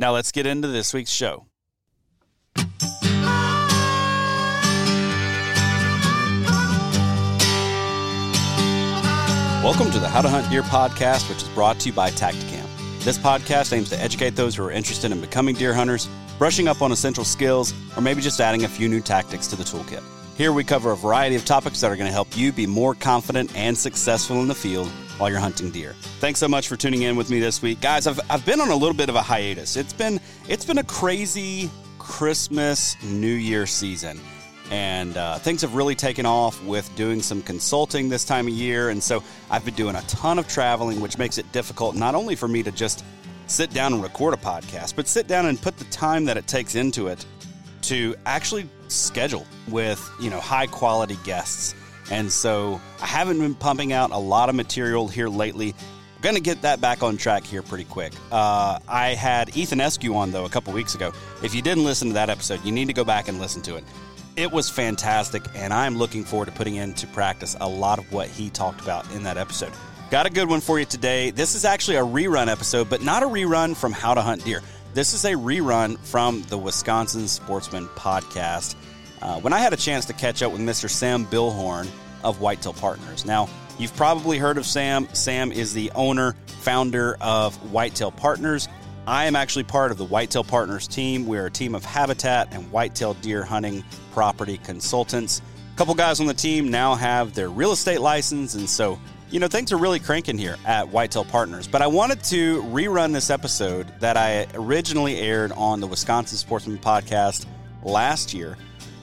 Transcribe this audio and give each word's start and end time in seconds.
Now 0.00 0.12
let's 0.12 0.30
get 0.30 0.46
into 0.46 0.68
this 0.68 0.94
week's 0.94 1.10
show. 1.10 1.46
Welcome 9.64 9.90
to 9.90 9.98
the 9.98 10.08
How 10.08 10.22
to 10.22 10.28
Hunt 10.28 10.48
Deer 10.50 10.62
podcast, 10.62 11.28
which 11.28 11.42
is 11.42 11.48
brought 11.48 11.80
to 11.80 11.88
you 11.88 11.92
by 11.92 12.10
Tactacam. 12.10 12.64
This 13.00 13.18
podcast 13.18 13.72
aims 13.76 13.90
to 13.90 14.00
educate 14.00 14.36
those 14.36 14.54
who 14.54 14.62
are 14.62 14.70
interested 14.70 15.10
in 15.10 15.20
becoming 15.20 15.56
deer 15.56 15.74
hunters, 15.74 16.08
brushing 16.38 16.68
up 16.68 16.80
on 16.80 16.92
essential 16.92 17.24
skills, 17.24 17.74
or 17.96 18.00
maybe 18.00 18.20
just 18.20 18.40
adding 18.40 18.64
a 18.64 18.68
few 18.68 18.88
new 18.88 19.00
tactics 19.00 19.48
to 19.48 19.56
the 19.56 19.64
toolkit. 19.64 20.02
Here 20.36 20.52
we 20.52 20.62
cover 20.62 20.92
a 20.92 20.96
variety 20.96 21.34
of 21.34 21.44
topics 21.44 21.80
that 21.80 21.90
are 21.90 21.96
going 21.96 22.06
to 22.06 22.12
help 22.12 22.36
you 22.36 22.52
be 22.52 22.68
more 22.68 22.94
confident 22.94 23.54
and 23.56 23.76
successful 23.76 24.40
in 24.42 24.46
the 24.46 24.54
field 24.54 24.88
while 25.18 25.30
you're 25.30 25.38
hunting 25.40 25.70
deer. 25.70 25.94
Thanks 26.20 26.40
so 26.40 26.48
much 26.48 26.68
for 26.68 26.76
tuning 26.76 27.02
in 27.02 27.16
with 27.16 27.30
me 27.30 27.40
this 27.40 27.60
week. 27.60 27.80
Guys, 27.80 28.06
I've, 28.06 28.20
I've 28.30 28.46
been 28.46 28.60
on 28.60 28.70
a 28.70 28.76
little 28.76 28.96
bit 28.96 29.08
of 29.08 29.14
a 29.14 29.22
hiatus. 29.22 29.76
It's 29.76 29.92
been 29.92 30.20
it's 30.48 30.64
been 30.64 30.78
a 30.78 30.84
crazy 30.84 31.70
Christmas 31.98 32.96
New 33.02 33.26
Year 33.26 33.66
season. 33.66 34.20
And 34.70 35.16
uh, 35.16 35.38
things 35.38 35.62
have 35.62 35.74
really 35.74 35.94
taken 35.94 36.26
off 36.26 36.62
with 36.62 36.94
doing 36.94 37.22
some 37.22 37.40
consulting 37.42 38.10
this 38.10 38.24
time 38.24 38.46
of 38.46 38.52
year. 38.52 38.90
And 38.90 39.02
so 39.02 39.22
I've 39.50 39.64
been 39.64 39.74
doing 39.74 39.96
a 39.96 40.02
ton 40.02 40.38
of 40.38 40.46
traveling, 40.46 41.00
which 41.00 41.16
makes 41.16 41.38
it 41.38 41.50
difficult 41.52 41.96
not 41.96 42.14
only 42.14 42.36
for 42.36 42.48
me 42.48 42.62
to 42.62 42.70
just 42.70 43.02
sit 43.46 43.70
down 43.72 43.94
and 43.94 44.02
record 44.02 44.34
a 44.34 44.36
podcast, 44.36 44.94
but 44.94 45.08
sit 45.08 45.26
down 45.26 45.46
and 45.46 45.60
put 45.60 45.78
the 45.78 45.84
time 45.86 46.26
that 46.26 46.36
it 46.36 46.46
takes 46.46 46.74
into 46.74 47.06
it 47.06 47.24
to 47.82 48.14
actually 48.26 48.68
schedule 48.88 49.46
with 49.68 50.10
you 50.20 50.30
know 50.30 50.40
high 50.40 50.66
quality 50.66 51.16
guests 51.24 51.74
and 52.10 52.30
so 52.30 52.80
i 53.02 53.06
haven't 53.06 53.38
been 53.38 53.54
pumping 53.54 53.92
out 53.92 54.10
a 54.10 54.18
lot 54.18 54.48
of 54.48 54.54
material 54.54 55.08
here 55.08 55.28
lately. 55.28 55.74
I'm 56.16 56.22
gonna 56.22 56.40
get 56.40 56.62
that 56.62 56.80
back 56.80 57.04
on 57.04 57.16
track 57.16 57.44
here 57.44 57.62
pretty 57.62 57.84
quick. 57.84 58.12
Uh, 58.32 58.78
i 58.88 59.14
had 59.14 59.56
ethan 59.56 59.78
eskew 59.78 60.14
on 60.16 60.30
though 60.32 60.44
a 60.44 60.48
couple 60.48 60.72
weeks 60.72 60.94
ago. 60.94 61.12
If 61.42 61.54
you 61.54 61.62
didn't 61.62 61.84
listen 61.84 62.08
to 62.08 62.14
that 62.14 62.30
episode 62.30 62.64
you 62.64 62.72
need 62.72 62.86
to 62.88 62.92
go 62.94 63.04
back 63.04 63.28
and 63.28 63.38
listen 63.38 63.62
to 63.62 63.76
it. 63.76 63.84
It 64.36 64.50
was 64.52 64.68
fantastic 64.70 65.42
and 65.54 65.72
i'm 65.72 65.96
looking 65.96 66.24
forward 66.24 66.46
to 66.46 66.52
putting 66.52 66.76
into 66.76 67.06
practice 67.08 67.56
a 67.60 67.68
lot 67.68 67.98
of 67.98 68.10
what 68.12 68.28
he 68.28 68.50
talked 68.50 68.80
about 68.80 69.10
in 69.12 69.22
that 69.24 69.36
episode. 69.36 69.72
Got 70.10 70.26
a 70.26 70.30
good 70.30 70.48
one 70.48 70.60
for 70.60 70.78
you 70.78 70.86
today. 70.86 71.30
This 71.30 71.54
is 71.54 71.64
actually 71.64 71.98
a 71.98 72.04
rerun 72.04 72.48
episode 72.48 72.88
but 72.88 73.02
not 73.02 73.22
a 73.22 73.26
rerun 73.26 73.76
from 73.76 73.92
how 73.92 74.14
to 74.14 74.22
hunt 74.22 74.44
deer. 74.44 74.62
This 74.94 75.12
is 75.12 75.24
a 75.24 75.32
rerun 75.32 75.98
from 75.98 76.42
the 76.48 76.56
Wisconsin 76.56 77.28
Sportsman 77.28 77.86
podcast. 77.88 78.74
Uh, 79.20 79.40
when 79.40 79.52
I 79.52 79.58
had 79.58 79.72
a 79.72 79.76
chance 79.76 80.04
to 80.06 80.12
catch 80.12 80.42
up 80.42 80.52
with 80.52 80.60
Mr. 80.60 80.88
Sam 80.88 81.26
Bilhorn 81.26 81.88
of 82.22 82.40
Whitetail 82.40 82.72
Partners. 82.72 83.24
Now, 83.24 83.48
you've 83.78 83.94
probably 83.96 84.38
heard 84.38 84.58
of 84.58 84.66
Sam. 84.66 85.08
Sam 85.12 85.52
is 85.52 85.72
the 85.72 85.90
owner, 85.94 86.34
founder 86.46 87.16
of 87.20 87.54
Whitetail 87.72 88.10
Partners. 88.10 88.68
I 89.06 89.24
am 89.24 89.36
actually 89.36 89.64
part 89.64 89.90
of 89.90 89.98
the 89.98 90.04
Whitetail 90.04 90.44
Partners 90.44 90.86
team. 90.86 91.26
We're 91.26 91.46
a 91.46 91.50
team 91.50 91.74
of 91.74 91.84
habitat 91.84 92.48
and 92.52 92.70
whitetail 92.70 93.14
deer 93.14 93.42
hunting 93.42 93.84
property 94.12 94.58
consultants. 94.58 95.40
A 95.74 95.78
couple 95.78 95.94
guys 95.94 96.20
on 96.20 96.26
the 96.26 96.34
team 96.34 96.70
now 96.70 96.94
have 96.94 97.34
their 97.34 97.48
real 97.48 97.72
estate 97.72 98.00
license, 98.00 98.54
and 98.54 98.68
so 98.68 98.98
you 99.30 99.40
know, 99.40 99.48
things 99.48 99.72
are 99.72 99.76
really 99.76 99.98
cranking 99.98 100.38
here 100.38 100.56
at 100.64 100.88
Whitetail 100.88 101.24
Partners. 101.24 101.68
But 101.68 101.82
I 101.82 101.86
wanted 101.86 102.24
to 102.24 102.62
rerun 102.62 103.12
this 103.12 103.28
episode 103.28 103.86
that 104.00 104.16
I 104.16 104.46
originally 104.54 105.18
aired 105.18 105.52
on 105.52 105.80
the 105.80 105.86
Wisconsin 105.86 106.38
Sportsman 106.38 106.78
podcast 106.78 107.44
last 107.82 108.32
year 108.32 108.56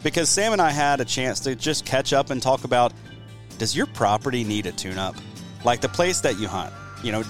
because 0.05 0.29
Sam 0.29 0.53
and 0.53 0.61
I 0.61 0.69
had 0.69 1.01
a 1.01 1.05
chance 1.05 1.39
to 1.41 1.55
just 1.55 1.83
catch 1.83 2.13
up 2.13 2.29
and 2.29 2.39
talk 2.39 2.63
about 2.63 2.93
does 3.57 3.75
your 3.75 3.88
property 3.88 4.43
need 4.43 4.67
a 4.67 4.71
tune 4.71 4.99
up? 4.99 5.16
Like 5.63 5.81
the 5.81 5.89
place 5.89 6.21
that 6.21 6.38
you 6.38 6.47
hunt, 6.47 6.71
you 7.03 7.11
know, 7.11 7.23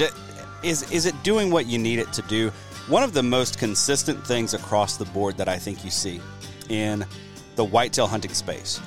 is, 0.62 0.92
is 0.92 1.06
it 1.06 1.16
doing 1.24 1.52
what 1.52 1.68
you 1.68 1.78
need 1.78 2.00
it 2.00 2.12
to 2.12 2.22
do? 2.24 2.50
One 2.90 3.02
of 3.02 3.14
the 3.14 3.24
most 3.24 3.60
consistent 3.60 4.28
things 4.28 4.54
across 4.54 4.98
the 4.98 5.06
board 5.06 5.38
that 5.38 5.48
I 5.48 5.58
think 5.58 5.86
you 5.86 5.90
see 5.90 6.20
in 6.68 7.06
the 7.56 7.64
whitetail 7.64 8.08
hunting 8.08 8.34
space 8.34 8.82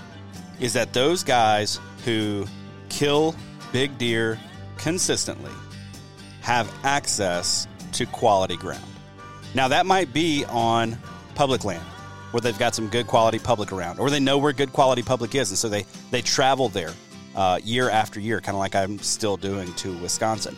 is 0.61 0.75
that 0.75 0.93
those 0.93 1.25
guys 1.25 1.81
who 2.05 2.44
kill 2.91 3.34
big 3.73 3.96
deer 3.96 4.38
consistently 4.76 5.52
have 6.43 6.70
access 6.84 7.67
to 7.93 8.05
quality 8.05 8.58
ground. 8.58 8.84
Now, 9.55 9.69
that 9.69 9.87
might 9.87 10.12
be 10.12 10.44
on 10.44 10.99
public 11.34 11.64
land 11.64 11.87
where 12.31 12.41
they've 12.41 12.59
got 12.59 12.75
some 12.75 12.89
good 12.89 13.07
quality 13.07 13.39
public 13.39 13.73
around, 13.73 13.99
or 13.99 14.11
they 14.11 14.21
know 14.21 14.39
where 14.39 14.53
good 14.53 14.73
quality 14.73 15.03
public 15.03 15.35
is, 15.35 15.51
and 15.51 15.59
so 15.59 15.69
they, 15.69 15.87
they 16.11 16.23
travel 16.23 16.69
there 16.69 16.93
uh, 17.35 17.59
year 17.63 17.89
after 17.91 18.21
year, 18.21 18.41
kind 18.41 18.55
of 18.55 18.61
like 18.61 18.75
I'm 18.75 18.99
still 18.99 19.37
doing 19.37 19.73
to 19.75 19.97
Wisconsin. 19.99 20.57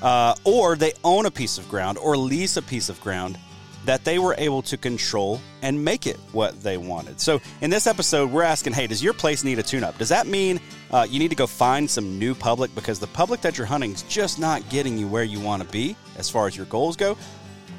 Uh, 0.00 0.34
or 0.44 0.74
they 0.74 0.92
own 1.04 1.26
a 1.26 1.30
piece 1.30 1.58
of 1.58 1.68
ground 1.68 1.96
or 1.98 2.16
lease 2.16 2.56
a 2.56 2.62
piece 2.62 2.88
of 2.88 3.00
ground 3.00 3.38
that 3.84 4.04
they 4.04 4.18
were 4.18 4.34
able 4.38 4.62
to 4.62 4.76
control 4.76 5.40
and 5.60 5.84
make 5.84 6.06
it 6.06 6.16
what 6.32 6.60
they 6.62 6.76
wanted. 6.76 7.20
So, 7.20 7.40
in 7.60 7.70
this 7.70 7.86
episode, 7.86 8.30
we're 8.30 8.42
asking 8.42 8.72
hey, 8.74 8.86
does 8.86 9.02
your 9.02 9.12
place 9.12 9.44
need 9.44 9.58
a 9.58 9.62
tune 9.62 9.84
up? 9.84 9.98
Does 9.98 10.08
that 10.08 10.26
mean 10.26 10.60
uh, 10.90 11.06
you 11.08 11.18
need 11.18 11.30
to 11.30 11.36
go 11.36 11.46
find 11.46 11.88
some 11.88 12.18
new 12.18 12.34
public 12.34 12.74
because 12.74 12.98
the 12.98 13.06
public 13.08 13.40
that 13.40 13.58
you're 13.58 13.66
hunting 13.66 13.92
is 13.92 14.02
just 14.02 14.38
not 14.38 14.68
getting 14.68 14.96
you 14.96 15.08
where 15.08 15.24
you 15.24 15.40
want 15.40 15.62
to 15.62 15.68
be 15.68 15.96
as 16.16 16.30
far 16.30 16.46
as 16.46 16.56
your 16.56 16.66
goals 16.66 16.96
go? 16.96 17.16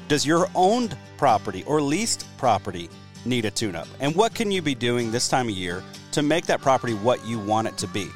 Does 0.08 0.26
your 0.26 0.48
owned 0.54 0.96
property 1.16 1.64
or 1.64 1.80
leased 1.80 2.26
property 2.36 2.90
need 3.26 3.44
a 3.44 3.50
tune 3.50 3.76
up? 3.76 3.88
And 4.00 4.14
what 4.14 4.34
can 4.34 4.50
you 4.50 4.62
be 4.62 4.74
doing 4.74 5.10
this 5.10 5.28
time 5.28 5.48
of 5.48 5.54
year 5.54 5.82
to 6.12 6.22
make 6.22 6.46
that 6.46 6.60
property 6.60 6.94
what 6.94 7.24
you 7.26 7.38
want 7.38 7.68
it 7.68 7.76
to 7.78 7.86
be? 7.86 8.08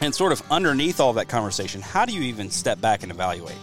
And 0.00 0.14
sort 0.14 0.32
of 0.32 0.42
underneath 0.50 1.00
all 1.00 1.12
that 1.14 1.28
conversation, 1.28 1.80
how 1.80 2.04
do 2.04 2.12
you 2.12 2.22
even 2.22 2.50
step 2.50 2.80
back 2.80 3.02
and 3.02 3.10
evaluate? 3.10 3.56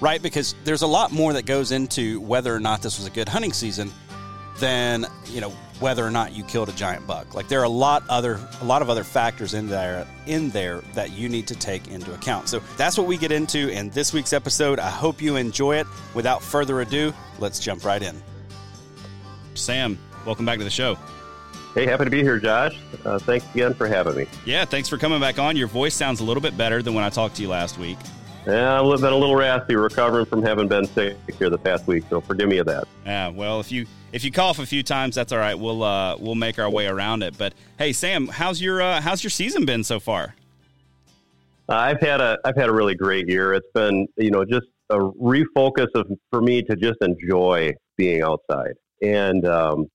Right? 0.00 0.20
Because 0.20 0.54
there's 0.64 0.82
a 0.82 0.86
lot 0.86 1.12
more 1.12 1.32
that 1.34 1.46
goes 1.46 1.72
into 1.72 2.20
whether 2.20 2.54
or 2.54 2.60
not 2.60 2.82
this 2.82 2.98
was 2.98 3.06
a 3.06 3.10
good 3.10 3.28
hunting 3.28 3.52
season 3.52 3.92
than, 4.58 5.06
you 5.26 5.40
know, 5.40 5.50
whether 5.80 6.06
or 6.06 6.10
not 6.10 6.32
you 6.32 6.44
killed 6.44 6.68
a 6.68 6.72
giant 6.72 7.06
buck. 7.06 7.34
Like 7.34 7.48
there 7.48 7.60
are 7.60 7.64
a 7.64 7.68
lot 7.68 8.04
other 8.08 8.38
a 8.60 8.64
lot 8.64 8.82
of 8.82 8.90
other 8.90 9.02
factors 9.02 9.54
in 9.54 9.66
there 9.66 10.06
in 10.26 10.50
there 10.50 10.82
that 10.94 11.12
you 11.12 11.28
need 11.28 11.46
to 11.48 11.54
take 11.54 11.88
into 11.88 12.12
account. 12.14 12.48
So 12.48 12.60
that's 12.76 12.98
what 12.98 13.06
we 13.06 13.16
get 13.16 13.32
into 13.32 13.68
in 13.70 13.90
this 13.90 14.12
week's 14.12 14.32
episode. 14.32 14.78
I 14.78 14.90
hope 14.90 15.20
you 15.22 15.36
enjoy 15.36 15.76
it. 15.76 15.86
Without 16.14 16.42
further 16.42 16.80
ado, 16.82 17.12
let's 17.38 17.58
jump 17.58 17.84
right 17.84 18.02
in. 18.02 18.22
Sam, 19.54 19.98
welcome 20.24 20.46
back 20.46 20.58
to 20.58 20.64
the 20.64 20.70
show. 20.70 20.96
Hey, 21.74 21.86
happy 21.86 22.04
to 22.04 22.10
be 22.10 22.22
here, 22.22 22.38
Josh. 22.38 22.76
Uh, 23.04 23.18
thanks 23.18 23.46
again 23.54 23.74
for 23.74 23.86
having 23.86 24.16
me. 24.16 24.26
Yeah, 24.44 24.64
thanks 24.64 24.88
for 24.88 24.98
coming 24.98 25.20
back 25.20 25.38
on. 25.38 25.56
Your 25.56 25.68
voice 25.68 25.94
sounds 25.94 26.20
a 26.20 26.24
little 26.24 26.40
bit 26.40 26.56
better 26.56 26.82
than 26.82 26.94
when 26.94 27.04
I 27.04 27.10
talked 27.10 27.36
to 27.36 27.42
you 27.42 27.48
last 27.48 27.78
week. 27.78 27.98
Yeah, 28.46 28.80
I've 28.80 29.00
been 29.00 29.12
a 29.12 29.16
little 29.16 29.36
raspy, 29.36 29.76
recovering 29.76 30.24
from 30.24 30.42
having 30.42 30.66
been 30.66 30.86
sick 30.86 31.16
here 31.38 31.50
the 31.50 31.58
past 31.58 31.86
week, 31.86 32.04
so 32.08 32.20
forgive 32.20 32.48
me 32.48 32.58
of 32.58 32.66
that. 32.66 32.88
Yeah, 33.04 33.28
well, 33.28 33.60
if 33.60 33.70
you 33.70 33.86
if 34.12 34.24
you 34.24 34.32
cough 34.32 34.58
a 34.58 34.66
few 34.66 34.82
times, 34.82 35.14
that's 35.14 35.30
all 35.30 35.38
right. 35.38 35.54
We'll 35.54 35.82
uh, 35.82 36.16
we'll 36.16 36.34
make 36.34 36.58
our 36.58 36.70
way 36.70 36.86
around 36.86 37.22
it. 37.22 37.36
But 37.36 37.54
hey, 37.78 37.92
Sam, 37.92 38.26
how's 38.26 38.60
your 38.60 38.80
uh, 38.80 39.00
how's 39.00 39.22
your 39.22 39.30
season 39.30 39.66
been 39.66 39.84
so 39.84 40.00
far? 40.00 40.34
Uh, 41.68 41.74
I've 41.74 42.00
had 42.00 42.20
a 42.20 42.38
I've 42.44 42.56
had 42.56 42.68
a 42.68 42.72
really 42.72 42.94
great 42.94 43.28
year. 43.28 43.52
It's 43.54 43.70
been 43.74 44.08
you 44.16 44.30
know 44.30 44.44
just 44.44 44.66
a 44.88 44.98
refocus 44.98 45.88
of 45.94 46.10
for 46.30 46.40
me 46.40 46.62
to 46.62 46.76
just 46.76 46.98
enjoy 47.02 47.74
being 47.96 48.22
outside, 48.22 48.72
and 49.02 49.46
um, 49.46 49.86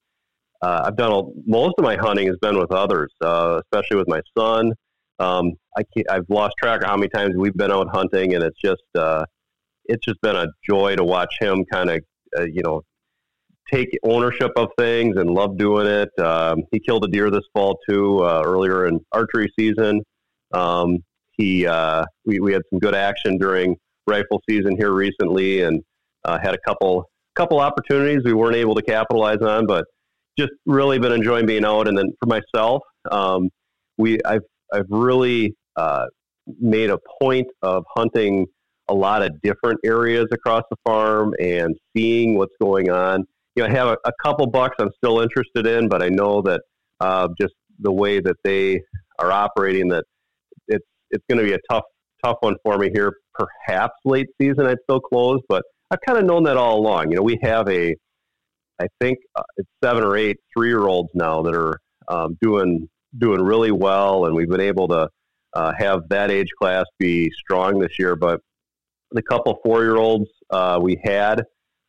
uh, 0.62 0.84
I've 0.86 0.98
done 0.98 1.12
a, 1.12 1.22
most 1.46 1.76
of 1.78 1.84
my 1.84 1.96
hunting 1.96 2.28
has 2.28 2.38
been 2.42 2.58
with 2.58 2.72
others, 2.72 3.14
uh, 3.22 3.62
especially 3.64 3.98
with 3.98 4.08
my 4.08 4.22
son. 4.38 4.74
Um, 5.20 5.54
I 5.78 5.84
have 6.10 6.26
lost 6.30 6.56
track 6.58 6.82
of 6.82 6.88
how 6.88 6.98
many 6.98 7.10
times 7.10 7.36
we've 7.38 7.56
been 7.56 7.72
out 7.72 7.88
hunting, 7.90 8.34
and 8.34 8.44
it's 8.44 8.60
just 8.60 8.84
uh, 8.96 9.26
it's 9.86 10.04
just 10.04 10.20
been 10.22 10.36
a 10.36 10.48
joy 10.68 10.96
to 10.96 11.04
watch 11.04 11.36
him 11.40 11.66
kind 11.72 11.90
of 11.90 12.00
uh, 12.38 12.44
you 12.44 12.64
know 12.64 12.82
take 13.72 13.98
ownership 14.04 14.52
of 14.56 14.70
things 14.78 15.18
and 15.18 15.30
love 15.30 15.58
doing 15.58 15.88
it. 15.88 16.10
Um, 16.20 16.64
he 16.72 16.80
killed 16.80 17.06
a 17.06 17.08
deer 17.08 17.30
this 17.30 17.46
fall 17.54 17.80
too 17.88 18.24
uh, 18.24 18.42
earlier 18.46 18.88
in 18.88 19.00
archery 19.12 19.52
season. 19.58 20.02
Um, 20.54 21.00
he 21.32 21.68
uh, 21.68 22.06
we, 22.26 22.40
we 22.40 22.54
had 22.54 22.64
some 22.70 22.80
good 22.80 22.96
action 22.96 23.38
during 23.38 23.78
rifle 24.08 24.42
season 24.50 24.76
here 24.78 24.92
recently, 24.92 25.62
and 25.62 25.84
had 26.26 26.56
a 26.56 26.60
couple 26.68 27.06
couple 27.36 27.60
opportunities 27.60 28.22
we 28.26 28.34
weren't 28.34 28.56
able 28.56 28.76
to 28.76 28.82
capitalize 28.82 29.42
on, 29.42 29.66
but 29.66 29.86
just 30.38 30.52
really 30.66 31.00
been 31.00 31.12
enjoying 31.12 31.46
being 31.46 31.66
out. 31.66 31.88
And 31.88 31.98
then 31.98 32.12
for 32.20 32.28
myself, 32.28 32.82
um, 33.12 33.50
we 33.98 34.20
I've 34.26 34.42
I've 34.74 34.88
really 34.90 35.56
uh, 35.76 36.06
made 36.60 36.90
a 36.90 37.00
point 37.22 37.48
of 37.62 37.84
hunting 37.96 38.46
a 38.88 38.94
lot 38.94 39.24
of 39.24 39.32
different 39.42 39.80
areas 39.84 40.26
across 40.32 40.64
the 40.70 40.78
farm 40.86 41.34
and 41.40 41.76
seeing 41.96 42.38
what's 42.38 42.54
going 42.62 42.90
on 42.90 43.26
you 43.56 43.64
know, 43.64 43.70
I 43.70 43.72
have 43.72 43.88
a, 43.88 43.98
a, 44.06 44.12
couple 44.22 44.46
bucks 44.48 44.76
I'm 44.80 44.92
still 44.98 45.22
interested 45.22 45.66
in, 45.66 45.88
but 45.88 46.04
I 46.04 46.10
know 46.10 46.42
that 46.42 46.62
uh, 47.00 47.30
just 47.40 47.54
the 47.80 47.92
way 47.92 48.20
that 48.20 48.36
they 48.44 48.82
are 49.20 49.32
operating, 49.32 49.88
that 49.90 50.04
it's 50.68 50.86
it's 51.12 51.24
going 51.30 51.40
to 51.40 51.46
be 51.46 51.54
a 51.54 51.60
tough 51.70 51.84
tough 52.24 52.38
one 52.42 52.56
for 52.64 52.78
me 52.78 52.90
here. 52.94 53.14
Perhaps 53.34 53.94
late 54.04 54.28
season 54.42 54.66
I'd 54.66 54.78
still 54.84 55.00
close, 55.00 55.40
but 55.48 55.64
I've 55.92 56.02
kind 56.02 56.18
of 56.18 56.26
known 56.26 56.44
that 56.44 56.58
all 56.58 56.80
along. 56.80 57.12
You 57.12 57.18
know, 57.18 57.22
we 57.22 57.40
have 57.44 57.70
a, 57.70 57.96
I 58.82 58.88
think 59.00 59.20
uh, 59.36 59.44
it's 59.58 59.70
seven 59.84 60.04
or 60.04 60.18
eight 60.18 60.38
three 60.56 60.68
year 60.68 60.88
olds 60.88 61.10
now 61.14 61.42
that 61.44 61.56
are 61.56 61.80
um, 62.08 62.38
doing 62.42 62.90
doing 63.18 63.42
really 63.42 63.72
well, 63.72 64.26
and 64.26 64.36
we've 64.36 64.50
been 64.50 64.60
able 64.60 64.88
to 64.90 65.10
uh, 65.54 65.74
have 65.78 66.10
that 66.10 66.32
age 66.32 66.50
class 66.60 66.86
be 67.00 67.32
strong 67.32 67.80
this 67.80 67.98
year. 68.00 68.16
But 68.16 68.42
the 69.12 69.22
couple 69.22 69.60
four 69.64 69.84
year 69.84 69.96
olds 69.96 70.30
uh, 70.50 70.80
we 70.82 71.00
had 71.04 71.44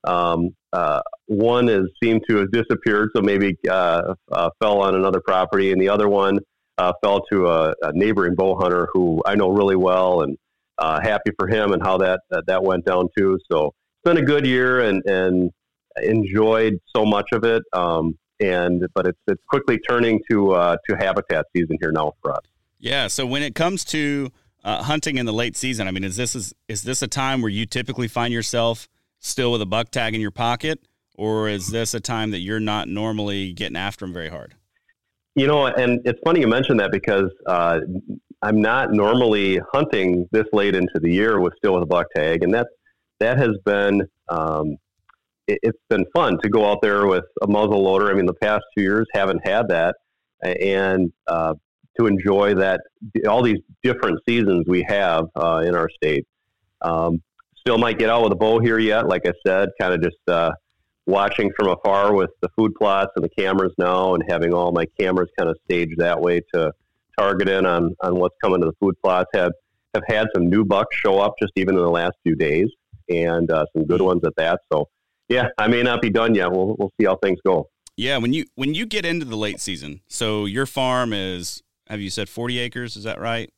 um, 0.05 0.51
uh, 0.73 1.01
one 1.27 1.67
has 1.69 1.87
seemed 2.03 2.23
to 2.29 2.37
have 2.37 2.53
disappeared, 2.53 3.11
so 3.17 3.23
maybe 3.23 3.57
uh, 3.69 4.15
uh, 4.31 4.51
fell 4.61 4.81
on 4.81 4.95
another 4.95 5.21
property, 5.21 5.73
and 5.73 5.81
the 5.81 5.89
other 5.89 6.09
one 6.09 6.39
fell 7.03 7.23
to 7.33 7.47
a, 7.49 7.75
a, 7.83 7.93
neighboring 7.95 8.35
bow 8.35 8.57
hunter 8.57 8.89
who 8.93 9.23
I 9.27 9.35
know 9.35 9.49
really 9.49 9.75
well, 9.75 10.21
and 10.21 10.37
happy 10.79 11.33
for 11.39 11.49
him 11.49 11.73
and 11.73 11.83
how 11.83 11.99
that, 11.99 12.21
that, 12.31 12.45
that 12.47 12.63
went 12.63 12.85
down 12.85 13.09
too. 13.17 13.39
So 13.51 13.73
been 14.07 14.17
a 14.17 14.25
good 14.25 14.47
year, 14.47 14.81
and 14.81 15.03
and 15.07 15.51
enjoyed 16.03 16.79
so 16.95 17.05
much 17.05 17.27
of 17.33 17.45
it. 17.45 17.63
Um, 17.73 18.17
and 18.41 18.87
but 18.95 19.07
it's 19.07 19.19
it's 19.27 19.43
quickly 19.49 19.79
turning 19.79 20.21
to 20.31 20.53
uh, 20.53 20.77
to 20.89 20.97
habitat 20.97 21.47
season 21.55 21.77
here 21.81 21.93
now 21.93 22.13
for 22.23 22.33
us. 22.33 22.45
Yeah. 22.79 23.09
So 23.09 23.27
when 23.27 23.43
it 23.43 23.55
comes 23.55 23.85
to 23.87 24.31
hunting 24.65 25.19
in 25.19 25.27
the 25.27 25.33
late 25.33 25.57
season, 25.57 25.89
I 25.89 25.91
mean, 25.91 26.05
is 26.05 26.17
this 26.17 26.35
is 26.35 26.55
is 26.69 26.83
this 26.83 27.03
a 27.03 27.09
time 27.09 27.43
where 27.43 27.51
you 27.51 27.67
typically 27.67 28.09
find 28.09 28.33
yourself 28.33 28.89
still 29.19 29.53
with 29.53 29.63
a 29.63 29.67
buck 29.67 29.91
tag 29.91 30.15
in 30.15 30.21
your 30.21 30.31
pocket, 30.31 30.87
or 31.17 31.49
is 31.49 31.71
this 31.71 31.95
a 31.95 32.01
time 32.01 32.31
that 32.31 32.41
you're 32.41 32.61
not 32.61 32.89
normally 32.89 33.53
getting 33.53 33.77
after 33.77 34.05
them 34.05 34.13
very 34.13 34.29
hard? 34.29 34.55
You 35.35 35.47
know, 35.47 35.67
and 35.67 36.01
it's 36.07 36.19
funny 36.25 36.41
you 36.41 36.49
mentioned 36.49 36.81
that 36.81 36.91
because 36.91 37.31
uh, 37.47 37.81
I'm 38.43 38.63
not 38.63 38.93
normally 38.93 39.61
hunting 39.73 40.27
this 40.33 40.47
late 40.53 40.75
into 40.75 40.99
the 40.99 41.13
year 41.13 41.41
with 41.41 41.53
still 41.59 41.75
with 41.75 41.83
a 41.83 41.87
buck 41.87 42.07
tag, 42.15 42.43
and 42.43 42.55
that 42.55 42.69
that 43.21 43.39
has 43.39 43.57
been 43.65 44.03
um, 44.29 44.77
it, 45.47 45.59
has 45.65 45.75
been 45.89 46.05
fun 46.15 46.39
to 46.43 46.49
go 46.49 46.71
out 46.71 46.83
there 46.83 47.07
with 47.07 47.25
a 47.43 47.47
muzzle 47.47 47.83
loader. 47.83 48.11
I 48.11 48.15
mean, 48.15 48.27
the 48.27 48.35
past 48.35 48.65
two 48.77 48.83
years 48.83 49.07
haven't 49.13 49.47
had 49.47 49.69
that, 49.69 49.97
and 50.43 51.13
uh, 51.27 51.55
to 51.99 52.07
enjoy 52.07 52.55
that 52.55 52.81
all 53.29 53.43
these 53.43 53.61
different 53.83 54.21
seasons 54.29 54.65
we 54.67 54.85
have 54.89 55.27
uh, 55.37 55.63
in 55.67 55.75
our 55.75 55.89
state. 55.91 56.27
Um, 56.83 57.23
still 57.57 57.79
might 57.79 57.99
get 57.99 58.11
out 58.11 58.23
with 58.23 58.33
a 58.33 58.37
bow 58.37 58.61
here 58.61 58.79
yet. 58.79 59.09
Like 59.09 59.27
I 59.27 59.33
said, 59.45 59.71
kind 59.81 59.93
of 59.95 60.03
just 60.03 60.19
uh, 60.29 60.53
watching 61.07 61.51
from 61.59 61.69
afar 61.69 62.15
with 62.15 62.31
the 62.41 62.49
food 62.57 62.75
plots 62.75 63.13
and 63.17 63.25
the 63.25 63.29
cameras 63.29 63.73
now, 63.79 64.15
and 64.15 64.23
having 64.29 64.53
all 64.53 64.73
my 64.73 64.87
cameras 64.99 65.29
kind 65.39 65.51
of 65.51 65.57
staged 65.65 65.99
that 65.99 66.21
way 66.21 66.43
to 66.55 66.73
target 67.19 67.49
in 67.49 67.67
on 67.67 67.95
on 68.01 68.17
what's 68.17 68.37
coming 68.43 68.61
to 68.61 68.67
the 68.67 68.75
food 68.81 68.95
plots. 69.03 69.31
Have 69.35 69.53
have 69.95 70.05
had 70.07 70.27
some 70.35 70.51
new 70.51 70.65
bucks 70.65 70.95
show 70.97 71.19
up 71.19 71.35
just 71.41 71.53
even 71.57 71.75
in 71.77 71.83
the 71.83 71.91
last 71.91 72.15
few 72.23 72.37
days, 72.37 72.69
and 73.09 73.51
uh, 73.51 73.65
some 73.75 73.87
good 73.87 74.03
ones 74.03 74.23
at 74.25 74.35
that. 74.37 74.61
So 74.73 74.89
yeah, 75.29 75.49
I 75.59 75.69
may 75.69 75.83
not 75.83 76.03
be 76.03 76.11
done 76.11 76.35
yet. 76.35 76.51
We'll 76.51 76.77
we'll 76.79 76.93
see 77.01 77.07
how 77.07 77.17
things 77.23 77.39
go. 77.45 77.69
Yeah, 77.97 78.19
when 78.19 78.33
you 78.33 78.45
when 78.55 78.75
you 78.75 78.87
get 78.87 79.05
into 79.05 79.25
the 79.25 79.37
late 79.37 79.61
season, 79.61 80.01
so 80.09 80.45
your 80.45 80.67
farm 80.67 81.13
is 81.13 81.63
have 81.89 82.01
you 82.01 82.11
said 82.11 82.29
forty 82.29 82.59
acres? 82.59 82.97
Is 82.97 83.05
that 83.05 83.21
right? 83.21 83.51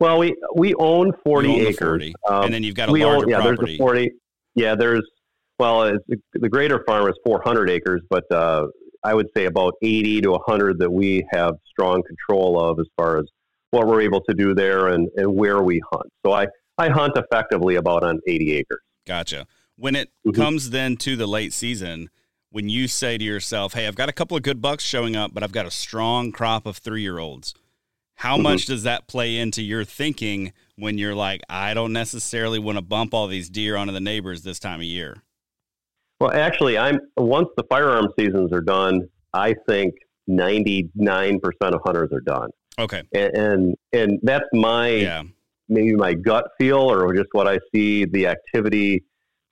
Well, 0.00 0.18
we 0.18 0.34
we 0.54 0.74
own 0.74 1.12
forty 1.24 1.48
own 1.48 1.60
acres, 1.60 1.76
40. 1.78 2.14
Um, 2.28 2.44
and 2.44 2.54
then 2.54 2.62
you've 2.62 2.74
got 2.74 2.88
a 2.88 2.92
larger 2.92 3.24
own, 3.24 3.28
yeah, 3.28 3.40
property. 3.40 3.64
There's 3.64 3.74
a 3.74 3.78
forty. 3.78 4.12
Yeah, 4.54 4.74
there's 4.74 5.08
well, 5.58 5.98
the 6.34 6.48
greater 6.48 6.84
farm 6.86 7.08
is 7.08 7.14
four 7.24 7.42
hundred 7.44 7.68
acres, 7.68 8.00
but 8.08 8.24
uh, 8.32 8.68
I 9.04 9.14
would 9.14 9.28
say 9.36 9.46
about 9.46 9.74
eighty 9.82 10.20
to 10.22 10.38
hundred 10.46 10.78
that 10.78 10.90
we 10.90 11.26
have 11.32 11.54
strong 11.66 12.02
control 12.04 12.60
of 12.60 12.78
as 12.78 12.86
far 12.96 13.18
as 13.18 13.26
what 13.70 13.86
we're 13.86 14.00
able 14.00 14.22
to 14.22 14.34
do 14.34 14.54
there 14.54 14.88
and, 14.88 15.08
and 15.16 15.34
where 15.34 15.62
we 15.62 15.80
hunt. 15.92 16.10
So 16.24 16.32
I 16.32 16.46
I 16.78 16.88
hunt 16.88 17.16
effectively 17.16 17.76
about 17.76 18.04
on 18.04 18.20
eighty 18.26 18.54
acres. 18.54 18.80
Gotcha. 19.06 19.46
When 19.76 19.94
it 19.94 20.10
mm-hmm. 20.26 20.40
comes 20.40 20.70
then 20.70 20.96
to 20.98 21.16
the 21.16 21.26
late 21.26 21.52
season, 21.52 22.10
when 22.50 22.68
you 22.68 22.88
say 22.88 23.18
to 23.18 23.24
yourself, 23.24 23.74
"Hey, 23.74 23.86
I've 23.86 23.96
got 23.96 24.08
a 24.08 24.12
couple 24.12 24.36
of 24.36 24.42
good 24.42 24.60
bucks 24.60 24.84
showing 24.84 25.16
up, 25.16 25.32
but 25.34 25.42
I've 25.42 25.52
got 25.52 25.66
a 25.66 25.70
strong 25.70 26.32
crop 26.32 26.66
of 26.66 26.78
three 26.78 27.02
year 27.02 27.18
olds." 27.18 27.54
How 28.18 28.34
mm-hmm. 28.34 28.42
much 28.42 28.66
does 28.66 28.82
that 28.82 29.06
play 29.06 29.36
into 29.36 29.62
your 29.62 29.84
thinking 29.84 30.52
when 30.74 30.98
you're 30.98 31.14
like, 31.14 31.40
I 31.48 31.72
don't 31.72 31.92
necessarily 31.92 32.58
want 32.58 32.76
to 32.76 32.82
bump 32.82 33.14
all 33.14 33.28
these 33.28 33.48
deer 33.48 33.76
onto 33.76 33.92
the 33.92 34.00
neighbors 34.00 34.42
this 34.42 34.58
time 34.58 34.80
of 34.80 34.86
year? 34.86 35.22
Well, 36.20 36.32
actually, 36.32 36.76
I'm 36.76 36.98
once 37.16 37.48
the 37.56 37.62
firearm 37.70 38.08
seasons 38.18 38.52
are 38.52 38.60
done, 38.60 39.08
I 39.32 39.54
think 39.68 39.94
99% 40.28 40.90
of 41.60 41.80
hunters 41.84 42.10
are 42.12 42.20
done. 42.20 42.50
Okay. 42.76 43.02
And 43.14 43.36
and, 43.36 43.76
and 43.92 44.18
that's 44.24 44.46
my 44.52 44.88
yeah. 44.88 45.22
Maybe 45.68 45.94
my 45.94 46.14
gut 46.14 46.48
feel 46.58 46.78
or 46.78 47.14
just 47.14 47.28
what 47.32 47.46
I 47.46 47.58
see 47.74 48.04
the 48.04 48.26
activity 48.26 49.04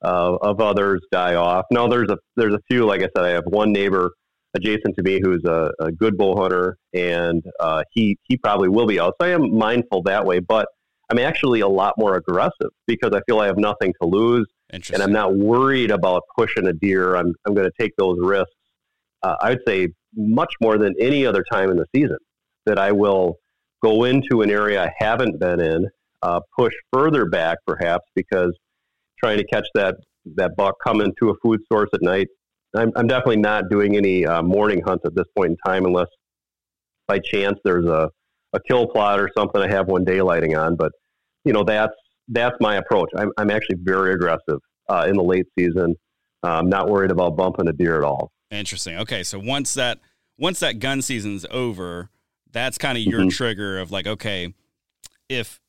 uh, 0.03 0.37
of 0.41 0.61
others 0.61 1.01
die 1.11 1.35
off. 1.35 1.65
No, 1.71 1.87
there's 1.89 2.09
a 2.09 2.17
there's 2.35 2.53
a 2.53 2.61
few. 2.69 2.85
Like 2.85 3.01
I 3.01 3.09
said, 3.15 3.25
I 3.25 3.29
have 3.29 3.45
one 3.47 3.71
neighbor 3.71 4.11
adjacent 4.55 4.95
to 4.95 5.03
me 5.03 5.19
who's 5.21 5.43
a, 5.45 5.71
a 5.79 5.91
good 5.91 6.17
bull 6.17 6.39
hunter, 6.39 6.77
and 6.93 7.43
uh, 7.59 7.83
he 7.91 8.17
he 8.23 8.37
probably 8.37 8.69
will 8.69 8.87
be 8.87 8.99
out. 8.99 9.15
So 9.19 9.27
I 9.27 9.31
am 9.31 9.57
mindful 9.57 10.03
that 10.03 10.25
way, 10.25 10.39
but 10.39 10.67
I'm 11.09 11.19
actually 11.19 11.61
a 11.61 11.67
lot 11.67 11.93
more 11.97 12.15
aggressive 12.15 12.71
because 12.85 13.11
I 13.13 13.21
feel 13.27 13.39
I 13.39 13.47
have 13.47 13.57
nothing 13.57 13.93
to 14.01 14.07
lose, 14.07 14.47
and 14.93 15.01
I'm 15.01 15.13
not 15.13 15.35
worried 15.35 15.91
about 15.91 16.23
pushing 16.37 16.67
a 16.67 16.73
deer. 16.73 17.15
I'm 17.15 17.33
I'm 17.45 17.53
going 17.53 17.67
to 17.67 17.73
take 17.79 17.93
those 17.97 18.17
risks. 18.21 18.51
Uh, 19.23 19.35
I 19.41 19.49
would 19.49 19.61
say 19.67 19.89
much 20.15 20.53
more 20.61 20.77
than 20.77 20.93
any 20.99 21.25
other 21.25 21.43
time 21.51 21.69
in 21.69 21.77
the 21.77 21.85
season 21.95 22.17
that 22.65 22.77
I 22.77 22.91
will 22.91 23.37
go 23.83 24.03
into 24.03 24.41
an 24.41 24.49
area 24.49 24.83
I 24.83 24.91
haven't 24.97 25.39
been 25.39 25.59
in, 25.59 25.87
uh, 26.21 26.39
push 26.57 26.73
further 26.91 27.25
back 27.25 27.57
perhaps 27.65 28.05
because 28.15 28.57
trying 29.19 29.37
to 29.37 29.45
catch 29.45 29.67
that 29.73 29.95
that 30.35 30.55
buck 30.57 30.75
coming 30.85 31.13
to 31.21 31.29
a 31.29 31.33
food 31.43 31.59
source 31.71 31.89
at 31.93 32.01
night 32.01 32.27
I'm, 32.75 32.91
I'm 32.95 33.07
definitely 33.07 33.37
not 33.37 33.69
doing 33.69 33.95
any 33.95 34.25
uh, 34.25 34.41
morning 34.41 34.81
hunts 34.85 35.03
at 35.05 35.15
this 35.15 35.25
point 35.35 35.51
in 35.51 35.57
time, 35.65 35.85
unless 35.85 36.07
by 37.07 37.19
chance 37.19 37.57
there's 37.63 37.85
a, 37.85 38.09
a 38.53 38.59
kill 38.67 38.87
plot 38.87 39.19
or 39.19 39.29
something 39.37 39.61
I 39.61 39.69
have 39.69 39.87
one 39.87 40.05
daylighting 40.05 40.59
on. 40.59 40.75
But 40.75 40.91
you 41.45 41.53
know, 41.53 41.63
that's 41.63 41.93
that's 42.27 42.55
my 42.59 42.75
approach. 42.75 43.09
I'm, 43.15 43.31
I'm 43.37 43.49
actually 43.49 43.77
very 43.81 44.13
aggressive 44.13 44.59
uh, 44.89 45.05
in 45.07 45.15
the 45.15 45.23
late 45.23 45.45
season. 45.57 45.95
Uh, 46.43 46.59
I'm 46.59 46.69
not 46.69 46.89
worried 46.89 47.11
about 47.11 47.35
bumping 47.37 47.67
a 47.67 47.73
deer 47.73 47.97
at 47.97 48.03
all. 48.03 48.31
Interesting. 48.51 48.97
Okay, 48.97 49.23
so 49.23 49.39
once 49.39 49.73
that 49.73 49.99
once 50.37 50.59
that 50.59 50.79
gun 50.79 51.01
season's 51.01 51.45
over, 51.49 52.09
that's 52.51 52.77
kind 52.77 52.97
of 52.97 53.03
your 53.03 53.21
mm-hmm. 53.21 53.29
trigger 53.29 53.79
of 53.79 53.91
like, 53.91 54.07
okay, 54.07 54.53
if 55.29 55.59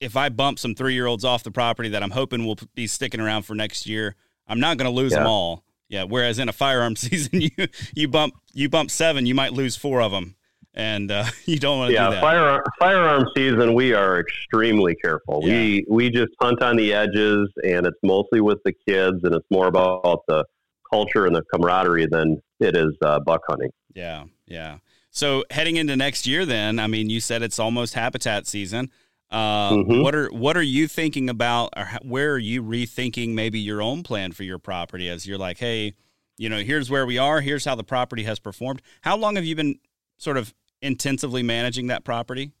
if 0.00 0.16
I 0.16 0.28
bump 0.28 0.58
some 0.58 0.74
three 0.74 0.94
year 0.94 1.06
olds 1.06 1.24
off 1.24 1.42
the 1.42 1.50
property 1.50 1.88
that 1.90 2.02
I'm 2.02 2.10
hoping 2.10 2.44
will 2.44 2.58
be 2.74 2.86
sticking 2.86 3.20
around 3.20 3.42
for 3.42 3.54
next 3.54 3.86
year, 3.86 4.14
I'm 4.46 4.60
not 4.60 4.76
going 4.76 4.90
to 4.90 4.94
lose 4.94 5.12
yeah. 5.12 5.18
them 5.18 5.26
all. 5.26 5.64
Yeah. 5.88 6.04
Whereas 6.04 6.38
in 6.38 6.48
a 6.48 6.52
firearm 6.52 6.96
season, 6.96 7.40
you 7.40 7.50
you 7.94 8.08
bump 8.08 8.34
you 8.52 8.68
bump 8.68 8.90
seven, 8.90 9.26
you 9.26 9.34
might 9.34 9.52
lose 9.52 9.76
four 9.76 10.00
of 10.00 10.12
them, 10.12 10.36
and 10.74 11.10
uh, 11.10 11.24
you 11.44 11.58
don't 11.58 11.78
want 11.78 11.88
to 11.90 11.94
yeah, 11.94 12.08
do 12.08 12.14
that. 12.14 12.20
Firearm 12.20 12.62
firearm 12.78 13.26
season, 13.36 13.74
we 13.74 13.92
are 13.92 14.20
extremely 14.20 14.94
careful. 14.96 15.40
Yeah. 15.42 15.54
We 15.54 15.84
we 15.88 16.10
just 16.10 16.32
hunt 16.40 16.62
on 16.62 16.76
the 16.76 16.92
edges, 16.92 17.48
and 17.64 17.86
it's 17.86 17.98
mostly 18.02 18.40
with 18.40 18.58
the 18.64 18.72
kids, 18.86 19.18
and 19.22 19.34
it's 19.34 19.46
more 19.50 19.66
about 19.66 20.22
the 20.28 20.44
culture 20.90 21.26
and 21.26 21.36
the 21.36 21.42
camaraderie 21.52 22.06
than 22.06 22.40
it 22.60 22.76
is 22.76 22.94
uh, 23.04 23.20
buck 23.20 23.42
hunting. 23.48 23.70
Yeah, 23.94 24.24
yeah. 24.46 24.78
So 25.10 25.44
heading 25.50 25.76
into 25.76 25.96
next 25.96 26.26
year, 26.26 26.46
then, 26.46 26.78
I 26.78 26.86
mean, 26.86 27.10
you 27.10 27.20
said 27.20 27.42
it's 27.42 27.58
almost 27.58 27.94
habitat 27.94 28.46
season. 28.46 28.90
Uh, 29.30 29.72
mm-hmm. 29.72 30.00
What 30.00 30.14
are 30.14 30.28
what 30.28 30.56
are 30.56 30.62
you 30.62 30.88
thinking 30.88 31.28
about, 31.28 31.74
or 31.76 31.86
where 32.02 32.32
are 32.32 32.38
you 32.38 32.62
rethinking 32.62 33.34
maybe 33.34 33.58
your 33.58 33.82
own 33.82 34.02
plan 34.02 34.32
for 34.32 34.42
your 34.42 34.58
property 34.58 35.08
as 35.08 35.26
you're 35.26 35.38
like, 35.38 35.58
hey, 35.58 35.94
you 36.38 36.48
know, 36.48 36.58
here's 36.58 36.90
where 36.90 37.04
we 37.04 37.18
are, 37.18 37.40
here's 37.40 37.64
how 37.64 37.74
the 37.74 37.84
property 37.84 38.22
has 38.22 38.38
performed. 38.38 38.80
How 39.02 39.16
long 39.16 39.36
have 39.36 39.44
you 39.44 39.54
been 39.54 39.78
sort 40.16 40.36
of 40.38 40.54
intensively 40.80 41.42
managing 41.42 41.88
that 41.88 42.04
property? 42.04 42.52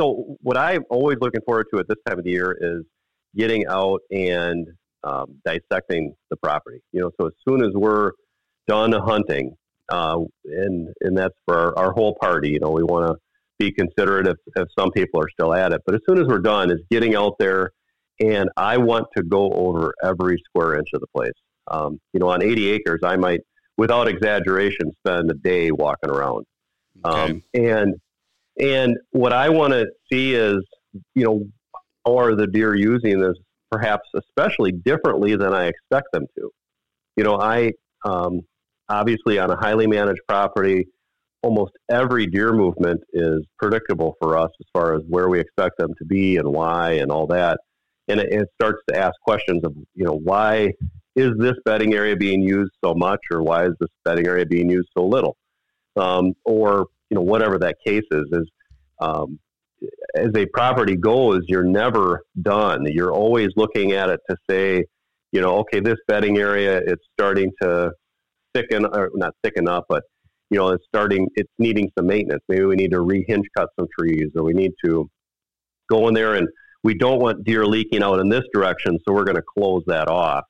So, 0.00 0.36
what 0.40 0.56
I'm 0.56 0.84
always 0.90 1.18
looking 1.20 1.42
forward 1.46 1.66
to 1.72 1.80
at 1.80 1.88
this 1.88 1.98
time 2.06 2.18
of 2.18 2.24
the 2.24 2.30
year 2.30 2.56
is 2.60 2.84
getting 3.36 3.66
out 3.66 4.00
and 4.10 4.66
um, 5.04 5.36
dissecting 5.44 6.14
the 6.30 6.36
property. 6.36 6.80
You 6.92 7.02
know, 7.02 7.10
so 7.20 7.28
as 7.28 7.32
soon 7.46 7.64
as 7.64 7.72
we're 7.74 8.12
done 8.66 8.92
hunting, 8.92 9.56
uh, 9.88 10.20
and 10.44 10.92
and 11.00 11.16
that's 11.16 11.34
for 11.46 11.56
our, 11.56 11.78
our 11.78 11.92
whole 11.92 12.16
party. 12.20 12.50
You 12.50 12.60
know, 12.60 12.70
we 12.70 12.82
want 12.82 13.06
to 13.08 13.16
be 13.58 13.72
considerate 13.72 14.26
if, 14.26 14.36
if 14.56 14.68
some 14.78 14.90
people 14.90 15.20
are 15.20 15.28
still 15.30 15.54
at 15.54 15.72
it. 15.72 15.82
But 15.86 15.94
as 15.94 16.00
soon 16.08 16.18
as 16.18 16.26
we're 16.26 16.38
done, 16.38 16.70
is 16.70 16.80
getting 16.90 17.14
out 17.14 17.34
there, 17.38 17.70
and 18.20 18.48
I 18.56 18.76
want 18.78 19.06
to 19.16 19.22
go 19.22 19.50
over 19.52 19.92
every 20.02 20.38
square 20.44 20.76
inch 20.78 20.88
of 20.94 21.00
the 21.00 21.06
place. 21.14 21.32
Um, 21.70 22.00
you 22.12 22.20
know, 22.20 22.28
on 22.28 22.42
80 22.42 22.68
acres, 22.70 23.00
I 23.04 23.16
might, 23.16 23.40
without 23.76 24.08
exaggeration, 24.08 24.90
spend 24.98 25.30
a 25.30 25.34
day 25.34 25.70
walking 25.70 26.10
around. 26.10 26.44
Okay. 27.04 27.32
Um, 27.32 27.42
and 27.54 27.94
and 28.60 28.96
what 29.10 29.32
I 29.32 29.50
want 29.50 29.72
to 29.72 29.86
see 30.10 30.34
is, 30.34 30.58
you 31.14 31.24
know, 31.24 31.44
how 32.04 32.18
are 32.18 32.34
the 32.34 32.46
deer 32.46 32.74
using 32.74 33.20
this 33.20 33.36
perhaps 33.70 34.08
especially 34.14 34.72
differently 34.72 35.36
than 35.36 35.54
I 35.54 35.66
expect 35.66 36.08
them 36.12 36.26
to? 36.36 36.50
You 37.16 37.24
know, 37.24 37.38
I 37.40 37.72
um, 38.04 38.40
obviously 38.88 39.38
on 39.38 39.50
a 39.50 39.56
highly 39.56 39.86
managed 39.86 40.20
property, 40.28 40.86
almost 41.42 41.72
every 41.90 42.26
deer 42.26 42.52
movement 42.52 43.00
is 43.12 43.40
predictable 43.58 44.14
for 44.20 44.36
us 44.36 44.50
as 44.60 44.66
far 44.72 44.94
as 44.94 45.02
where 45.08 45.28
we 45.28 45.38
expect 45.38 45.78
them 45.78 45.92
to 45.98 46.04
be 46.04 46.36
and 46.36 46.48
why 46.48 46.92
and 46.92 47.10
all 47.10 47.26
that. 47.26 47.58
And 48.08 48.20
it, 48.20 48.32
it 48.32 48.48
starts 48.60 48.82
to 48.88 48.98
ask 48.98 49.14
questions 49.20 49.62
of, 49.64 49.74
you 49.94 50.04
know, 50.04 50.18
why 50.24 50.72
is 51.14 51.32
this 51.38 51.54
bedding 51.64 51.94
area 51.94 52.16
being 52.16 52.42
used 52.42 52.72
so 52.84 52.94
much 52.94 53.20
or 53.30 53.42
why 53.42 53.66
is 53.66 53.72
this 53.80 53.90
bedding 54.04 54.26
area 54.26 54.46
being 54.46 54.70
used 54.70 54.88
so 54.96 55.04
little? 55.04 55.36
Um, 55.96 56.32
or, 56.44 56.86
you 57.10 57.14
know, 57.14 57.22
whatever 57.22 57.58
that 57.58 57.76
case 57.84 58.04
is, 58.10 58.24
is 58.32 58.50
um, 59.00 59.38
as 60.14 60.30
a 60.36 60.46
property 60.46 60.96
goes, 60.96 61.42
you're 61.46 61.64
never 61.64 62.22
done. 62.42 62.86
You're 62.86 63.12
always 63.12 63.48
looking 63.56 63.92
at 63.92 64.10
it 64.10 64.20
to 64.28 64.36
say, 64.48 64.84
you 65.32 65.40
know, 65.40 65.58
okay, 65.58 65.80
this 65.80 65.98
bedding 66.06 66.38
area, 66.38 66.78
it's 66.78 67.04
starting 67.12 67.50
to 67.62 67.92
thicken, 68.54 68.86
or 68.86 69.10
not 69.14 69.34
thicken 69.42 69.68
up, 69.68 69.84
but 69.88 70.02
you 70.50 70.58
know, 70.58 70.68
it's 70.70 70.84
starting, 70.86 71.28
it's 71.34 71.52
needing 71.58 71.90
some 71.96 72.06
maintenance. 72.06 72.42
Maybe 72.48 72.64
we 72.64 72.76
need 72.76 72.90
to 72.92 72.98
rehinge 72.98 73.44
cut 73.56 73.68
some 73.78 73.88
trees, 73.98 74.30
or 74.36 74.42
we 74.42 74.52
need 74.52 74.72
to 74.84 75.08
go 75.90 76.08
in 76.08 76.14
there 76.14 76.34
and 76.34 76.48
we 76.84 76.94
don't 76.94 77.20
want 77.20 77.44
deer 77.44 77.66
leaking 77.66 78.02
out 78.02 78.20
in 78.20 78.28
this 78.28 78.44
direction, 78.54 78.98
so 79.06 79.12
we're 79.12 79.24
going 79.24 79.36
to 79.36 79.42
close 79.42 79.82
that 79.86 80.08
off. 80.08 80.44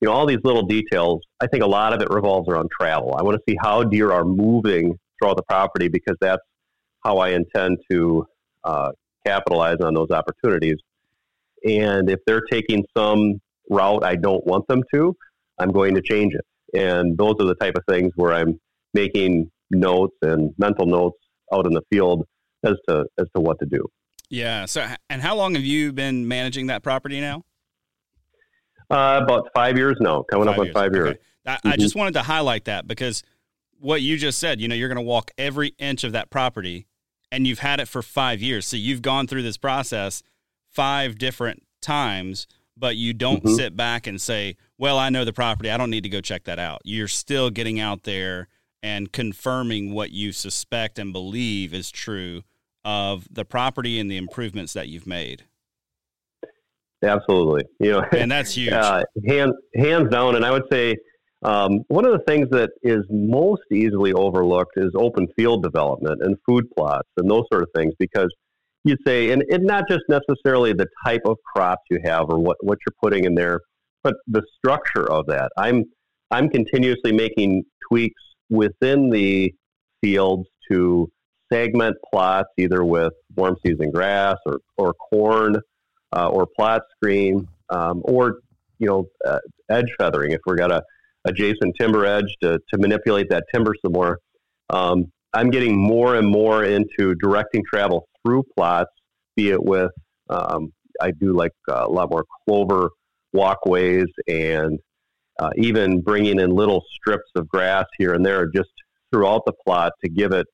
You 0.00 0.08
know, 0.08 0.14
all 0.14 0.26
these 0.26 0.38
little 0.44 0.62
details. 0.62 1.20
I 1.40 1.46
think 1.46 1.62
a 1.62 1.66
lot 1.66 1.92
of 1.92 2.00
it 2.00 2.08
revolves 2.10 2.48
around 2.48 2.70
travel. 2.70 3.14
I 3.18 3.22
want 3.22 3.36
to 3.36 3.42
see 3.48 3.56
how 3.60 3.82
deer 3.82 4.12
are 4.12 4.24
moving 4.24 4.98
throughout 5.18 5.36
the 5.36 5.42
property 5.42 5.88
because 5.88 6.16
that's 6.20 6.42
how 7.04 7.18
I 7.18 7.30
intend 7.30 7.78
to 7.90 8.26
uh, 8.64 8.92
capitalize 9.26 9.78
on 9.80 9.94
those 9.94 10.10
opportunities. 10.10 10.76
And 11.64 12.10
if 12.10 12.20
they're 12.26 12.42
taking 12.50 12.84
some 12.96 13.40
route 13.70 14.04
I 14.04 14.16
don't 14.16 14.44
want 14.46 14.66
them 14.68 14.82
to, 14.94 15.16
I'm 15.58 15.70
going 15.70 15.94
to 15.94 16.02
change 16.02 16.34
it. 16.34 16.44
And 16.78 17.16
those 17.16 17.34
are 17.40 17.46
the 17.46 17.54
type 17.54 17.74
of 17.76 17.84
things 17.88 18.12
where 18.16 18.32
I'm 18.32 18.58
making 18.94 19.50
notes 19.70 20.16
and 20.22 20.52
mental 20.58 20.86
notes 20.86 21.18
out 21.52 21.66
in 21.66 21.72
the 21.72 21.82
field 21.90 22.26
as 22.64 22.74
to 22.88 23.04
as 23.18 23.26
to 23.34 23.40
what 23.40 23.58
to 23.60 23.66
do. 23.66 23.86
Yeah. 24.30 24.64
So, 24.66 24.86
and 25.10 25.20
how 25.20 25.36
long 25.36 25.54
have 25.54 25.64
you 25.64 25.92
been 25.92 26.26
managing 26.26 26.68
that 26.68 26.82
property 26.82 27.20
now? 27.20 27.42
Uh, 28.90 29.20
about 29.22 29.48
five 29.54 29.76
years 29.76 29.96
now, 30.00 30.22
coming 30.30 30.46
five 30.46 30.58
up 30.58 30.66
on 30.66 30.72
five 30.72 30.94
years. 30.94 31.10
Okay. 31.10 31.18
I, 31.46 31.54
mm-hmm. 31.54 31.68
I 31.68 31.76
just 31.76 31.96
wanted 31.96 32.14
to 32.14 32.22
highlight 32.22 32.64
that 32.66 32.86
because 32.86 33.22
what 33.78 34.00
you 34.00 34.16
just 34.16 34.38
said, 34.38 34.60
you 34.60 34.68
know, 34.68 34.74
you're 34.74 34.88
going 34.88 34.96
to 34.96 35.02
walk 35.02 35.30
every 35.36 35.74
inch 35.78 36.04
of 36.04 36.12
that 36.12 36.30
property 36.30 36.86
and 37.30 37.46
you've 37.46 37.58
had 37.58 37.80
it 37.80 37.88
for 37.88 38.00
five 38.02 38.40
years. 38.40 38.66
So 38.66 38.76
you've 38.76 39.02
gone 39.02 39.26
through 39.26 39.42
this 39.42 39.56
process 39.56 40.22
five 40.70 41.18
different 41.18 41.62
times 41.80 42.46
but 42.76 42.96
you 42.96 43.12
don't 43.12 43.44
mm-hmm. 43.44 43.54
sit 43.54 43.76
back 43.76 44.06
and 44.06 44.20
say, 44.20 44.56
well, 44.78 44.98
I 44.98 45.10
know 45.10 45.24
the 45.24 45.32
property. 45.32 45.70
I 45.70 45.76
don't 45.76 45.90
need 45.90 46.02
to 46.02 46.08
go 46.08 46.20
check 46.20 46.44
that 46.44 46.58
out. 46.58 46.80
You're 46.84 47.08
still 47.08 47.50
getting 47.50 47.80
out 47.80 48.04
there 48.04 48.48
and 48.82 49.12
confirming 49.12 49.92
what 49.92 50.10
you 50.10 50.32
suspect 50.32 50.98
and 50.98 51.12
believe 51.12 51.72
is 51.72 51.90
true 51.90 52.42
of 52.84 53.28
the 53.30 53.44
property 53.44 54.00
and 54.00 54.10
the 54.10 54.16
improvements 54.16 54.72
that 54.72 54.88
you've 54.88 55.06
made. 55.06 55.44
Absolutely. 57.04 57.64
You 57.80 57.92
know, 57.92 58.04
and 58.12 58.30
that's 58.30 58.54
huge. 58.56 58.72
Uh, 58.72 59.02
hands, 59.26 59.54
hands 59.74 60.10
down. 60.10 60.36
And 60.36 60.44
I 60.44 60.50
would 60.50 60.64
say, 60.70 60.96
um, 61.42 61.80
one 61.88 62.04
of 62.04 62.12
the 62.12 62.22
things 62.26 62.48
that 62.50 62.70
is 62.82 63.04
most 63.10 63.62
easily 63.72 64.12
overlooked 64.12 64.74
is 64.76 64.90
open 64.94 65.26
field 65.36 65.62
development 65.62 66.22
and 66.22 66.36
food 66.46 66.64
plots 66.76 67.08
and 67.16 67.28
those 67.28 67.42
sort 67.52 67.62
of 67.62 67.68
things 67.74 67.92
because 67.98 68.32
you 68.84 68.96
say, 69.06 69.30
and, 69.30 69.42
and 69.50 69.64
not 69.64 69.84
just 69.88 70.02
necessarily 70.08 70.72
the 70.72 70.86
type 71.04 71.22
of 71.24 71.36
crops 71.44 71.82
you 71.90 71.98
have 72.04 72.26
or 72.28 72.38
what, 72.38 72.56
what 72.60 72.78
you're 72.86 72.94
putting 73.02 73.24
in 73.24 73.34
there, 73.34 73.60
but 74.02 74.14
the 74.26 74.42
structure 74.58 75.10
of 75.10 75.26
that. 75.26 75.50
I'm 75.56 75.84
I'm 76.30 76.48
continuously 76.48 77.12
making 77.12 77.62
tweaks 77.88 78.22
within 78.50 79.10
the 79.10 79.52
fields 80.00 80.48
to 80.70 81.10
segment 81.52 81.96
plots 82.10 82.48
either 82.58 82.84
with 82.84 83.12
warm 83.36 83.56
season 83.64 83.90
grass 83.90 84.36
or, 84.46 84.58
or 84.76 84.94
corn 84.94 85.56
uh, 86.14 86.28
or 86.28 86.46
plot 86.56 86.82
screen 86.96 87.46
um, 87.70 88.00
or 88.04 88.38
you 88.78 88.86
know 88.86 89.06
uh, 89.26 89.38
edge 89.70 89.88
feathering 89.98 90.32
if 90.32 90.40
we're 90.46 90.56
got 90.56 90.70
a 90.70 90.82
adjacent 91.24 91.74
timber 91.78 92.04
edge 92.04 92.34
to, 92.42 92.58
to 92.72 92.78
manipulate 92.78 93.28
that 93.30 93.44
timber 93.54 93.74
some 93.84 93.92
more. 93.92 94.18
Um, 94.70 95.12
I'm 95.32 95.50
getting 95.50 95.78
more 95.78 96.16
and 96.16 96.28
more 96.28 96.64
into 96.64 97.14
directing 97.14 97.62
travel 97.64 98.08
through 98.24 98.42
plots, 98.56 98.90
be 99.36 99.50
it 99.50 99.62
with, 99.62 99.92
um, 100.28 100.72
I 101.00 101.10
do 101.12 101.32
like 101.32 101.52
a 101.68 101.88
lot 101.88 102.10
more 102.10 102.24
clover 102.44 102.90
walkways 103.32 104.06
and 104.28 104.78
uh, 105.38 105.50
even 105.56 106.00
bringing 106.00 106.38
in 106.38 106.50
little 106.50 106.84
strips 106.94 107.30
of 107.34 107.48
grass 107.48 107.86
here 107.98 108.14
and 108.14 108.24
there 108.24 108.46
just 108.46 108.70
throughout 109.10 109.42
the 109.46 109.52
plot 109.64 109.92
to 110.04 110.10
give 110.10 110.32
it 110.32 110.46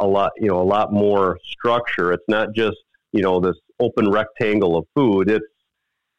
a 0.00 0.06
lot, 0.06 0.32
you 0.36 0.48
know, 0.48 0.60
a 0.60 0.64
lot 0.64 0.92
more 0.92 1.38
structure. 1.44 2.12
It's 2.12 2.24
not 2.28 2.48
just, 2.54 2.76
you 3.12 3.22
know, 3.22 3.40
this 3.40 3.56
open 3.80 4.10
rectangle 4.10 4.76
of 4.76 4.86
food. 4.94 5.30
It's, 5.30 5.44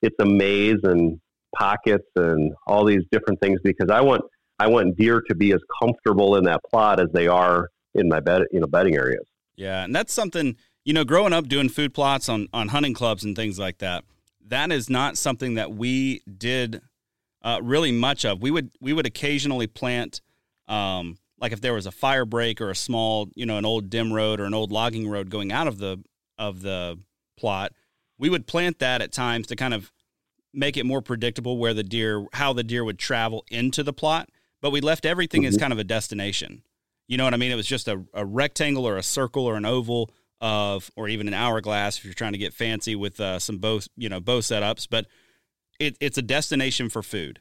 it's 0.02 0.16
a 0.20 0.26
maze 0.26 0.80
and 0.84 1.20
pockets 1.56 2.08
and 2.16 2.54
all 2.68 2.86
these 2.86 3.04
different 3.12 3.40
things 3.42 3.60
because 3.64 3.90
I 3.90 4.02
want, 4.02 4.22
I 4.60 4.68
want 4.68 4.98
deer 4.98 5.22
to 5.28 5.36
be 5.36 5.52
as 5.54 5.62
comfortable 5.82 6.38
in 6.38 6.46
that 6.46 6.62
plot 6.70 7.00
as 7.00 7.08
they 7.14 7.28
are 7.28 7.70
in 7.94 8.08
my 8.08 8.20
bed, 8.20 8.44
you 8.52 8.60
know, 8.60 8.68
bedding 8.68 8.96
areas. 8.96 9.26
Yeah, 9.56 9.84
and 9.84 9.96
that's 9.96 10.14
something 10.14 10.58
you 10.86 10.94
know, 10.94 11.04
growing 11.04 11.34
up 11.34 11.48
doing 11.48 11.68
food 11.68 11.94
plots 11.94 12.30
on 12.30 12.48
on 12.54 12.70
hunting 12.70 12.94
clubs 12.94 13.24
and 13.26 13.36
things 13.36 13.60
like 13.60 13.80
that. 13.80 14.06
That 14.48 14.72
is 14.72 14.90
not 14.90 15.18
something 15.18 15.56
that 15.56 15.74
we 15.74 16.22
did 16.38 16.82
uh, 17.46 17.60
really 17.62 17.94
much 17.94 18.26
of. 18.26 18.42
We 18.42 18.52
would 18.52 18.72
we 18.82 18.92
would 18.92 19.06
occasionally 19.06 19.68
plant, 19.68 20.20
um, 20.68 21.18
like 21.40 21.54
if 21.54 21.62
there 21.62 21.74
was 21.74 21.86
a 21.86 21.92
fire 21.92 22.26
break 22.26 22.60
or 22.60 22.72
a 22.72 22.76
small, 22.76 23.30
you 23.36 23.46
know, 23.46 23.58
an 23.58 23.66
old 23.66 23.90
dim 23.90 24.12
road 24.12 24.42
or 24.42 24.46
an 24.46 24.54
old 24.54 24.72
logging 24.72 25.08
road 25.08 25.30
going 25.30 25.54
out 25.54 25.68
of 25.68 25.78
the 25.78 26.04
of 26.38 26.62
the 26.62 27.00
plot, 27.38 27.72
we 28.18 28.30
would 28.30 28.48
plant 28.48 28.80
that 28.80 29.02
at 29.02 29.12
times 29.14 29.48
to 29.48 29.56
kind 29.56 29.74
of 29.74 29.92
make 30.54 30.76
it 30.76 30.86
more 30.86 31.02
predictable 31.02 31.58
where 31.58 31.74
the 31.74 31.84
deer, 31.84 32.26
how 32.34 32.54
the 32.54 32.64
deer 32.64 32.84
would 32.84 32.98
travel 32.98 33.46
into 33.52 33.84
the 33.84 33.94
plot, 33.94 34.30
but 34.62 34.72
we 34.72 34.82
left 34.82 35.06
everything 35.06 35.42
mm-hmm. 35.42 35.50
as 35.50 35.58
kind 35.58 35.74
of 35.74 35.80
a 35.80 35.84
destination. 35.84 36.64
You 37.08 37.18
know 37.18 37.26
what 37.26 37.34
I 37.34 37.38
mean? 37.38 37.52
It 37.52 37.56
was 37.56 37.68
just 37.68 37.88
a, 37.88 38.04
a 38.14 38.26
rectangle 38.26 38.88
or 38.88 38.98
a 38.98 39.04
circle 39.04 39.46
or 39.46 39.56
an 39.56 39.66
oval 39.66 40.10
of, 40.42 40.90
or 40.96 41.08
even 41.08 41.28
an 41.28 41.34
hourglass 41.34 41.98
if 41.98 42.06
you're 42.06 42.14
trying 42.14 42.32
to 42.32 42.40
get 42.40 42.54
fancy 42.54 42.96
with 42.96 43.20
uh, 43.20 43.38
some 43.38 43.58
bow, 43.58 43.82
you 43.96 44.10
know, 44.10 44.20
bow 44.20 44.40
setups. 44.40 44.88
But 44.90 45.08
it, 45.80 45.98
it's 46.00 46.18
a 46.18 46.22
destination 46.22 46.90
for 46.90 47.04
food. 47.04 47.40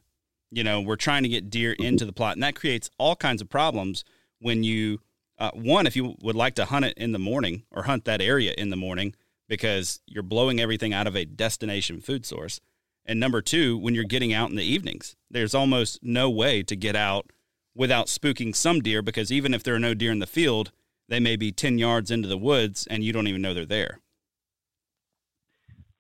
You 0.51 0.65
know, 0.65 0.81
we're 0.81 0.97
trying 0.97 1.23
to 1.25 1.29
get 1.29 1.51
deer 1.51 1.73
mm-hmm. 1.73 1.85
into 1.85 2.05
the 2.05 2.13
plot, 2.13 2.37
and 2.37 2.43
that 2.43 2.55
creates 2.55 2.91
all 2.99 3.17
kinds 3.17 3.43
of 3.43 3.49
problems 3.49 4.05
when 4.39 4.63
you, 4.63 5.01
uh, 5.39 5.51
one, 5.55 5.87
if 5.87 5.97
you 5.97 6.15
would 6.21 6.37
like 6.37 6.55
to 6.57 6.67
hunt 6.67 6.85
it 6.85 6.97
in 6.97 7.13
the 7.13 7.19
morning 7.19 7.65
or 7.71 7.85
hunt 7.85 8.05
that 8.05 8.21
area 8.21 8.55
in 8.57 8.71
the 8.71 8.77
morning 8.77 9.15
because 9.49 10.01
you're 10.07 10.23
blowing 10.23 10.61
everything 10.61 10.93
out 10.93 11.07
of 11.07 11.17
a 11.17 11.25
destination 11.25 12.01
food 12.01 12.25
source. 12.25 12.61
And 13.05 13.21
number 13.21 13.43
two, 13.43 13.77
when 13.77 13.95
you're 13.95 14.05
getting 14.05 14.33
out 14.33 14.51
in 14.51 14.57
the 14.57 14.65
evenings, 14.65 15.17
there's 15.31 15.55
almost 15.55 15.99
no 16.03 16.31
way 16.31 16.63
to 16.63 16.77
get 16.77 16.97
out 16.97 17.31
without 17.75 18.07
spooking 18.07 18.55
some 18.55 18.81
deer 18.81 19.03
because 19.03 19.31
even 19.31 19.53
if 19.53 19.63
there 19.63 19.75
are 19.75 19.81
no 19.81 19.95
deer 19.95 20.13
in 20.13 20.21
the 20.21 20.27
field, 20.27 20.73
they 21.09 21.21
may 21.21 21.37
be 21.37 21.53
10 21.53 21.79
yards 21.79 22.11
into 22.11 22.29
the 22.29 22.39
woods 22.39 22.87
and 22.89 23.05
you 23.05 23.13
don't 23.13 23.27
even 23.27 23.43
know 23.43 23.53
they're 23.53 23.67
there. 23.67 24.01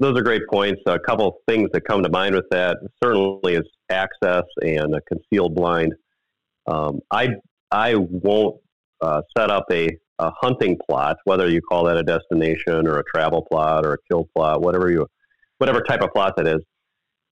Those 0.00 0.18
are 0.18 0.22
great 0.22 0.42
points. 0.50 0.80
A 0.86 0.98
couple 0.98 1.38
things 1.48 1.70
that 1.72 1.82
come 1.82 2.02
to 2.02 2.08
mind 2.08 2.34
with 2.34 2.46
that 2.50 2.78
certainly 3.02 3.54
is 3.54 3.62
access 3.90 4.42
and 4.62 4.94
a 4.94 5.00
concealed 5.02 5.54
blind. 5.54 5.94
Um, 6.66 7.00
I 7.10 7.28
I 7.70 7.94
won't 7.96 8.56
uh, 9.00 9.22
set 9.36 9.50
up 9.50 9.66
a, 9.70 9.88
a 10.18 10.30
hunting 10.40 10.78
plot, 10.88 11.16
whether 11.24 11.48
you 11.48 11.60
call 11.60 11.84
that 11.84 11.96
a 11.96 12.02
destination 12.02 12.86
or 12.86 12.98
a 12.98 13.04
travel 13.04 13.46
plot 13.50 13.84
or 13.84 13.94
a 13.94 13.98
kill 14.10 14.28
plot, 14.34 14.62
whatever 14.62 14.90
you 14.90 15.06
whatever 15.58 15.80
type 15.80 16.02
of 16.02 16.10
plot 16.12 16.34
that 16.36 16.46
is. 16.46 16.60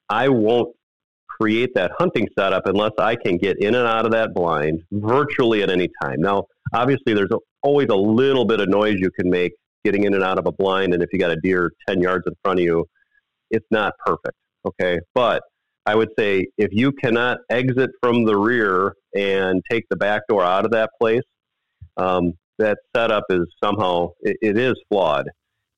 I 0.09 0.29
won't 0.29 0.75
create 1.29 1.71
that 1.75 1.91
hunting 1.99 2.29
setup 2.39 2.67
unless 2.67 2.93
I 2.99 3.17
can 3.17 3.39
get 3.39 3.57
in 3.61 3.75
and 3.75 3.89
out 3.89 4.05
of 4.05 4.13
that 4.13 4.35
blind 4.35 4.83
virtually 4.93 5.63
at 5.63 5.71
any 5.71 5.89
time. 6.03 6.21
Now, 6.21 6.45
obviously, 6.75 7.15
there's 7.15 7.31
always 7.63 7.89
a 7.91 7.97
little 7.97 8.45
bit 8.45 8.61
of 8.61 8.69
noise 8.69 8.97
you 8.99 9.11
can 9.11 9.31
make 9.31 9.53
getting 9.85 10.05
in 10.05 10.15
and 10.15 10.23
out 10.23 10.39
of 10.39 10.47
a 10.47 10.53
blind, 10.53 10.95
and 10.95 11.03
if 11.03 11.09
you 11.13 11.19
got 11.19 11.31
a 11.31 11.37
deer 11.37 11.71
10 11.89 12.01
yards 12.01 12.25
in 12.27 12.35
front 12.43 12.61
of 12.61 12.65
you, 12.65 12.87
it's 13.51 13.67
not 13.71 13.93
perfect. 14.05 14.37
Okay. 14.67 14.99
But 15.15 15.43
I 15.85 15.95
would 15.95 16.11
say 16.19 16.47
if 16.57 16.71
you 16.73 16.93
cannot 16.93 17.39
exit 17.51 17.91
from 18.03 18.25
the 18.25 18.37
rear 18.37 18.95
and 19.15 19.63
take 19.71 19.85
the 19.91 19.97
back 19.97 20.23
door 20.29 20.45
out 20.45 20.65
of 20.65 20.71
that 20.73 20.91
place, 21.01 21.23
um, 21.97 22.35
that 22.59 22.79
setup 22.95 23.25
is 23.31 23.47
somehow 23.63 24.11
it, 24.21 24.37
it 24.41 24.59
is 24.59 24.75
flawed, 24.89 25.29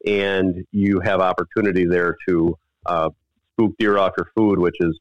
and 0.07 0.65
you 0.73 1.01
have 1.01 1.21
opportunity 1.21 1.87
there 1.87 2.17
to 2.29 2.57
uh, 2.87 3.09
spook 3.53 3.73
deer 3.79 3.99
off 3.99 4.13
your 4.19 4.29
food, 4.37 4.59
which 4.59 4.77
is 4.81 4.99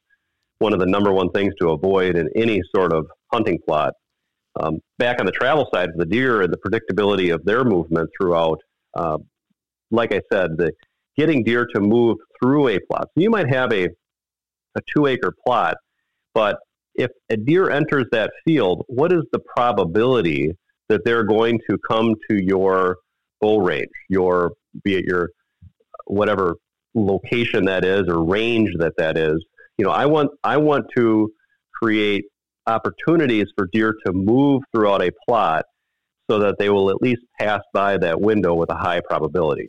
one 0.58 0.72
of 0.72 0.80
the 0.80 0.86
number 0.86 1.12
one 1.12 1.30
things 1.30 1.52
to 1.60 1.70
avoid 1.70 2.16
in 2.16 2.28
any 2.34 2.60
sort 2.74 2.92
of 2.92 3.06
hunting 3.32 3.58
plot. 3.66 3.92
Um, 4.58 4.78
back 4.98 5.18
on 5.18 5.26
the 5.26 5.32
travel 5.32 5.68
side 5.74 5.90
of 5.90 5.96
the 5.96 6.06
deer 6.06 6.42
and 6.42 6.52
the 6.52 6.56
predictability 6.56 7.34
of 7.34 7.44
their 7.44 7.64
movement 7.64 8.08
throughout, 8.18 8.60
uh, 8.96 9.18
like 9.90 10.12
I 10.12 10.20
said, 10.32 10.56
the 10.56 10.72
getting 11.16 11.44
deer 11.44 11.66
to 11.74 11.80
move 11.80 12.18
through 12.40 12.68
a 12.68 12.78
plot. 12.90 13.08
So 13.14 13.22
you 13.22 13.30
might 13.30 13.48
have 13.48 13.72
a, 13.72 13.84
a 14.74 14.80
two 14.94 15.06
acre 15.06 15.32
plot, 15.46 15.76
but 16.34 16.58
if 16.94 17.10
a 17.30 17.36
deer 17.36 17.70
enters 17.70 18.06
that 18.12 18.30
field, 18.44 18.84
what 18.88 19.12
is 19.12 19.22
the 19.32 19.40
probability 19.56 20.52
that 20.88 21.04
they're 21.04 21.24
going 21.24 21.60
to 21.68 21.78
come 21.88 22.14
to 22.30 22.42
your 22.42 22.98
bow 23.40 23.58
range, 23.58 23.88
your 24.08 24.52
be 24.82 24.96
it 24.96 25.04
your 25.04 25.30
whatever 26.06 26.56
location 26.94 27.64
that 27.64 27.84
is 27.84 28.02
or 28.08 28.24
range 28.24 28.70
that 28.78 28.94
that 28.98 29.16
is? 29.16 29.44
You 29.78 29.84
know, 29.84 29.90
I 29.90 30.06
want 30.06 30.30
I 30.44 30.56
want 30.56 30.86
to 30.96 31.32
create 31.74 32.24
opportunities 32.66 33.46
for 33.56 33.68
deer 33.72 33.94
to 34.06 34.12
move 34.12 34.62
throughout 34.72 35.02
a 35.02 35.10
plot 35.28 35.64
so 36.30 36.38
that 36.38 36.58
they 36.58 36.70
will 36.70 36.90
at 36.90 37.02
least 37.02 37.22
pass 37.38 37.60
by 37.72 37.98
that 37.98 38.20
window 38.20 38.54
with 38.54 38.70
a 38.70 38.74
high 38.74 39.00
probability. 39.00 39.68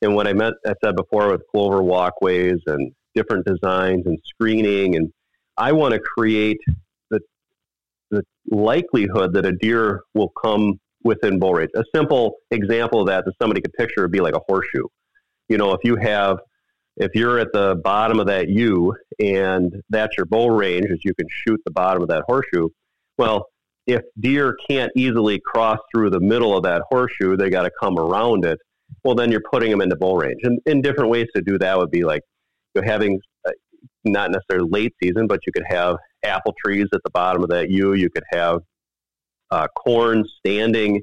And 0.00 0.16
what 0.16 0.26
I 0.26 0.32
meant, 0.32 0.54
I 0.66 0.74
said 0.84 0.96
before 0.96 1.30
with 1.30 1.42
clover 1.50 1.82
walkways 1.82 2.58
and 2.66 2.92
different 3.14 3.46
designs 3.46 4.04
and 4.06 4.18
screening, 4.24 4.96
and 4.96 5.12
I 5.56 5.72
want 5.72 5.94
to 5.94 6.00
create 6.00 6.58
the, 7.10 7.20
the 8.10 8.24
likelihood 8.50 9.32
that 9.34 9.46
a 9.46 9.52
deer 9.52 10.02
will 10.14 10.32
come 10.42 10.80
within 11.04 11.38
bow 11.38 11.52
range. 11.52 11.70
A 11.76 11.84
simple 11.94 12.36
example 12.50 13.00
of 13.00 13.06
that 13.08 13.24
that 13.24 13.34
somebody 13.40 13.60
could 13.60 13.72
picture 13.74 14.02
would 14.02 14.12
be 14.12 14.20
like 14.20 14.34
a 14.34 14.40
horseshoe. 14.48 14.86
You 15.48 15.58
know, 15.58 15.72
if 15.72 15.80
you 15.84 15.96
have 15.96 16.38
if 16.96 17.14
you're 17.14 17.38
at 17.38 17.52
the 17.52 17.80
bottom 17.82 18.20
of 18.20 18.26
that 18.26 18.48
U 18.48 18.94
and 19.18 19.82
that's 19.88 20.16
your 20.16 20.26
bow 20.26 20.48
range, 20.48 20.86
as 20.92 20.98
you 21.04 21.14
can 21.14 21.26
shoot 21.30 21.60
the 21.64 21.70
bottom 21.70 22.02
of 22.02 22.08
that 22.08 22.24
horseshoe, 22.26 22.68
well, 23.16 23.46
if 23.86 24.02
deer 24.20 24.56
can't 24.68 24.92
easily 24.96 25.40
cross 25.44 25.78
through 25.92 26.10
the 26.10 26.20
middle 26.20 26.56
of 26.56 26.62
that 26.64 26.82
horseshoe, 26.90 27.36
they 27.36 27.50
got 27.50 27.62
to 27.62 27.70
come 27.80 27.98
around 27.98 28.44
it. 28.44 28.58
Well, 29.04 29.14
then 29.14 29.30
you're 29.30 29.42
putting 29.50 29.70
them 29.70 29.80
into 29.80 29.96
bow 29.96 30.16
range. 30.16 30.40
And 30.42 30.60
in 30.66 30.82
different 30.82 31.10
ways 31.10 31.26
to 31.34 31.42
do 31.42 31.58
that 31.58 31.78
would 31.78 31.90
be 31.90 32.04
like 32.04 32.22
you 32.74 32.82
having 32.82 33.20
uh, 33.46 33.50
not 34.04 34.30
necessarily 34.30 34.68
late 34.70 34.94
season, 35.02 35.26
but 35.26 35.40
you 35.46 35.52
could 35.52 35.64
have 35.66 35.96
apple 36.22 36.54
trees 36.64 36.86
at 36.94 37.00
the 37.04 37.10
bottom 37.10 37.42
of 37.42 37.50
that 37.50 37.70
U. 37.70 37.94
You 37.94 38.10
could 38.10 38.24
have 38.32 38.60
uh, 39.50 39.66
corn 39.76 40.24
standing 40.38 41.02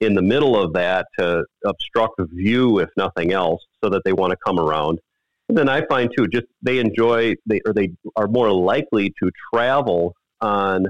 in 0.00 0.14
the 0.14 0.22
middle 0.22 0.60
of 0.60 0.72
that 0.72 1.06
to 1.18 1.44
obstruct 1.66 2.14
view, 2.32 2.78
if 2.78 2.88
nothing 2.96 3.32
else, 3.32 3.60
so 3.82 3.90
that 3.90 4.02
they 4.04 4.12
want 4.12 4.30
to 4.30 4.36
come 4.44 4.58
around. 4.58 4.98
And 5.48 5.58
then 5.58 5.68
I 5.68 5.84
find 5.86 6.10
too, 6.16 6.28
just 6.28 6.46
they 6.62 6.78
enjoy 6.78 7.34
they 7.44 7.60
or 7.66 7.74
they 7.74 7.90
are 8.16 8.28
more 8.28 8.52
likely 8.52 9.12
to 9.22 9.30
travel 9.52 10.14
on 10.40 10.86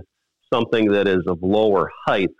something 0.53 0.91
that 0.93 1.09
is 1.09 1.23
of 1.27 1.39
lower 1.43 1.91
height. 2.07 2.31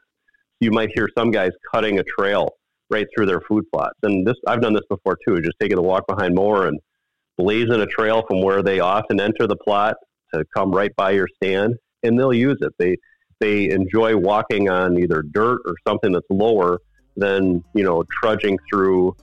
You 0.61 0.71
might 0.71 0.91
hear 0.95 1.09
some 1.17 1.31
guys 1.31 1.51
cutting 1.73 1.99
a 1.99 2.03
trail 2.03 2.51
right 2.91 3.07
through 3.15 3.27
their 3.27 3.41
food 3.43 3.65
plots, 3.73 3.99
and 4.03 4.27
this 4.27 4.37
I've 4.47 4.61
done 4.61 4.75
this 4.75 4.87
before 4.89 5.17
too. 5.27 5.41
Just 5.41 5.57
taking 5.61 5.79
a 5.79 5.83
walk 5.83 6.07
behind 6.07 6.35
mower 6.35 6.67
and 6.67 6.79
blazing 7.39 7.81
a 7.81 7.87
trail 7.87 8.23
from 8.29 8.43
where 8.43 8.63
they 8.63 8.81
often 8.81 9.21
enter 9.21 9.47
the 9.47 9.57
plot 9.57 9.97
to 10.35 10.45
come 10.55 10.71
right 10.71 10.95
by 10.97 11.13
your 11.13 11.29
stand, 11.37 11.77
and 12.03 12.19
they'll 12.19 12.35
use 12.35 12.59
it. 12.61 12.73
They 12.79 12.97
they 13.39 13.71
enjoy 13.71 14.17
walking 14.17 14.69
on 14.69 14.99
either 14.99 15.23
dirt 15.23 15.61
or 15.65 15.75
something 15.87 16.13
that's 16.13 16.27
lower 16.31 16.79
than 17.17 17.65
you 17.75 17.83
know 17.85 18.05
trudging 18.11 18.59
through 18.71 19.17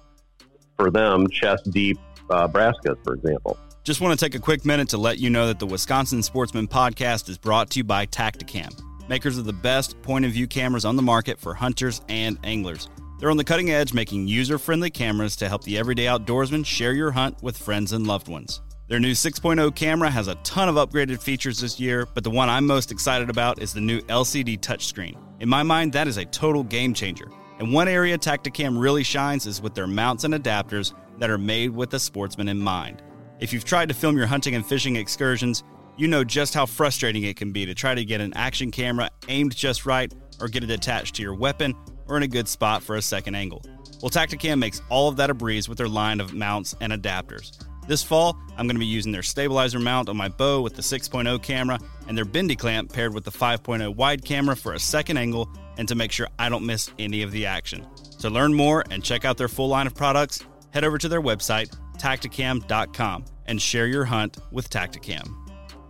for 0.77 0.91
them 0.91 1.27
chest 1.29 1.69
deep 1.71 1.99
uh, 2.29 2.47
brassicas, 2.47 2.97
for 3.03 3.15
example. 3.15 3.57
Just 3.87 4.01
want 4.01 4.19
to 4.19 4.25
take 4.25 4.35
a 4.35 4.39
quick 4.39 4.65
minute 4.65 4.89
to 4.89 4.97
let 4.97 5.17
you 5.17 5.29
know 5.29 5.47
that 5.47 5.59
the 5.59 5.65
Wisconsin 5.65 6.21
Sportsman 6.21 6.67
podcast 6.67 7.29
is 7.29 7.37
brought 7.37 7.69
to 7.69 7.79
you 7.79 7.85
by 7.85 8.05
Tactacam, 8.05 8.77
makers 9.07 9.37
of 9.37 9.45
the 9.45 9.53
best 9.53 10.01
point 10.01 10.25
of 10.25 10.33
view 10.33 10.45
cameras 10.45 10.83
on 10.83 10.97
the 10.97 11.01
market 11.01 11.39
for 11.39 11.53
hunters 11.53 12.01
and 12.09 12.37
anglers. 12.43 12.89
They're 13.17 13.31
on 13.31 13.37
the 13.37 13.45
cutting 13.45 13.71
edge, 13.71 13.93
making 13.93 14.27
user 14.27 14.57
friendly 14.57 14.89
cameras 14.89 15.37
to 15.37 15.47
help 15.47 15.63
the 15.63 15.77
everyday 15.77 16.03
outdoorsman 16.03 16.65
share 16.65 16.91
your 16.91 17.11
hunt 17.11 17.41
with 17.41 17.57
friends 17.57 17.93
and 17.93 18.05
loved 18.05 18.27
ones. 18.27 18.59
Their 18.89 18.99
new 18.99 19.13
6.0 19.13 19.73
camera 19.73 20.09
has 20.09 20.27
a 20.27 20.35
ton 20.43 20.67
of 20.67 20.75
upgraded 20.75 21.21
features 21.21 21.61
this 21.61 21.79
year, 21.79 22.05
but 22.13 22.25
the 22.25 22.29
one 22.29 22.49
I'm 22.49 22.67
most 22.67 22.91
excited 22.91 23.29
about 23.29 23.61
is 23.61 23.71
the 23.71 23.79
new 23.79 24.01
LCD 24.01 24.59
touchscreen. 24.59 25.15
In 25.39 25.47
my 25.47 25.63
mind, 25.63 25.93
that 25.93 26.09
is 26.09 26.17
a 26.17 26.25
total 26.25 26.65
game 26.65 26.93
changer. 26.93 27.29
And 27.59 27.71
one 27.71 27.87
area 27.87 28.17
Tactacam 28.17 28.77
really 28.77 29.03
shines 29.03 29.45
is 29.45 29.61
with 29.61 29.75
their 29.75 29.87
mounts 29.87 30.25
and 30.25 30.33
adapters 30.33 30.93
that 31.19 31.29
are 31.29 31.37
made 31.37 31.69
with 31.69 31.89
the 31.89 32.01
sportsman 32.01 32.49
in 32.49 32.59
mind. 32.59 33.01
If 33.39 33.53
you've 33.53 33.65
tried 33.65 33.89
to 33.89 33.95
film 33.95 34.17
your 34.17 34.25
hunting 34.25 34.55
and 34.55 34.65
fishing 34.65 34.95
excursions, 34.95 35.63
you 35.95 36.07
know 36.07 36.23
just 36.23 36.55
how 36.55 36.65
frustrating 36.65 37.23
it 37.23 37.35
can 37.35 37.51
be 37.51 37.67
to 37.67 37.75
try 37.75 37.93
to 37.93 38.03
get 38.03 38.19
an 38.19 38.33
action 38.33 38.71
camera 38.71 39.11
aimed 39.27 39.55
just 39.55 39.85
right 39.85 40.11
or 40.41 40.47
get 40.47 40.63
it 40.63 40.71
attached 40.71 41.15
to 41.15 41.21
your 41.21 41.35
weapon 41.35 41.75
or 42.07 42.17
in 42.17 42.23
a 42.23 42.27
good 42.27 42.47
spot 42.47 42.81
for 42.81 42.95
a 42.95 43.01
second 43.01 43.35
angle. 43.35 43.63
Well, 44.01 44.09
Tactacam 44.09 44.57
makes 44.57 44.81
all 44.89 45.07
of 45.07 45.17
that 45.17 45.29
a 45.29 45.35
breeze 45.35 45.69
with 45.69 45.77
their 45.77 45.87
line 45.87 46.19
of 46.19 46.33
mounts 46.33 46.75
and 46.81 46.91
adapters. 46.91 47.63
This 47.87 48.03
fall, 48.03 48.37
I'm 48.57 48.65
going 48.67 48.75
to 48.75 48.79
be 48.79 48.85
using 48.85 49.11
their 49.11 49.23
stabilizer 49.23 49.79
mount 49.79 50.09
on 50.09 50.17
my 50.17 50.29
bow 50.29 50.61
with 50.61 50.75
the 50.75 50.81
6.0 50.81 51.41
camera 51.41 51.79
and 52.07 52.17
their 52.17 52.25
bendy 52.25 52.55
clamp 52.55 52.91
paired 52.91 53.13
with 53.13 53.23
the 53.23 53.31
5.0 53.31 53.95
wide 53.95 54.25
camera 54.25 54.55
for 54.55 54.73
a 54.73 54.79
second 54.79 55.17
angle 55.17 55.47
and 55.77 55.87
to 55.87 55.95
make 55.95 56.11
sure 56.11 56.27
I 56.39 56.49
don't 56.49 56.65
miss 56.65 56.91
any 56.97 57.21
of 57.21 57.31
the 57.31 57.45
action. 57.45 57.85
To 58.19 58.31
learn 58.31 58.53
more 58.53 58.83
and 58.89 59.03
check 59.03 59.25
out 59.25 59.37
their 59.37 59.47
full 59.47 59.69
line 59.69 59.85
of 59.85 59.93
products, 59.93 60.43
head 60.71 60.83
over 60.83 60.97
to 60.97 61.07
their 61.07 61.21
website, 61.21 61.75
tactacam.com, 61.97 63.25
and 63.45 63.61
share 63.61 63.87
your 63.87 64.05
hunt 64.05 64.37
with 64.51 64.69
Tactacam. 64.69 65.27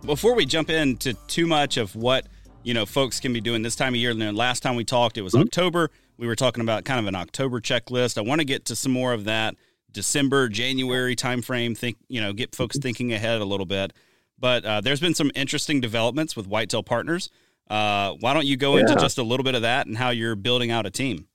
Before 0.04 0.34
we 0.34 0.46
jump 0.46 0.70
into 0.70 1.14
too 1.26 1.46
much 1.46 1.76
of 1.76 1.94
what 1.96 2.26
you 2.62 2.74
know 2.74 2.86
folks 2.86 3.20
can 3.20 3.32
be 3.32 3.40
doing 3.40 3.62
this 3.62 3.76
time 3.76 3.94
of 3.94 4.00
year, 4.00 4.10
and 4.10 4.36
last 4.36 4.62
time 4.62 4.76
we 4.76 4.84
talked, 4.84 5.18
it 5.18 5.22
was 5.22 5.34
mm-hmm. 5.34 5.42
October. 5.42 5.90
We 6.16 6.26
were 6.26 6.36
talking 6.36 6.62
about 6.62 6.84
kind 6.84 6.98
of 6.98 7.06
an 7.06 7.14
October 7.14 7.60
checklist. 7.60 8.18
I 8.18 8.22
want 8.22 8.40
to 8.40 8.44
get 8.44 8.64
to 8.66 8.76
some 8.76 8.92
more 8.92 9.12
of 9.12 9.24
that 9.24 9.54
December, 9.92 10.48
January 10.48 11.16
timeframe. 11.16 11.76
Think 11.76 11.96
you 12.08 12.20
know, 12.20 12.32
get 12.32 12.54
folks 12.54 12.76
mm-hmm. 12.76 12.82
thinking 12.82 13.12
ahead 13.12 13.40
a 13.40 13.44
little 13.44 13.66
bit. 13.66 13.92
But 14.38 14.64
uh, 14.64 14.80
there's 14.80 15.00
been 15.00 15.14
some 15.14 15.32
interesting 15.34 15.80
developments 15.80 16.36
with 16.36 16.46
Whitetail 16.46 16.82
Partners. 16.82 17.30
Uh, 17.68 18.12
why 18.20 18.34
don't 18.34 18.46
you 18.46 18.56
go 18.56 18.76
yeah. 18.76 18.82
into 18.82 18.94
just 18.96 19.18
a 19.18 19.22
little 19.22 19.44
bit 19.44 19.54
of 19.54 19.62
that 19.62 19.86
and 19.86 19.96
how 19.96 20.10
you're 20.10 20.36
building 20.36 20.70
out 20.70 20.86
a 20.86 20.90
team? 20.90 21.26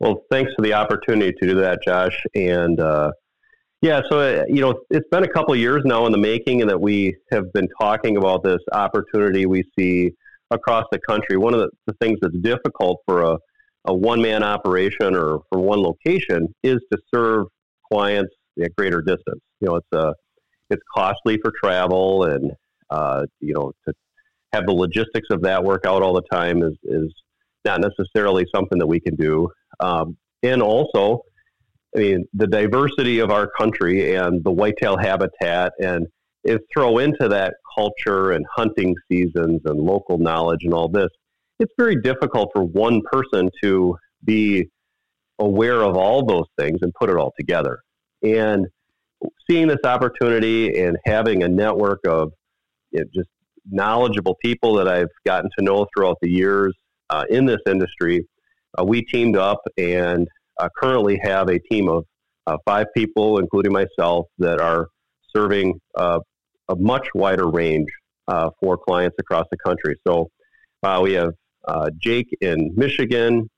Well, 0.00 0.22
thanks 0.30 0.52
for 0.54 0.62
the 0.62 0.74
opportunity 0.74 1.32
to 1.40 1.46
do 1.48 1.54
that, 1.60 1.78
Josh. 1.84 2.20
And 2.34 2.80
uh, 2.80 3.12
Yeah, 3.84 4.00
so 4.08 4.18
uh, 4.20 4.44
you 4.48 4.62
know, 4.62 4.80
it's 4.88 5.08
been 5.10 5.24
a 5.24 5.28
couple 5.28 5.54
years 5.54 5.82
now 5.84 6.06
in 6.06 6.12
the 6.12 6.18
making, 6.18 6.62
and 6.62 6.70
that 6.70 6.80
we 6.80 7.16
have 7.30 7.52
been 7.52 7.68
talking 7.78 8.16
about 8.16 8.42
this 8.42 8.60
opportunity 8.72 9.44
we 9.44 9.62
see 9.78 10.12
across 10.50 10.84
the 10.90 10.98
country. 11.06 11.36
One 11.36 11.52
of 11.52 11.60
the, 11.60 11.68
the 11.86 11.94
things 12.00 12.18
that's 12.22 12.36
difficult 12.38 13.00
for 13.06 13.22
a, 13.22 13.38
a 13.84 13.94
one 13.94 14.22
man 14.22 14.42
operation 14.42 15.14
or 15.14 15.40
for 15.50 15.60
one 15.60 15.80
location 15.82 16.54
is 16.62 16.78
to 16.92 16.98
serve 17.14 17.46
clients 17.92 18.32
at 18.62 18.74
greater 18.74 19.02
distance. 19.02 19.42
You 19.60 19.68
know, 19.68 19.76
it's 19.76 19.88
a 19.92 19.98
uh, 19.98 20.12
it's 20.70 20.82
costly 20.96 21.38
for 21.42 21.52
travel, 21.62 22.24
and 22.24 22.52
uh, 22.88 23.26
you 23.40 23.52
know, 23.52 23.72
to 23.86 23.92
have 24.54 24.64
the 24.64 24.72
logistics 24.72 25.28
of 25.30 25.42
that 25.42 25.62
work 25.62 25.84
out 25.84 26.02
all 26.02 26.14
the 26.14 26.22
time 26.32 26.62
is 26.62 26.72
is 26.84 27.12
not 27.66 27.82
necessarily 27.82 28.46
something 28.54 28.78
that 28.78 28.86
we 28.86 28.98
can 28.98 29.14
do. 29.16 29.50
Um, 29.80 30.16
and 30.42 30.62
also, 30.62 31.22
I 31.96 32.00
mean, 32.00 32.26
the 32.34 32.46
diversity 32.46 33.20
of 33.20 33.30
our 33.30 33.48
country 33.58 34.14
and 34.14 34.42
the 34.44 34.50
whitetail 34.50 34.96
habitat, 34.96 35.72
and 35.80 36.06
is 36.44 36.58
throw 36.72 36.98
into 36.98 37.28
that 37.28 37.54
culture 37.74 38.32
and 38.32 38.44
hunting 38.54 38.94
seasons 39.10 39.62
and 39.64 39.80
local 39.80 40.18
knowledge 40.18 40.60
and 40.62 40.74
all 40.74 40.88
this. 40.88 41.08
It's 41.58 41.72
very 41.78 42.00
difficult 42.00 42.50
for 42.54 42.62
one 42.62 43.00
person 43.10 43.48
to 43.62 43.96
be 44.24 44.68
aware 45.38 45.82
of 45.82 45.96
all 45.96 46.24
those 46.24 46.46
things 46.58 46.78
and 46.82 46.92
put 46.94 47.10
it 47.10 47.16
all 47.16 47.32
together. 47.38 47.80
And 48.22 48.66
seeing 49.48 49.68
this 49.68 49.78
opportunity 49.84 50.80
and 50.82 50.96
having 51.06 51.42
a 51.42 51.48
network 51.48 52.00
of 52.06 52.32
you 52.90 53.00
know, 53.00 53.06
just 53.14 53.28
knowledgeable 53.70 54.36
people 54.42 54.74
that 54.74 54.88
I've 54.88 55.08
gotten 55.26 55.50
to 55.58 55.64
know 55.64 55.86
throughout 55.94 56.18
the 56.20 56.30
years 56.30 56.74
uh, 57.10 57.24
in 57.30 57.46
this 57.46 57.60
industry, 57.66 58.26
uh, 58.78 58.84
we 58.84 59.02
teamed 59.02 59.36
up 59.36 59.60
and 59.78 60.28
uh, 60.58 60.68
currently 60.76 61.18
have 61.22 61.48
a 61.48 61.58
team 61.58 61.88
of 61.88 62.04
uh, 62.46 62.56
five 62.64 62.86
people, 62.96 63.38
including 63.38 63.72
myself, 63.72 64.26
that 64.38 64.60
are 64.60 64.88
serving 65.34 65.80
uh, 65.96 66.20
a 66.68 66.76
much 66.76 67.06
wider 67.14 67.48
range 67.48 67.88
uh, 68.28 68.50
for 68.60 68.76
clients 68.76 69.16
across 69.18 69.46
the 69.50 69.56
country. 69.58 69.96
So 70.06 70.28
we 71.02 71.14
have 71.14 71.32
Jake 71.98 72.28
in 72.40 72.72
Michigan, 72.76 73.48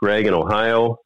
Greg 0.00 0.26
in 0.26 0.34
Ohio, 0.34 0.96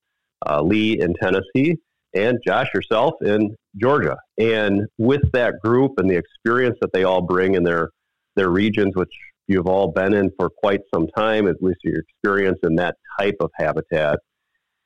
Lee 0.62 1.00
in 1.00 1.14
Tennessee, 1.14 1.76
and 2.14 2.38
Josh 2.46 2.68
yourself 2.72 3.14
in 3.22 3.56
Georgia. 3.76 4.16
And 4.38 4.86
with 4.98 5.22
that 5.32 5.54
group 5.62 5.92
and 5.98 6.08
the 6.08 6.16
experience 6.16 6.78
that 6.80 6.92
they 6.92 7.04
all 7.04 7.20
bring 7.20 7.54
in 7.54 7.64
their 7.64 7.90
their 8.36 8.50
regions, 8.50 8.94
which 8.94 9.10
you've 9.50 9.66
all 9.66 9.92
been 9.92 10.14
in 10.14 10.30
for 10.38 10.48
quite 10.48 10.80
some 10.94 11.08
time, 11.16 11.48
at 11.48 11.56
least 11.60 11.80
your 11.82 12.00
experience 12.00 12.58
in 12.62 12.76
that 12.76 12.96
type 13.18 13.36
of 13.40 13.50
habitat 13.58 14.18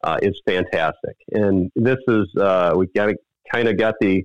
uh, 0.03 0.17
is 0.23 0.41
fantastic. 0.47 1.17
And 1.33 1.71
this 1.77 1.99
is 2.09 2.27
uh, 2.41 2.73
we 2.77 2.87
got 2.95 3.11
kind 3.53 3.69
of 3.69 3.77
got 3.77 3.95
the 4.01 4.25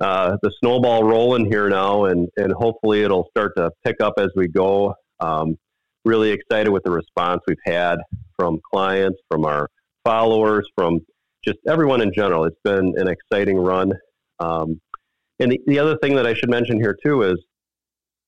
uh, 0.00 0.36
the 0.42 0.52
snowball 0.60 1.02
rolling 1.02 1.46
here 1.50 1.68
now, 1.68 2.04
and 2.04 2.28
and 2.36 2.52
hopefully 2.52 3.02
it'll 3.02 3.28
start 3.30 3.56
to 3.56 3.70
pick 3.84 4.00
up 4.00 4.14
as 4.18 4.28
we 4.36 4.46
go. 4.46 4.94
Um, 5.20 5.56
really 6.04 6.30
excited 6.30 6.70
with 6.70 6.84
the 6.84 6.90
response 6.90 7.42
we've 7.48 7.56
had 7.64 7.96
from 8.38 8.60
clients, 8.72 9.18
from 9.30 9.44
our 9.44 9.68
followers, 10.04 10.68
from 10.76 11.00
just 11.44 11.58
everyone 11.66 12.00
in 12.00 12.12
general. 12.14 12.44
It's 12.44 12.60
been 12.62 12.94
an 12.96 13.08
exciting 13.08 13.58
run. 13.58 13.92
Um, 14.38 14.80
and 15.40 15.52
the, 15.52 15.60
the, 15.66 15.78
other 15.78 15.96
thing 15.98 16.14
that 16.14 16.26
I 16.26 16.34
should 16.34 16.50
mention 16.50 16.80
here 16.80 16.96
too 17.04 17.22
is, 17.22 17.36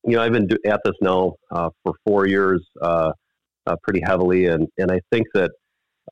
you 0.05 0.17
know, 0.17 0.23
I've 0.23 0.33
been 0.33 0.49
at 0.67 0.81
this 0.85 0.95
now 1.01 1.35
uh, 1.51 1.71
for 1.83 1.95
four 2.07 2.27
years, 2.27 2.67
uh, 2.81 3.13
uh, 3.67 3.77
pretty 3.83 4.01
heavily, 4.05 4.47
and 4.47 4.67
and 4.79 4.91
I 4.91 5.01
think 5.13 5.27
that 5.35 5.51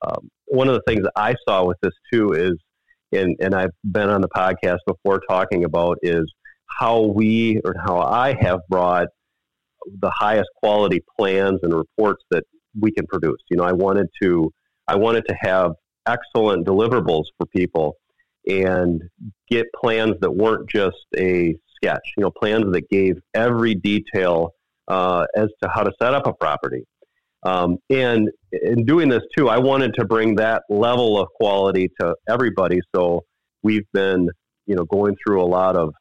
um, 0.02 0.28
one 0.46 0.68
of 0.68 0.74
the 0.74 0.82
things 0.86 1.02
that 1.02 1.12
I 1.16 1.34
saw 1.46 1.64
with 1.64 1.78
this 1.82 1.94
too 2.12 2.32
is, 2.32 2.54
and 3.12 3.36
and 3.40 3.54
I've 3.54 3.72
been 3.84 4.08
on 4.08 4.20
the 4.20 4.28
podcast 4.28 4.78
before 4.86 5.20
talking 5.28 5.64
about 5.64 5.98
is 6.02 6.30
how 6.78 7.00
we 7.02 7.60
or 7.64 7.74
how 7.84 7.98
I 7.98 8.36
have 8.40 8.60
brought 8.68 9.08
the 10.00 10.10
highest 10.14 10.48
quality 10.62 11.02
plans 11.18 11.60
and 11.62 11.72
reports 11.72 12.22
that 12.30 12.44
we 12.78 12.92
can 12.92 13.06
produce. 13.06 13.38
You 13.50 13.56
know, 13.56 13.64
I 13.64 13.72
wanted 13.72 14.06
to 14.22 14.52
I 14.86 14.96
wanted 14.96 15.24
to 15.28 15.36
have 15.40 15.72
excellent 16.06 16.66
deliverables 16.66 17.24
for 17.36 17.46
people 17.54 17.96
and 18.46 19.02
get 19.50 19.66
plans 19.78 20.14
that 20.20 20.30
weren't 20.30 20.68
just 20.68 20.96
a 21.16 21.54
sketch, 21.78 22.02
you 22.16 22.22
know, 22.22 22.30
plans 22.30 22.64
that 22.72 22.88
gave 22.90 23.16
every 23.34 23.74
detail 23.74 24.50
uh, 24.88 25.26
as 25.36 25.48
to 25.62 25.68
how 25.68 25.82
to 25.82 25.92
set 26.00 26.14
up 26.14 26.26
a 26.26 26.32
property. 26.32 26.84
Um, 27.44 27.78
and 27.88 28.28
in 28.52 28.84
doing 28.84 29.08
this 29.08 29.22
too, 29.36 29.48
I 29.48 29.58
wanted 29.58 29.94
to 29.94 30.04
bring 30.04 30.36
that 30.36 30.62
level 30.68 31.20
of 31.20 31.28
quality 31.40 31.88
to 32.00 32.14
everybody. 32.28 32.80
So 32.94 33.24
we've 33.62 33.86
been, 33.92 34.28
you 34.66 34.74
know, 34.74 34.84
going 34.84 35.14
through 35.24 35.42
a 35.42 35.46
lot 35.46 35.76
of 35.76 35.92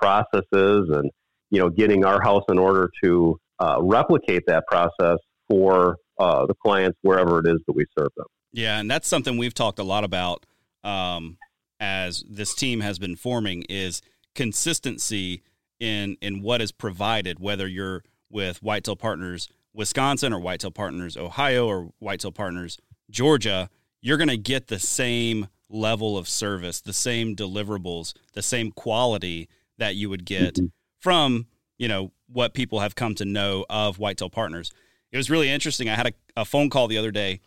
processes 0.00 0.42
and, 0.90 1.10
you 1.50 1.60
know, 1.60 1.68
getting 1.70 2.04
our 2.04 2.20
house 2.22 2.44
in 2.48 2.58
order 2.58 2.90
to 3.04 3.38
uh, 3.60 3.78
replicate 3.80 4.42
that 4.46 4.64
process 4.66 5.18
for 5.48 5.96
uh, 6.18 6.46
the 6.46 6.54
clients 6.54 6.98
wherever 7.02 7.38
it 7.38 7.46
is 7.46 7.58
that 7.66 7.74
we 7.74 7.84
serve 7.98 8.10
them. 8.16 8.26
Yeah, 8.52 8.80
and 8.80 8.90
that's 8.90 9.06
something 9.06 9.38
we've 9.38 9.54
talked 9.54 9.78
a 9.78 9.84
lot 9.84 10.04
about 10.04 10.44
um, 10.82 11.36
as 11.78 12.24
this 12.28 12.54
team 12.54 12.80
has 12.80 12.98
been 12.98 13.16
forming 13.16 13.62
is 13.68 14.02
consistency 14.34 15.42
in 15.78 16.16
in 16.20 16.42
what 16.42 16.60
is 16.60 16.72
provided, 16.72 17.38
whether 17.40 17.66
you're 17.66 18.04
with 18.30 18.62
Whitetail 18.62 18.96
Partners 18.96 19.48
Wisconsin 19.72 20.32
or 20.32 20.40
Whitetail 20.40 20.70
Partners 20.70 21.16
Ohio 21.16 21.66
or 21.66 21.92
Whitetail 21.98 22.32
Partners 22.32 22.78
Georgia, 23.10 23.70
you're 24.00 24.16
going 24.16 24.28
to 24.28 24.36
get 24.36 24.68
the 24.68 24.78
same 24.78 25.48
level 25.68 26.18
of 26.18 26.28
service, 26.28 26.80
the 26.80 26.92
same 26.92 27.34
deliverables, 27.36 28.12
the 28.34 28.42
same 28.42 28.72
quality 28.72 29.48
that 29.78 29.94
you 29.94 30.10
would 30.10 30.24
get 30.24 30.54
mm-hmm. 30.54 30.66
from, 30.98 31.46
you 31.78 31.88
know, 31.88 32.12
what 32.28 32.54
people 32.54 32.80
have 32.80 32.94
come 32.94 33.14
to 33.14 33.24
know 33.24 33.64
of 33.70 33.98
Whitetail 33.98 34.30
Partners. 34.30 34.72
It 35.12 35.16
was 35.16 35.30
really 35.30 35.48
interesting. 35.48 35.88
I 35.88 35.94
had 35.94 36.08
a, 36.08 36.12
a 36.40 36.44
phone 36.44 36.70
call 36.70 36.86
the 36.86 36.98
other 36.98 37.10
day 37.10 37.40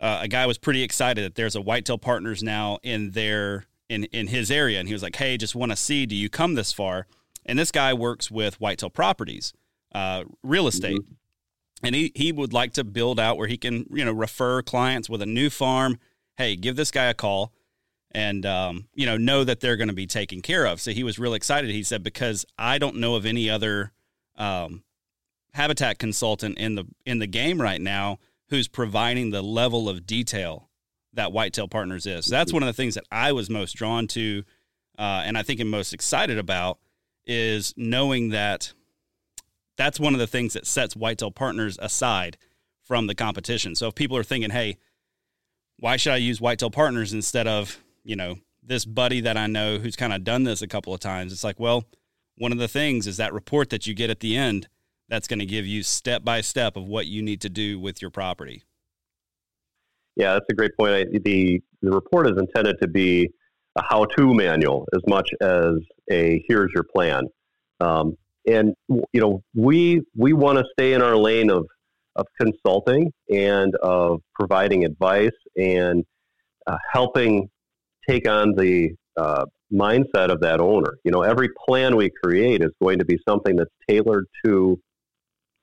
uh, 0.00 0.20
a 0.22 0.28
guy 0.28 0.46
was 0.46 0.58
pretty 0.58 0.82
excited 0.82 1.24
that 1.24 1.34
there's 1.34 1.56
a 1.56 1.60
Whitetail 1.60 1.98
Partners 1.98 2.42
now 2.42 2.78
in 2.82 3.12
their 3.12 3.64
in 3.88 4.04
in 4.04 4.28
his 4.28 4.50
area, 4.50 4.78
and 4.78 4.88
he 4.88 4.94
was 4.94 5.02
like, 5.02 5.16
"Hey, 5.16 5.36
just 5.36 5.54
want 5.54 5.72
to 5.72 5.76
see, 5.76 6.06
do 6.06 6.14
you 6.14 6.28
come 6.28 6.54
this 6.54 6.72
far?" 6.72 7.06
And 7.46 7.58
this 7.58 7.70
guy 7.70 7.92
works 7.92 8.30
with 8.30 8.60
Whitetail 8.60 8.90
Properties, 8.90 9.52
uh, 9.94 10.24
real 10.42 10.66
estate, 10.66 11.00
mm-hmm. 11.00 11.86
and 11.86 11.94
he 11.94 12.12
he 12.14 12.32
would 12.32 12.52
like 12.52 12.72
to 12.74 12.84
build 12.84 13.20
out 13.20 13.36
where 13.36 13.48
he 13.48 13.56
can 13.56 13.86
you 13.90 14.04
know 14.04 14.12
refer 14.12 14.62
clients 14.62 15.08
with 15.08 15.22
a 15.22 15.26
new 15.26 15.50
farm. 15.50 15.98
Hey, 16.36 16.56
give 16.56 16.76
this 16.76 16.90
guy 16.90 17.04
a 17.04 17.14
call, 17.14 17.52
and 18.12 18.44
um, 18.46 18.88
you 18.94 19.06
know 19.06 19.16
know 19.16 19.44
that 19.44 19.60
they're 19.60 19.76
going 19.76 19.88
to 19.88 19.94
be 19.94 20.06
taken 20.06 20.40
care 20.40 20.66
of. 20.66 20.80
So 20.80 20.92
he 20.92 21.04
was 21.04 21.18
real 21.18 21.34
excited. 21.34 21.70
He 21.70 21.82
said 21.82 22.02
because 22.02 22.44
I 22.58 22.78
don't 22.78 22.96
know 22.96 23.14
of 23.14 23.26
any 23.26 23.50
other 23.50 23.92
um, 24.36 24.82
habitat 25.52 25.98
consultant 25.98 26.58
in 26.58 26.74
the 26.74 26.84
in 27.06 27.18
the 27.18 27.26
game 27.26 27.60
right 27.60 27.80
now 27.80 28.18
who's 28.48 28.68
providing 28.68 29.30
the 29.30 29.42
level 29.42 29.88
of 29.88 30.06
detail 30.06 30.68
that 31.14 31.32
Whitetail 31.32 31.68
Partners 31.68 32.06
is. 32.06 32.26
So 32.26 32.34
that's 32.34 32.52
one 32.52 32.62
of 32.62 32.66
the 32.66 32.72
things 32.72 32.94
that 32.94 33.04
I 33.10 33.32
was 33.32 33.48
most 33.48 33.74
drawn 33.74 34.06
to, 34.08 34.44
uh, 34.98 35.22
and 35.24 35.38
I 35.38 35.42
think 35.42 35.60
I'm 35.60 35.70
most 35.70 35.92
excited 35.92 36.38
about 36.38 36.78
is 37.26 37.72
knowing 37.76 38.30
that 38.30 38.72
that's 39.76 39.98
one 39.98 40.14
of 40.14 40.20
the 40.20 40.26
things 40.26 40.52
that 40.52 40.66
sets 40.66 40.94
Whitetail 40.94 41.30
Partners 41.30 41.78
aside 41.80 42.36
from 42.82 43.06
the 43.06 43.14
competition. 43.14 43.74
So 43.74 43.88
if 43.88 43.94
people 43.94 44.16
are 44.16 44.24
thinking, 44.24 44.50
"Hey, 44.50 44.76
why 45.78 45.96
should 45.96 46.12
I 46.12 46.16
use 46.16 46.40
Whitetail 46.40 46.70
Partners 46.70 47.12
instead 47.12 47.46
of 47.46 47.82
you 48.04 48.16
know 48.16 48.36
this 48.62 48.84
buddy 48.84 49.20
that 49.20 49.36
I 49.36 49.46
know 49.46 49.78
who's 49.78 49.96
kind 49.96 50.12
of 50.12 50.24
done 50.24 50.44
this 50.44 50.62
a 50.62 50.68
couple 50.68 50.94
of 50.94 51.00
times?" 51.00 51.32
It's 51.32 51.44
like, 51.44 51.58
well, 51.58 51.84
one 52.36 52.52
of 52.52 52.58
the 52.58 52.68
things 52.68 53.06
is 53.06 53.16
that 53.16 53.32
report 53.32 53.70
that 53.70 53.86
you 53.86 53.94
get 53.94 54.10
at 54.10 54.20
the 54.20 54.36
end 54.36 54.68
that's 55.08 55.28
going 55.28 55.38
to 55.38 55.46
give 55.46 55.66
you 55.66 55.82
step 55.82 56.24
by 56.24 56.40
step 56.40 56.76
of 56.76 56.86
what 56.86 57.06
you 57.06 57.22
need 57.22 57.40
to 57.42 57.48
do 57.48 57.78
with 57.78 58.00
your 58.00 58.10
property. 58.10 58.62
Yeah, 60.16 60.34
that's 60.34 60.46
a 60.50 60.54
great 60.54 60.72
point. 60.78 60.92
I, 60.92 61.04
the 61.24 61.60
the 61.82 61.90
report 61.90 62.26
is 62.26 62.38
intended 62.38 62.76
to 62.80 62.88
be 62.88 63.30
a 63.76 63.82
how-to 63.82 64.32
manual 64.32 64.86
as 64.94 65.02
much 65.08 65.28
as 65.40 65.74
a 66.10 66.42
here's 66.48 66.70
your 66.74 66.84
plan. 66.94 67.24
Um, 67.80 68.16
and 68.46 68.74
you 68.88 69.20
know, 69.20 69.42
we 69.54 70.02
we 70.16 70.32
want 70.32 70.58
to 70.58 70.64
stay 70.78 70.92
in 70.92 71.02
our 71.02 71.16
lane 71.16 71.50
of 71.50 71.66
of 72.16 72.26
consulting 72.40 73.12
and 73.32 73.74
of 73.76 74.20
providing 74.34 74.84
advice 74.84 75.30
and 75.56 76.04
uh, 76.66 76.76
helping 76.92 77.48
take 78.08 78.28
on 78.28 78.54
the 78.56 78.90
uh, 79.16 79.44
mindset 79.72 80.30
of 80.30 80.40
that 80.40 80.60
owner. 80.60 80.94
You 81.04 81.10
know, 81.10 81.22
every 81.22 81.48
plan 81.66 81.96
we 81.96 82.10
create 82.22 82.62
is 82.62 82.70
going 82.80 82.98
to 83.00 83.04
be 83.04 83.18
something 83.28 83.56
that's 83.56 83.70
tailored 83.88 84.26
to 84.44 84.78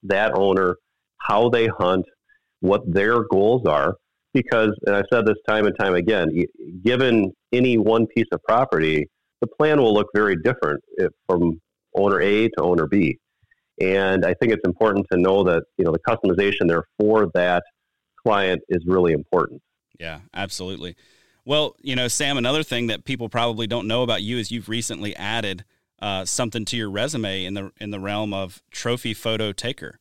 that 0.04 0.34
owner, 0.36 0.76
how 1.20 1.50
they 1.50 1.68
hunt, 1.68 2.06
what 2.60 2.82
their 2.92 3.24
goals 3.24 3.66
are. 3.66 3.96
Because, 4.34 4.72
and 4.86 4.96
I've 4.96 5.06
said 5.12 5.26
this 5.26 5.38
time 5.48 5.66
and 5.66 5.76
time 5.78 5.94
again, 5.94 6.30
given 6.84 7.34
any 7.52 7.78
one 7.78 8.08
piece 8.08 8.28
of 8.32 8.42
property, 8.48 9.08
the 9.42 9.48
plan 9.48 9.82
will 9.82 9.94
look 9.94 10.08
very 10.16 10.36
different 10.38 10.82
from 11.28 11.60
owner 11.96 12.22
A 12.22 12.48
to 12.48 12.62
owner 12.62 12.88
B. 12.88 13.18
And 13.82 14.26
I 14.26 14.34
think 14.36 14.54
it's 14.54 14.66
important 14.66 15.08
to 15.12 15.18
know 15.18 15.44
that 15.44 15.64
you 15.78 15.86
know 15.86 15.92
the 15.92 16.00
customization 16.00 16.68
there 16.68 16.84
for 17.00 17.30
that 17.34 17.64
client 18.24 18.62
is 18.70 18.84
really 18.86 19.12
important. 19.12 19.62
Yeah, 20.00 20.20
absolutely. 20.34 20.96
Well, 21.46 21.76
you 21.82 21.96
know, 21.96 22.08
Sam, 22.08 22.38
another 22.38 22.64
thing 22.64 22.88
that 22.88 23.06
people 23.06 23.28
probably 23.30 23.66
don't 23.66 23.88
know 23.88 24.04
about 24.04 24.22
you 24.22 24.38
is 24.38 24.52
you've 24.52 24.70
recently 24.70 25.16
added 25.16 25.66
uh, 26.02 26.26
something 26.26 26.66
to 26.66 26.78
your 26.78 26.90
resume 26.90 27.46
in 27.46 27.54
the 27.56 27.72
in 27.80 27.92
the 27.92 28.00
realm 28.00 28.34
of 28.34 28.62
trophy 28.72 29.14
photo 29.14 29.52
taker. 29.52 30.00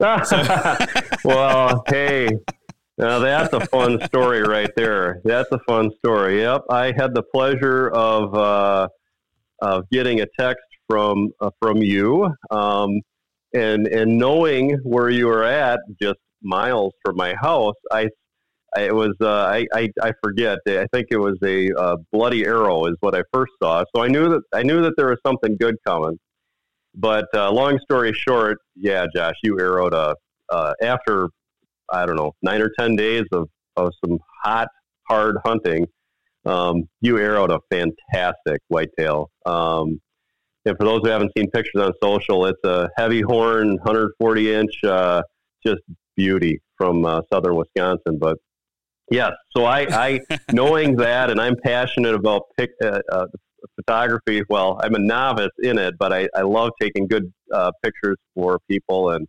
well, 1.24 1.82
hey, 1.88 2.28
now 2.98 3.18
that's 3.20 3.52
a 3.52 3.66
fun 3.66 4.04
story 4.06 4.42
right 4.42 4.70
there. 4.76 5.20
That's 5.24 5.50
a 5.52 5.58
fun 5.60 5.90
story. 5.98 6.40
Yep, 6.40 6.64
I 6.70 6.92
had 6.96 7.14
the 7.14 7.22
pleasure 7.22 7.88
of 7.90 8.34
uh, 8.34 8.88
of 9.60 9.88
getting 9.90 10.20
a 10.20 10.26
text 10.38 10.64
from 10.88 11.30
uh, 11.40 11.50
from 11.60 11.78
you, 11.78 12.32
um, 12.50 13.00
and 13.54 13.86
and 13.86 14.18
knowing 14.18 14.78
where 14.82 15.10
you 15.10 15.26
were 15.26 15.44
at, 15.44 15.80
just 16.00 16.18
miles 16.42 16.92
from 17.04 17.16
my 17.16 17.34
house. 17.40 17.74
I, 17.92 18.08
I 18.76 18.82
it 18.82 18.94
was 18.94 19.14
uh, 19.20 19.28
I, 19.28 19.66
I, 19.72 19.90
I 20.02 20.12
forget. 20.22 20.58
I 20.66 20.86
think 20.92 21.08
it 21.10 21.18
was 21.18 21.36
a 21.44 21.70
uh, 21.72 21.96
bloody 22.12 22.44
arrow 22.44 22.86
is 22.86 22.96
what 23.00 23.14
I 23.14 23.22
first 23.32 23.52
saw. 23.62 23.84
So 23.94 24.02
I 24.02 24.08
knew 24.08 24.28
that 24.28 24.42
I 24.52 24.62
knew 24.62 24.82
that 24.82 24.94
there 24.96 25.08
was 25.08 25.18
something 25.26 25.56
good 25.58 25.76
coming. 25.86 26.18
But 26.94 27.26
uh, 27.34 27.50
long 27.52 27.78
story 27.78 28.12
short, 28.12 28.58
yeah, 28.74 29.06
Josh, 29.14 29.36
you 29.42 29.56
arrowed 29.58 29.94
a 29.94 30.16
uh, 30.50 30.72
after 30.82 31.28
I 31.90 32.06
don't 32.06 32.16
know 32.16 32.32
nine 32.42 32.60
or 32.62 32.70
ten 32.78 32.96
days 32.96 33.24
of 33.32 33.48
of 33.76 33.92
some 34.04 34.18
hot 34.42 34.68
hard 35.08 35.36
hunting. 35.44 35.86
Um, 36.44 36.84
you 37.00 37.16
arrowed 37.18 37.50
a 37.50 37.60
fantastic 37.70 38.60
whitetail. 38.68 39.30
Um, 39.44 40.00
and 40.64 40.76
for 40.76 40.84
those 40.84 41.00
who 41.02 41.08
haven't 41.08 41.32
seen 41.36 41.50
pictures 41.50 41.82
on 41.82 41.92
social, 42.02 42.46
it's 42.46 42.62
a 42.64 42.88
heavy 42.96 43.22
horn, 43.22 43.70
140 43.76 44.54
inch, 44.54 44.70
uh, 44.84 45.22
just 45.64 45.80
beauty 46.16 46.60
from 46.76 47.04
uh, 47.04 47.22
southern 47.32 47.56
Wisconsin. 47.56 48.18
But 48.18 48.38
yes, 49.10 49.32
so 49.56 49.64
I, 49.64 49.86
I 49.90 50.20
knowing 50.52 50.96
that, 50.96 51.30
and 51.30 51.40
I'm 51.40 51.56
passionate 51.62 52.14
about 52.14 52.42
pic, 52.56 52.70
uh, 52.82 53.00
uh, 53.10 53.26
photography. 53.76 54.42
Well, 54.48 54.78
I'm 54.82 54.94
a 54.94 54.98
novice 54.98 55.48
in 55.62 55.78
it, 55.78 55.94
but 55.98 56.12
I, 56.12 56.28
I 56.34 56.42
love 56.42 56.70
taking 56.80 57.06
good 57.06 57.32
uh, 57.52 57.70
pictures 57.82 58.16
for 58.34 58.58
people, 58.68 59.10
and 59.10 59.26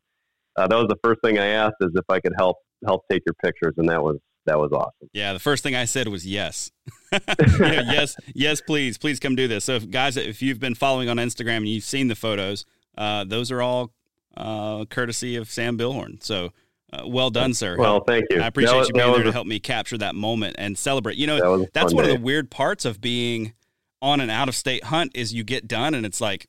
uh, 0.60 0.68
that 0.68 0.76
was 0.76 0.88
the 0.88 0.98
first 1.04 1.22
thing 1.24 1.40
I 1.40 1.48
asked 1.48 1.78
is 1.82 1.92
if 1.96 2.06
I 2.10 2.20
could 2.20 2.34
help 2.38 2.58
help 2.86 3.04
take 3.12 3.24
your 3.26 3.36
pictures, 3.44 3.74
and 3.78 3.88
that 3.90 4.04
was 4.04 4.18
that 4.46 4.60
was 4.60 4.72
awesome. 4.72 5.10
Yeah, 5.14 5.34
the 5.34 5.40
first 5.40 5.64
thing 5.64 5.76
I 5.76 5.86
said 5.86 6.08
was 6.08 6.26
yes. 6.26 6.72
yes, 7.60 8.16
yes, 8.34 8.62
please, 8.62 8.98
please 8.98 9.20
come 9.20 9.36
do 9.36 9.48
this. 9.48 9.66
So, 9.66 9.76
if, 9.76 9.90
guys, 9.90 10.18
if 10.18 10.42
you've 10.42 10.60
been 10.60 10.76
following 10.76 11.08
on 11.10 11.18
Instagram 11.18 11.58
and 11.58 11.68
you've 11.68 11.84
seen 11.84 12.08
the 12.08 12.16
photos, 12.16 12.66
uh, 12.98 13.24
those 13.26 13.52
are 13.52 13.62
all 13.62 13.92
uh, 14.36 14.86
courtesy 14.86 15.36
of 15.36 15.50
Sam 15.50 15.78
Bilhorn. 15.78 16.22
So, 16.24 16.52
uh, 16.92 17.04
well 17.06 17.30
done, 17.30 17.54
sir. 17.54 17.78
Well, 17.78 18.02
thank 18.02 18.26
you. 18.30 18.42
I 18.42 18.48
appreciate 18.48 18.76
was, 18.76 18.88
you 18.88 18.94
being 18.94 19.14
there 19.14 19.24
to 19.24 19.32
help 19.32 19.48
me 19.48 19.60
capture 19.60 19.98
that 20.00 20.16
moment 20.16 20.56
and 20.58 20.78
celebrate. 20.78 21.18
You 21.18 21.28
know, 21.28 21.60
that 21.60 21.74
that's 21.74 21.94
one 21.94 22.06
day. 22.06 22.12
of 22.12 22.18
the 22.18 22.24
weird 22.24 22.50
parts 22.50 22.86
of 22.86 23.00
being 23.00 23.54
on 24.02 24.20
an 24.22 24.30
out 24.30 24.50
of 24.50 24.56
state 24.56 24.86
hunt 24.86 25.12
is 25.16 25.34
you 25.34 25.44
get 25.44 25.68
done 25.68 25.94
and 25.94 26.06
it's 26.06 26.22
like, 26.22 26.48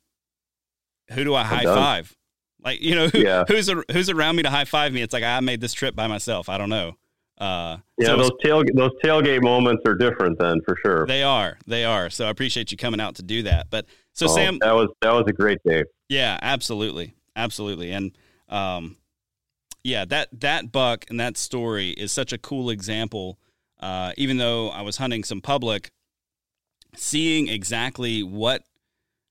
who 1.11 1.23
do 1.23 1.35
I 1.35 1.43
high 1.43 1.63
five? 1.63 2.15
Like, 2.63 2.81
you 2.81 2.95
know, 2.95 3.07
who, 3.13 3.19
yeah. 3.19 3.43
who's 3.47 3.69
a, 3.69 3.83
who's 3.91 4.09
around 4.09 4.35
me 4.35 4.43
to 4.43 4.49
high 4.49 4.65
five 4.65 4.93
me? 4.93 5.01
It's 5.01 5.13
like 5.13 5.23
I 5.23 5.39
made 5.39 5.61
this 5.61 5.73
trip 5.73 5.95
by 5.95 6.07
myself. 6.07 6.49
I 6.49 6.57
don't 6.57 6.69
know. 6.69 6.95
Uh, 7.37 7.77
yeah, 7.97 8.07
so 8.07 8.17
those 8.17 8.31
tail 8.43 8.63
those 8.75 8.91
tailgate 9.03 9.41
moments 9.41 9.81
are 9.87 9.95
different 9.95 10.37
then 10.37 10.61
for 10.63 10.77
sure. 10.85 11.07
They 11.07 11.23
are, 11.23 11.57
they 11.65 11.83
are. 11.83 12.11
So 12.11 12.27
I 12.27 12.29
appreciate 12.29 12.71
you 12.71 12.77
coming 12.77 13.01
out 13.01 13.15
to 13.15 13.23
do 13.23 13.41
that. 13.43 13.71
But 13.71 13.87
so 14.13 14.27
oh, 14.27 14.35
Sam, 14.35 14.59
that 14.61 14.73
was 14.75 14.89
that 15.01 15.11
was 15.11 15.23
a 15.27 15.33
great 15.33 15.57
day. 15.65 15.85
Yeah, 16.07 16.37
absolutely, 16.39 17.15
absolutely, 17.35 17.93
and 17.93 18.15
um, 18.47 18.97
yeah, 19.83 20.05
that 20.05 20.27
that 20.39 20.71
buck 20.71 21.05
and 21.09 21.19
that 21.19 21.35
story 21.35 21.89
is 21.89 22.11
such 22.11 22.31
a 22.31 22.37
cool 22.37 22.69
example. 22.69 23.39
Uh, 23.79 24.11
even 24.17 24.37
though 24.37 24.69
I 24.69 24.83
was 24.83 24.97
hunting 24.97 25.23
some 25.23 25.41
public, 25.41 25.89
seeing 26.95 27.47
exactly 27.47 28.21
what 28.21 28.61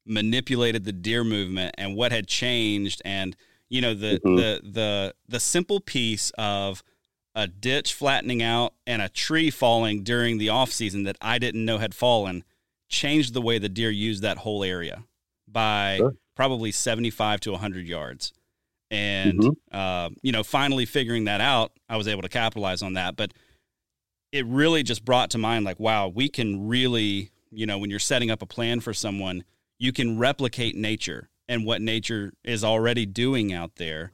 manipulated 0.06 0.84
the 0.84 0.92
deer 0.92 1.24
movement 1.24 1.74
and 1.78 1.96
what 1.96 2.12
had 2.12 2.26
changed, 2.26 3.02
and 3.04 3.36
you 3.68 3.80
know 3.80 3.94
the 3.94 4.20
mm-hmm. 4.24 4.36
the 4.36 4.60
the 4.62 5.14
the 5.28 5.40
simple 5.40 5.80
piece 5.80 6.30
of 6.38 6.82
a 7.34 7.46
ditch 7.46 7.94
flattening 7.94 8.42
out 8.42 8.74
and 8.86 9.00
a 9.00 9.08
tree 9.08 9.50
falling 9.50 10.02
during 10.02 10.38
the 10.38 10.48
off 10.48 10.72
season 10.72 11.04
that 11.04 11.16
I 11.20 11.38
didn't 11.38 11.64
know 11.64 11.78
had 11.78 11.94
fallen 11.94 12.44
changed 12.88 13.34
the 13.34 13.40
way 13.40 13.58
the 13.58 13.68
deer 13.68 13.90
used 13.90 14.22
that 14.22 14.38
whole 14.38 14.64
area 14.64 15.04
by 15.46 15.96
sure. 15.98 16.14
probably 16.34 16.72
75 16.72 17.40
to 17.40 17.52
100 17.52 17.86
yards 17.86 18.32
and 18.90 19.38
mm-hmm. 19.38 19.76
uh, 19.76 20.10
you 20.22 20.32
know 20.32 20.42
finally 20.42 20.84
figuring 20.84 21.24
that 21.24 21.40
out 21.40 21.72
i 21.88 21.96
was 21.96 22.08
able 22.08 22.22
to 22.22 22.28
capitalize 22.28 22.82
on 22.82 22.94
that 22.94 23.16
but 23.16 23.32
it 24.32 24.44
really 24.46 24.82
just 24.82 25.04
brought 25.04 25.30
to 25.30 25.38
mind 25.38 25.64
like 25.64 25.78
wow 25.78 26.08
we 26.08 26.28
can 26.28 26.68
really 26.68 27.30
you 27.50 27.66
know 27.66 27.78
when 27.78 27.90
you're 27.90 27.98
setting 27.98 28.30
up 28.30 28.42
a 28.42 28.46
plan 28.46 28.80
for 28.80 28.92
someone 28.92 29.44
you 29.80 29.92
can 29.92 30.16
replicate 30.16 30.76
nature 30.76 31.28
and 31.48 31.66
what 31.66 31.82
nature 31.82 32.32
is 32.44 32.62
already 32.62 33.04
doing 33.04 33.52
out 33.52 33.74
there 33.76 34.12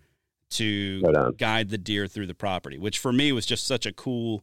to 0.48 1.02
right 1.05 1.37
guide 1.37 1.68
the 1.68 1.76
deer 1.76 2.07
through 2.07 2.26
the 2.26 2.35
property 2.35 2.79
which 2.79 2.98
for 2.98 3.12
me 3.12 3.33
was 3.33 3.44
just 3.44 3.66
such 3.66 3.85
a 3.85 3.92
cool 3.92 4.42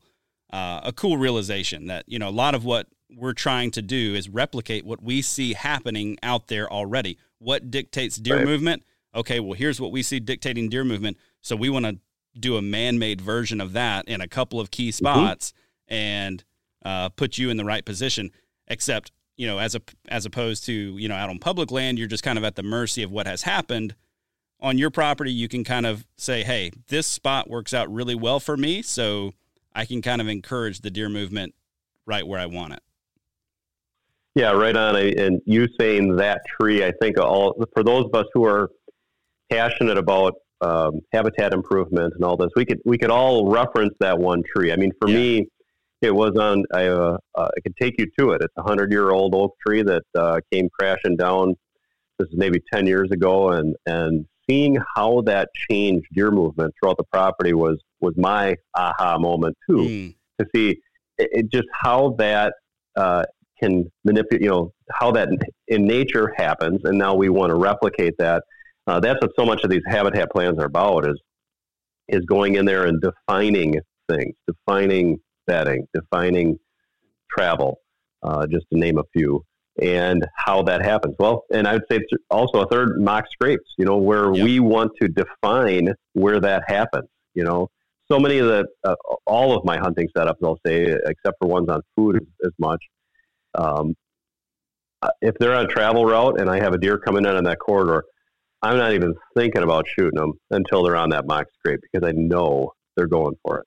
uh, 0.52 0.82
a 0.84 0.94
cool 0.94 1.18
realization 1.18 1.88
that 1.88 2.04
you 2.08 2.20
know 2.20 2.30
a 2.30 2.32
lot 2.32 2.54
of 2.54 2.64
what 2.64 2.88
we're 3.16 3.34
trying 3.34 3.72
to 3.72 3.82
do 3.82 4.14
is 4.14 4.30
replicate 4.30 4.86
what 4.86 5.02
we 5.02 5.22
see 5.22 5.54
happening 5.54 6.16
out 6.22 6.48
there 6.48 6.72
already 6.72 7.18
what 7.40 7.72
dictates 7.72 8.18
deer 8.18 8.38
right. 8.38 8.46
movement 8.46 8.84
okay, 9.16 9.40
well, 9.40 9.54
here's 9.54 9.80
what 9.80 9.92
we 9.92 10.04
see 10.04 10.20
dictating 10.20 10.70
deer 10.70 10.84
movement. 10.84 11.18
So 11.42 11.56
we 11.56 11.70
want 11.70 11.86
to 11.86 12.00
do 12.40 12.58
a 12.58 12.62
man 12.62 12.98
made 13.00 13.22
version 13.22 13.62
of 13.62 13.74
that 13.74 14.08
in 14.08 14.22
a 14.22 14.28
couple 14.28 14.60
of 14.60 14.72
key 14.72 14.90
mm-hmm. 14.90 15.06
spots 15.06 15.52
mm-hmm. 15.52 15.94
and 15.94 16.44
uh, 16.84 17.10
put 17.10 17.38
you 17.38 17.50
in 17.50 17.58
the 17.58 17.66
right 17.66 17.86
position. 17.86 18.32
Except, 18.68 19.12
you 19.38 19.48
know, 19.48 19.60
as 19.60 19.76
a 19.76 19.82
as 20.08 20.26
opposed 20.26 20.66
to 20.66 20.74
you 20.74 21.08
know 21.08 21.16
out 21.16 21.30
on 21.30 21.40
public 21.40 21.72
land, 21.72 21.98
you're 21.98 22.08
just 22.08 22.24
kind 22.24 22.38
of 22.38 22.44
at 22.44 22.56
the 22.56 22.64
mercy 22.64 23.04
of 23.04 23.12
what 23.12 23.28
has 23.28 23.44
happened. 23.44 23.96
On 24.60 24.78
your 24.78 24.90
property, 24.90 25.32
you 25.32 25.48
can 25.48 25.64
kind 25.64 25.86
of 25.86 26.06
say, 26.16 26.44
"Hey, 26.44 26.72
this 26.88 27.08
spot 27.08 27.50
works 27.50 27.74
out 27.74 27.92
really 27.92 28.16
well 28.16 28.40
for 28.40 28.56
me," 28.56 28.82
so 28.82 29.34
I 29.74 29.86
can 29.86 30.02
kind 30.02 30.22
of 30.22 30.28
encourage 30.28 30.82
the 30.82 30.92
deer 30.92 31.10
movement 31.10 31.54
right 32.06 32.26
where 32.26 32.40
I 32.40 32.46
want 32.46 32.74
it. 32.74 32.80
Yeah, 34.36 34.52
right 34.52 34.76
on. 34.76 34.96
And 34.96 35.42
you 35.46 35.68
saying 35.80 36.16
that 36.16 36.42
tree, 36.60 36.84
I 36.84 36.92
think 37.02 37.20
all 37.20 37.54
for 37.74 37.84
those 37.84 38.06
of 38.06 38.16
us 38.16 38.26
who 38.34 38.46
are 38.46 38.70
passionate 39.52 39.98
about 39.98 40.36
um, 40.62 41.02
habitat 41.12 41.54
improvement 41.54 42.14
and 42.16 42.24
all 42.24 42.38
this, 42.38 42.50
we 42.56 42.66
could 42.66 42.80
we 42.86 42.98
could 42.98 43.12
all 43.12 43.50
reference 43.50 43.94
that 44.00 44.18
one 44.18 44.44
tree. 44.56 44.72
I 44.72 44.76
mean, 44.76 44.92
for 45.00 45.10
yeah. 45.10 45.16
me, 45.16 45.48
it 46.04 46.14
was 46.14 46.32
on. 46.38 46.64
I, 46.74 46.88
uh, 46.88 47.18
uh, 47.36 47.50
I 47.56 47.60
could 47.62 47.76
take 47.82 47.96
you 47.98 48.08
to 48.20 48.32
it. 48.32 48.42
It's 48.42 48.54
a 48.58 48.64
hundred 48.64 48.92
year 48.92 49.12
old 49.12 49.36
oak 49.36 49.56
tree 49.66 49.84
that 49.84 50.04
uh, 50.16 50.40
came 50.52 50.70
crashing 50.78 51.16
down. 51.18 51.56
This 52.20 52.28
is 52.30 52.36
maybe 52.38 52.62
ten 52.72 52.88
years 52.88 53.10
ago, 53.12 53.50
and 53.52 53.76
and 53.86 54.26
seeing 54.50 54.78
how 54.96 55.22
that 55.22 55.50
changed 55.70 56.08
deer 56.14 56.32
movement 56.32 56.74
throughout 56.80 56.98
the 56.98 57.06
property 57.12 57.54
was 57.54 57.82
was 58.02 58.14
my 58.18 58.56
aha 58.76 59.18
moment 59.18 59.58
too. 59.70 59.78
Mm. 59.78 60.16
To 60.40 60.48
see 60.56 60.70
it, 61.18 61.30
it, 61.32 61.52
just 61.52 61.68
how 61.72 62.16
that 62.18 62.54
uh, 62.96 63.24
can 63.62 63.92
manipulate, 64.04 64.42
you 64.42 64.50
know, 64.50 64.74
how 64.92 65.12
that 65.12 65.30
in 65.68 65.86
nature 65.86 66.34
happens, 66.38 66.82
and 66.84 66.98
now 66.98 67.16
we 67.16 67.30
want 67.30 67.50
to 67.50 67.56
replicate 67.56 68.16
that 68.20 68.44
uh, 68.88 69.00
that's 69.00 69.20
what 69.22 69.32
so 69.38 69.46
much 69.46 69.64
of 69.64 69.70
these 69.70 69.84
habitat 69.86 70.32
plans 70.32 70.60
are 70.60 70.66
about 70.66 71.08
is 71.08 71.20
is 72.10 72.26
going 72.26 72.56
in 72.56 72.66
there 72.66 72.86
and 72.86 73.02
defining 73.02 73.76
things, 74.10 74.36
defining 74.46 75.18
bedding, 75.48 75.88
defining 75.94 76.60
travel, 77.30 77.80
uh, 78.22 78.46
just 78.48 78.66
to 78.72 78.80
name 78.80 78.98
a 78.98 79.04
few, 79.14 79.44
and 79.82 80.26
how 80.36 80.62
that 80.64 80.84
happens. 80.84 81.16
Well, 81.20 81.44
and 81.52 81.68
I 81.68 81.74
would 81.74 81.84
say 81.90 81.98
it's 81.98 82.24
also 82.30 82.62
a 82.62 82.68
third 82.68 83.00
mock 83.02 83.26
scrapes, 83.32 83.74
you 83.78 83.86
know, 83.86 83.98
where 83.98 84.34
yep. 84.34 84.44
we 84.44 84.60
want 84.60 84.92
to 85.02 85.08
define 85.08 85.94
where 86.14 86.40
that 86.40 86.64
happens. 86.68 87.10
You 87.34 87.44
know, 87.44 87.70
so 88.12 88.20
many 88.20 88.38
of 88.38 88.48
the 88.48 88.66
uh, 88.84 88.96
all 89.26 89.58
of 89.58 89.66
my 89.66 89.78
hunting 89.78 90.08
setups, 90.16 90.38
I'll 90.44 90.60
say, 90.66 90.84
except 91.06 91.38
for 91.40 91.48
ones 91.48 91.70
on 91.70 91.82
food 91.96 92.18
as, 92.18 92.28
as 92.46 92.52
much. 92.60 92.84
Um, 93.56 93.96
uh, 95.02 95.10
if 95.22 95.36
they're 95.40 95.56
on 95.56 95.66
a 95.66 95.68
travel 95.68 96.06
route 96.06 96.40
and 96.40 96.50
I 96.50 96.60
have 96.60 96.74
a 96.74 96.78
deer 96.78 96.98
coming 96.98 97.26
in 97.26 97.36
on 97.36 97.44
that 97.44 97.60
corridor, 97.60 98.06
I'm 98.62 98.78
not 98.78 98.94
even 98.94 99.14
thinking 99.36 99.64
about 99.64 99.86
shooting 99.88 100.18
them 100.18 100.34
until 100.52 100.84
they're 100.84 100.96
on 100.96 101.10
that 101.10 101.28
mock 101.28 101.48
scrape 101.60 101.82
because 101.82 102.08
I 102.08 102.14
know 102.14 102.72
they're 102.96 103.08
going 103.08 103.36
for 103.44 103.60
it. 103.60 103.66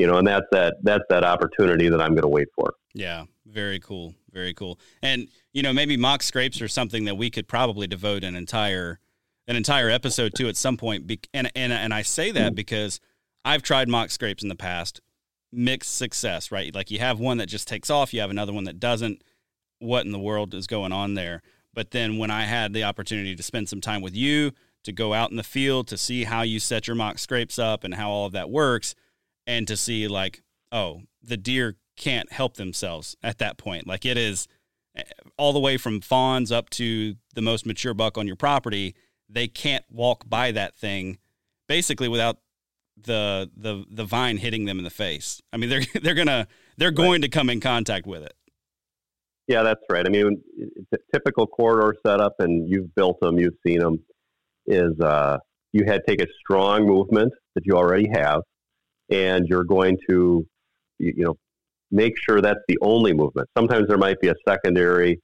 You 0.00 0.06
know, 0.06 0.16
and 0.16 0.26
that's 0.26 0.46
that 0.52 0.76
that's 0.82 1.04
that 1.10 1.24
opportunity 1.24 1.90
that 1.90 2.00
I'm 2.00 2.12
going 2.12 2.22
to 2.22 2.28
wait 2.28 2.48
for. 2.54 2.72
Yeah, 2.94 3.24
very 3.44 3.78
cool, 3.78 4.14
very 4.32 4.54
cool. 4.54 4.80
And 5.02 5.28
you 5.52 5.62
know, 5.62 5.74
maybe 5.74 5.98
mock 5.98 6.22
scrapes 6.22 6.62
are 6.62 6.68
something 6.68 7.04
that 7.04 7.16
we 7.16 7.30
could 7.30 7.46
probably 7.46 7.86
devote 7.86 8.24
an 8.24 8.34
entire 8.34 8.98
an 9.46 9.56
entire 9.56 9.90
episode 9.90 10.32
to 10.36 10.48
at 10.48 10.56
some 10.56 10.78
point. 10.78 11.10
And 11.34 11.50
and 11.54 11.70
and 11.70 11.92
I 11.92 12.00
say 12.00 12.30
that 12.30 12.52
mm. 12.52 12.56
because 12.56 12.98
I've 13.44 13.62
tried 13.62 13.90
mock 13.90 14.10
scrapes 14.10 14.42
in 14.42 14.48
the 14.48 14.56
past, 14.56 15.02
mixed 15.52 15.94
success. 15.94 16.50
Right, 16.50 16.74
like 16.74 16.90
you 16.90 16.98
have 17.00 17.20
one 17.20 17.36
that 17.36 17.46
just 17.46 17.68
takes 17.68 17.90
off, 17.90 18.14
you 18.14 18.22
have 18.22 18.30
another 18.30 18.54
one 18.54 18.64
that 18.64 18.80
doesn't. 18.80 19.22
What 19.80 20.06
in 20.06 20.12
the 20.12 20.18
world 20.18 20.54
is 20.54 20.66
going 20.66 20.92
on 20.92 21.12
there? 21.12 21.42
But 21.74 21.90
then 21.90 22.16
when 22.16 22.30
I 22.30 22.44
had 22.44 22.72
the 22.72 22.84
opportunity 22.84 23.36
to 23.36 23.42
spend 23.42 23.68
some 23.68 23.82
time 23.82 24.00
with 24.00 24.16
you, 24.16 24.52
to 24.84 24.92
go 24.92 25.12
out 25.12 25.30
in 25.30 25.36
the 25.36 25.42
field, 25.42 25.88
to 25.88 25.98
see 25.98 26.24
how 26.24 26.42
you 26.42 26.58
set 26.58 26.86
your 26.86 26.96
mock 26.96 27.18
scrapes 27.18 27.58
up 27.58 27.84
and 27.84 27.94
how 27.94 28.10
all 28.10 28.26
of 28.26 28.32
that 28.32 28.50
works, 28.50 28.94
and 29.50 29.66
to 29.66 29.76
see 29.76 30.06
like, 30.06 30.42
oh, 30.70 31.02
the 31.20 31.36
deer 31.36 31.76
can't 31.96 32.32
help 32.32 32.54
themselves 32.54 33.16
at 33.20 33.38
that 33.38 33.58
point. 33.58 33.84
Like 33.84 34.06
it 34.06 34.16
is 34.16 34.46
eh, 34.96 35.02
all 35.36 35.52
the 35.52 35.58
way 35.58 35.76
from 35.76 36.00
fawns 36.00 36.52
up 36.52 36.70
to 36.70 37.16
the 37.34 37.42
most 37.42 37.66
mature 37.66 37.92
buck 37.92 38.16
on 38.16 38.28
your 38.28 38.36
property. 38.36 38.94
They 39.28 39.48
can't 39.48 39.84
walk 39.90 40.28
by 40.28 40.52
that 40.52 40.76
thing 40.76 41.18
basically 41.66 42.08
without 42.08 42.38
the 43.02 43.50
the 43.56 43.84
the 43.90 44.04
vine 44.04 44.36
hitting 44.36 44.66
them 44.66 44.78
in 44.78 44.84
the 44.84 44.90
face. 44.90 45.42
I 45.52 45.56
mean, 45.56 45.68
they're 45.70 45.82
they're 46.00 46.14
gonna 46.14 46.46
they're 46.76 46.92
going 46.92 47.22
right. 47.22 47.22
to 47.22 47.28
come 47.28 47.50
in 47.50 47.60
contact 47.60 48.06
with 48.06 48.22
it. 48.22 48.34
Yeah, 49.48 49.64
that's 49.64 49.80
right. 49.90 50.06
I 50.06 50.10
mean, 50.10 50.40
typical 51.12 51.48
corridor 51.48 51.96
setup, 52.06 52.36
and 52.38 52.68
you've 52.68 52.94
built 52.94 53.18
them, 53.20 53.36
you've 53.36 53.58
seen 53.66 53.80
them. 53.80 53.98
Is 54.66 54.98
uh, 55.00 55.38
you 55.72 55.84
had 55.86 56.02
take 56.06 56.22
a 56.22 56.26
strong 56.38 56.86
movement 56.86 57.32
that 57.56 57.66
you 57.66 57.74
already 57.74 58.08
have, 58.14 58.42
and 59.10 59.46
you're 59.48 59.64
going 59.64 59.96
to, 60.08 60.46
you, 60.98 61.24
know, 61.24 61.36
make 61.90 62.14
sure 62.18 62.40
that's 62.40 62.60
the 62.68 62.78
only 62.82 63.12
movement. 63.12 63.48
Sometimes 63.56 63.88
there 63.88 63.98
might 63.98 64.20
be 64.20 64.28
a 64.28 64.34
secondary 64.46 65.20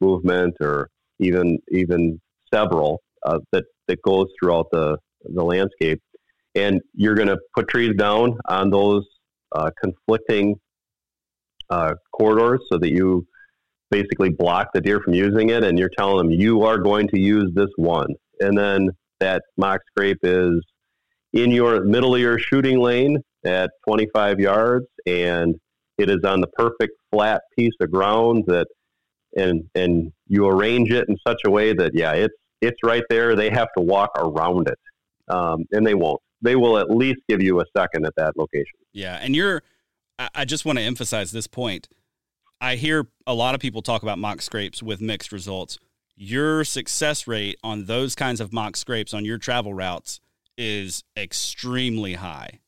movement, 0.00 0.54
or 0.60 0.88
even 1.18 1.58
even 1.70 2.20
several 2.52 3.00
uh, 3.24 3.38
that 3.52 3.64
that 3.86 4.00
goes 4.02 4.26
throughout 4.40 4.66
the 4.72 4.98
the 5.24 5.42
landscape 5.42 6.00
and 6.58 6.80
you're 6.94 7.14
going 7.14 7.28
to 7.28 7.38
put 7.54 7.68
trees 7.68 7.94
down 7.96 8.36
on 8.46 8.70
those 8.70 9.04
uh, 9.52 9.70
conflicting 9.80 10.56
uh, 11.70 11.94
corridors 12.12 12.60
so 12.70 12.78
that 12.78 12.90
you 12.90 13.26
basically 13.90 14.28
block 14.28 14.68
the 14.74 14.80
deer 14.80 15.00
from 15.00 15.14
using 15.14 15.50
it, 15.50 15.64
and 15.64 15.78
you're 15.78 15.90
telling 15.96 16.18
them 16.18 16.30
you 16.30 16.62
are 16.62 16.78
going 16.78 17.08
to 17.08 17.18
use 17.18 17.50
this 17.54 17.70
one, 17.76 18.08
and 18.40 18.56
then 18.56 18.88
that 19.20 19.42
mock 19.56 19.80
scrape 19.90 20.18
is 20.22 20.60
in 21.32 21.50
your 21.50 21.84
middle 21.84 22.14
of 22.14 22.20
your 22.20 22.38
shooting 22.38 22.80
lane 22.80 23.18
at 23.44 23.70
25 23.86 24.40
yards, 24.40 24.86
and 25.06 25.54
it 25.96 26.10
is 26.10 26.18
on 26.24 26.40
the 26.40 26.46
perfect 26.48 26.92
flat 27.12 27.42
piece 27.56 27.74
of 27.80 27.90
ground 27.90 28.44
that, 28.46 28.66
and 29.36 29.68
and 29.74 30.12
you 30.26 30.46
arrange 30.46 30.90
it 30.90 31.08
in 31.08 31.16
such 31.26 31.40
a 31.44 31.50
way 31.50 31.72
that 31.72 31.92
yeah, 31.94 32.12
it's 32.12 32.34
it's 32.60 32.78
right 32.82 33.04
there. 33.10 33.36
They 33.36 33.50
have 33.50 33.68
to 33.76 33.82
walk 33.82 34.10
around 34.16 34.68
it, 34.68 34.78
um, 35.28 35.64
and 35.72 35.86
they 35.86 35.94
won't 35.94 36.20
they 36.40 36.56
will 36.56 36.78
at 36.78 36.90
least 36.90 37.20
give 37.28 37.42
you 37.42 37.60
a 37.60 37.64
second 37.76 38.06
at 38.06 38.14
that 38.16 38.36
location. 38.36 38.78
Yeah, 38.92 39.18
and 39.20 39.34
you're. 39.34 39.62
I 40.34 40.44
just 40.44 40.64
want 40.64 40.78
to 40.78 40.84
emphasize 40.84 41.30
this 41.30 41.46
point. 41.46 41.88
I 42.60 42.74
hear 42.74 43.06
a 43.24 43.34
lot 43.34 43.54
of 43.54 43.60
people 43.60 43.82
talk 43.82 44.02
about 44.02 44.18
mock 44.18 44.42
scrapes 44.42 44.82
with 44.82 45.00
mixed 45.00 45.30
results. 45.30 45.78
Your 46.16 46.64
success 46.64 47.28
rate 47.28 47.56
on 47.62 47.84
those 47.84 48.16
kinds 48.16 48.40
of 48.40 48.52
mock 48.52 48.76
scrapes 48.76 49.14
on 49.14 49.24
your 49.24 49.38
travel 49.38 49.72
routes 49.74 50.18
is 50.56 51.04
extremely 51.16 52.14
high. 52.14 52.58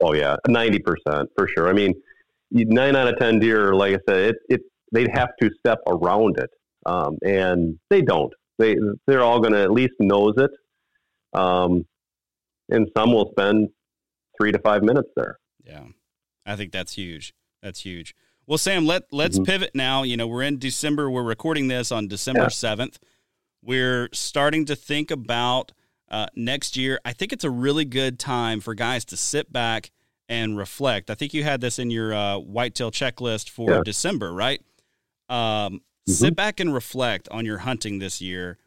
Oh 0.00 0.14
yeah, 0.14 0.36
ninety 0.46 0.78
percent 0.78 1.30
for 1.36 1.48
sure. 1.48 1.68
I 1.68 1.72
mean, 1.72 1.94
nine 2.50 2.96
out 2.96 3.08
of 3.08 3.18
ten 3.18 3.38
deer, 3.38 3.74
like 3.74 3.94
I 3.94 3.98
said, 4.08 4.20
it, 4.20 4.36
it 4.48 4.60
they'd 4.92 5.10
have 5.14 5.30
to 5.40 5.50
step 5.58 5.78
around 5.86 6.38
it, 6.38 6.50
um, 6.84 7.18
and 7.24 7.78
they 7.90 8.02
don't. 8.02 8.32
They 8.58 8.76
they're 9.06 9.22
all 9.22 9.40
going 9.40 9.52
to 9.52 9.62
at 9.62 9.72
least 9.72 9.94
nose 10.00 10.34
it. 10.36 10.50
Um, 11.32 11.86
and 12.68 12.88
some 12.96 13.12
will 13.12 13.30
spend 13.30 13.68
three 14.38 14.52
to 14.52 14.58
five 14.58 14.82
minutes 14.82 15.08
there. 15.16 15.38
Yeah, 15.64 15.84
I 16.44 16.56
think 16.56 16.72
that's 16.72 16.94
huge. 16.94 17.34
That's 17.62 17.80
huge. 17.80 18.14
Well, 18.46 18.58
Sam, 18.58 18.86
let 18.86 19.04
let's 19.12 19.36
mm-hmm. 19.36 19.44
pivot 19.44 19.70
now. 19.74 20.02
You 20.02 20.16
know, 20.16 20.26
we're 20.26 20.42
in 20.42 20.58
December. 20.58 21.10
We're 21.10 21.22
recording 21.22 21.68
this 21.68 21.90
on 21.90 22.06
December 22.06 22.50
seventh. 22.50 22.98
Yeah. 23.02 23.08
We're 23.62 24.08
starting 24.12 24.64
to 24.66 24.76
think 24.76 25.10
about 25.10 25.72
uh, 26.10 26.26
next 26.34 26.76
year. 26.76 27.00
I 27.04 27.12
think 27.12 27.32
it's 27.32 27.44
a 27.44 27.50
really 27.50 27.84
good 27.84 28.18
time 28.18 28.60
for 28.60 28.74
guys 28.74 29.04
to 29.06 29.16
sit 29.16 29.52
back 29.52 29.90
and 30.28 30.56
reflect. 30.56 31.10
I 31.10 31.14
think 31.14 31.34
you 31.34 31.44
had 31.44 31.60
this 31.60 31.78
in 31.78 31.90
your 31.90 32.14
uh, 32.14 32.38
whitetail 32.38 32.90
checklist 32.90 33.48
for 33.48 33.70
yeah. 33.70 33.82
December, 33.84 34.32
right? 34.32 34.60
Um, 35.28 35.36
mm-hmm. 35.38 36.12
Sit 36.12 36.36
back 36.36 36.60
and 36.60 36.72
reflect 36.74 37.28
on 37.30 37.44
your 37.44 37.58
hunting 37.58 37.98
this 37.98 38.20
year 38.20 38.58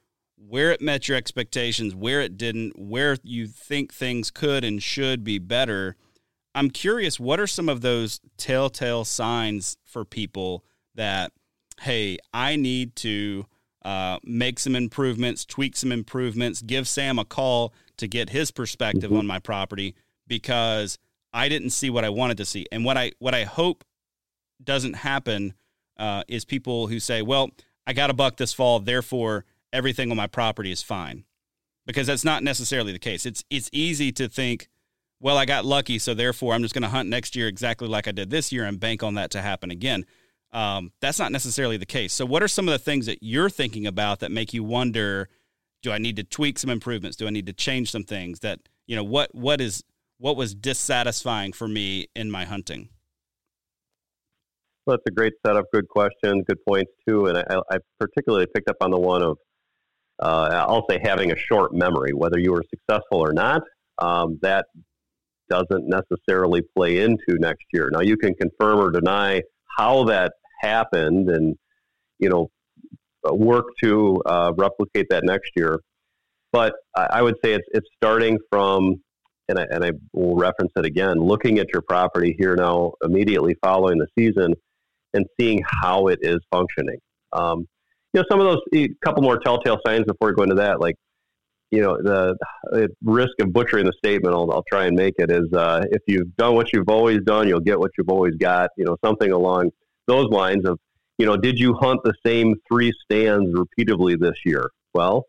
where 0.47 0.71
it 0.71 0.82
met 0.82 1.08
your 1.08 1.17
expectations, 1.17 1.93
where 1.93 2.21
it 2.21 2.38
didn't, 2.38 2.80
where 2.80 3.17
you 3.23 3.47
think 3.47 3.93
things 3.93 4.32
could 4.32 4.63
and 4.63 4.82
should 4.82 5.23
be 5.23 5.38
better. 5.38 5.95
I'm 6.56 6.69
curious, 6.69 7.19
what 7.19 7.39
are 7.39 7.47
some 7.47 7.69
of 7.69 7.82
those 7.82 8.21
telltale 8.38 9.06
signs 9.06 9.78
for 9.84 10.06
people 10.06 10.63
that, 10.95 11.32
hey, 11.82 12.17
I 12.34 12.56
need 12.56 12.95
to 12.97 13.45
uh, 13.84 14.20
make 14.24 14.60
some 14.60 14.76
improvements, 14.76 15.46
tweak 15.46 15.76
some 15.76 15.92
improvements, 15.92 16.62
give 16.62 16.88
Sam 16.88 17.18
a 17.20 17.26
call 17.26 17.74
to 17.98 18.08
get 18.08 18.30
his 18.30 18.52
perspective 18.52 19.10
mm-hmm. 19.10 19.20
on 19.20 19.28
my 19.28 19.39
property 19.39 19.96
because 20.28 20.98
I 21.34 21.50
didn't 21.50 21.72
see 21.72 21.89
what 21.89 22.06
I 22.06 22.10
wanted 22.10 22.38
to 22.38 22.46
see. 22.46 22.65
And 22.72 22.84
what 22.84 22.98
I 22.98 23.12
what 23.20 23.34
I 23.34 23.44
hope 23.44 23.84
doesn't 24.63 24.94
happen 24.94 25.54
uh, 25.98 26.24
is 26.28 26.46
people 26.46 26.88
who 26.88 27.00
say, 27.00 27.22
well, 27.22 27.50
I 27.86 27.94
got 27.94 28.10
a 28.10 28.13
buck 28.13 28.38
this 28.38 28.54
fall, 28.54 28.80
therefore 28.80 29.46
everything 29.72 30.12
on 30.12 30.18
my 30.18 30.28
property 30.28 30.72
is 30.72 30.82
fine 30.82 31.26
because 31.86 32.08
that's 32.08 32.26
not 32.26 32.44
necessarily 32.44 32.92
the 32.92 33.00
case. 33.00 33.26
It's 33.26 33.44
it's 33.50 33.70
easy 33.72 34.12
to 34.13 34.28
think, 34.28 34.70
well, 35.20 35.38
I 35.38 35.46
got 35.46 35.65
lucky, 35.65 36.00
so 36.00 36.13
therefore 36.13 36.54
I'm 36.54 36.62
just 36.62 36.74
going 36.74 36.84
to 36.84 36.89
hunt 36.89 37.10
next 37.10 37.36
year 37.36 37.48
exactly 37.48 37.88
like 37.88 38.08
I 38.08 38.12
did 38.12 38.30
this 38.30 38.52
year 38.52 38.65
and 38.65 38.80
bank 38.80 39.04
on 39.04 39.15
that 39.15 39.32
to 39.32 39.42
happen 39.42 39.72
again. 39.72 40.06
Um, 40.51 40.91
that's 40.99 41.19
not 41.19 41.31
necessarily 41.31 41.77
the 41.77 41.85
case. 41.85 42.13
So, 42.13 42.25
what 42.25 42.41
are 42.41 42.47
some 42.47 42.67
of 42.67 42.71
the 42.71 42.79
things 42.79 43.05
that 43.05 43.19
you're 43.21 43.49
thinking 43.49 43.85
about 43.85 44.19
that 44.19 44.31
make 44.31 44.53
you 44.53 44.63
wonder? 44.63 45.29
Do 45.81 45.91
I 45.91 45.97
need 45.97 46.15
to 46.17 46.23
tweak 46.23 46.59
some 46.59 46.69
improvements? 46.69 47.15
Do 47.15 47.27
I 47.27 47.29
need 47.29 47.45
to 47.45 47.53
change 47.53 47.91
some 47.91 48.03
things? 48.03 48.39
That 48.39 48.59
you 48.88 48.95
know 48.95 49.03
what 49.03 49.33
what 49.33 49.62
is 49.62 49.83
what 50.17 50.35
was 50.35 50.53
dissatisfying 50.55 51.53
for 51.53 51.67
me 51.67 52.07
in 52.15 52.31
my 52.31 52.45
hunting? 52.45 52.89
Well, 54.85 54.97
that's 54.97 55.03
a 55.07 55.15
great 55.15 55.33
setup. 55.45 55.65
Good 55.71 55.88
question. 55.88 56.43
Good 56.43 56.65
points 56.67 56.91
too. 57.07 57.27
And 57.27 57.38
I, 57.38 57.62
I 57.71 57.77
particularly 57.99 58.47
picked 58.53 58.69
up 58.69 58.77
on 58.81 58.91
the 58.91 58.99
one 58.99 59.21
of 59.21 59.38
uh, 60.19 60.65
I'll 60.67 60.85
say 60.89 60.99
having 61.01 61.31
a 61.31 61.38
short 61.38 61.73
memory, 61.73 62.12
whether 62.13 62.39
you 62.39 62.51
were 62.51 62.63
successful 62.69 63.23
or 63.23 63.31
not, 63.31 63.62
um, 63.99 64.38
that 64.41 64.65
doesn't 65.49 65.88
necessarily 65.88 66.62
play 66.75 66.99
into 66.99 67.39
next 67.39 67.65
year. 67.71 67.89
Now 67.91 68.01
you 68.01 68.17
can 68.17 68.33
confirm 68.35 68.79
or 68.79 68.91
deny 68.91 69.41
how 69.80 70.04
that 70.06 70.34
happened, 70.62 71.30
and 71.30 71.56
you 72.20 72.30
know 72.30 72.50
work 73.24 73.65
to 73.84 74.22
uh, 74.26 74.52
replicate 74.58 75.08
that 75.10 75.24
next 75.24 75.52
year. 75.56 75.80
But 76.52 76.74
I 76.96 77.22
would 77.22 77.36
say 77.44 77.54
it's 77.54 77.68
it's 77.72 77.88
starting 77.96 78.38
from, 78.52 79.02
and 79.48 79.60
I, 79.60 79.65
and 79.72 79.86
I 79.86 79.92
will 80.13 80.36
reference 80.36 80.72
it 80.76 80.86
again, 80.86 81.20
looking 81.20 81.60
at 81.60 81.68
your 81.72 81.84
property 81.84 82.36
here 82.39 82.56
now 82.56 82.94
immediately 83.04 83.56
following 83.63 83.98
the 84.00 84.08
season, 84.18 84.54
and 85.13 85.26
seeing 85.39 85.62
how 85.82 86.08
it 86.08 86.20
is 86.22 86.39
functioning. 86.52 87.00
Um, 87.32 87.68
you 88.13 88.22
know, 88.22 88.26
some 88.32 88.39
of 88.39 88.48
those, 88.48 88.62
a 88.74 88.89
couple 89.06 89.22
more 89.22 89.38
telltale 89.38 89.78
signs 89.86 90.06
before 90.06 90.30
we 90.30 90.34
go 90.34 90.44
into 90.44 90.56
that, 90.56 90.82
like, 90.82 90.96
you 91.71 91.82
know, 91.82 91.97
the, 92.01 92.36
the 92.71 92.89
risk 93.03 93.34
of 93.41 93.53
butchering 93.53 93.86
the 93.86 93.93
statement, 94.03 94.34
I'll, 94.34 94.51
I'll 94.51 94.65
try 94.71 94.86
and 94.86 94.95
make 94.95 95.15
it 95.17 95.32
is 95.32 95.51
uh, 95.53 95.86
if 95.91 96.01
you've 96.08 96.36
done 96.36 96.55
what 96.55 96.73
you've 96.73 96.89
always 96.89 97.19
done, 97.25 97.47
you'll 97.47 97.60
get 97.60 97.79
what 97.79 97.91
you've 97.97 98.10
always 98.10 98.36
got, 98.36 98.71
you 98.75 98.86
know, 98.86 98.97
something 99.03 99.32
along 99.32 99.71
those 100.08 100.29
lines 100.29 100.65
of, 100.65 100.79
you 101.17 101.25
know, 101.25 101.38
did 101.38 101.60
you 101.60 101.75
hunt 101.75 101.99
the 102.03 102.13
same 102.25 102.55
three 102.67 102.91
stands 103.03 103.53
repeatedly 103.53 104.15
this 104.15 104.36
year? 104.45 104.69
Well, 104.93 105.25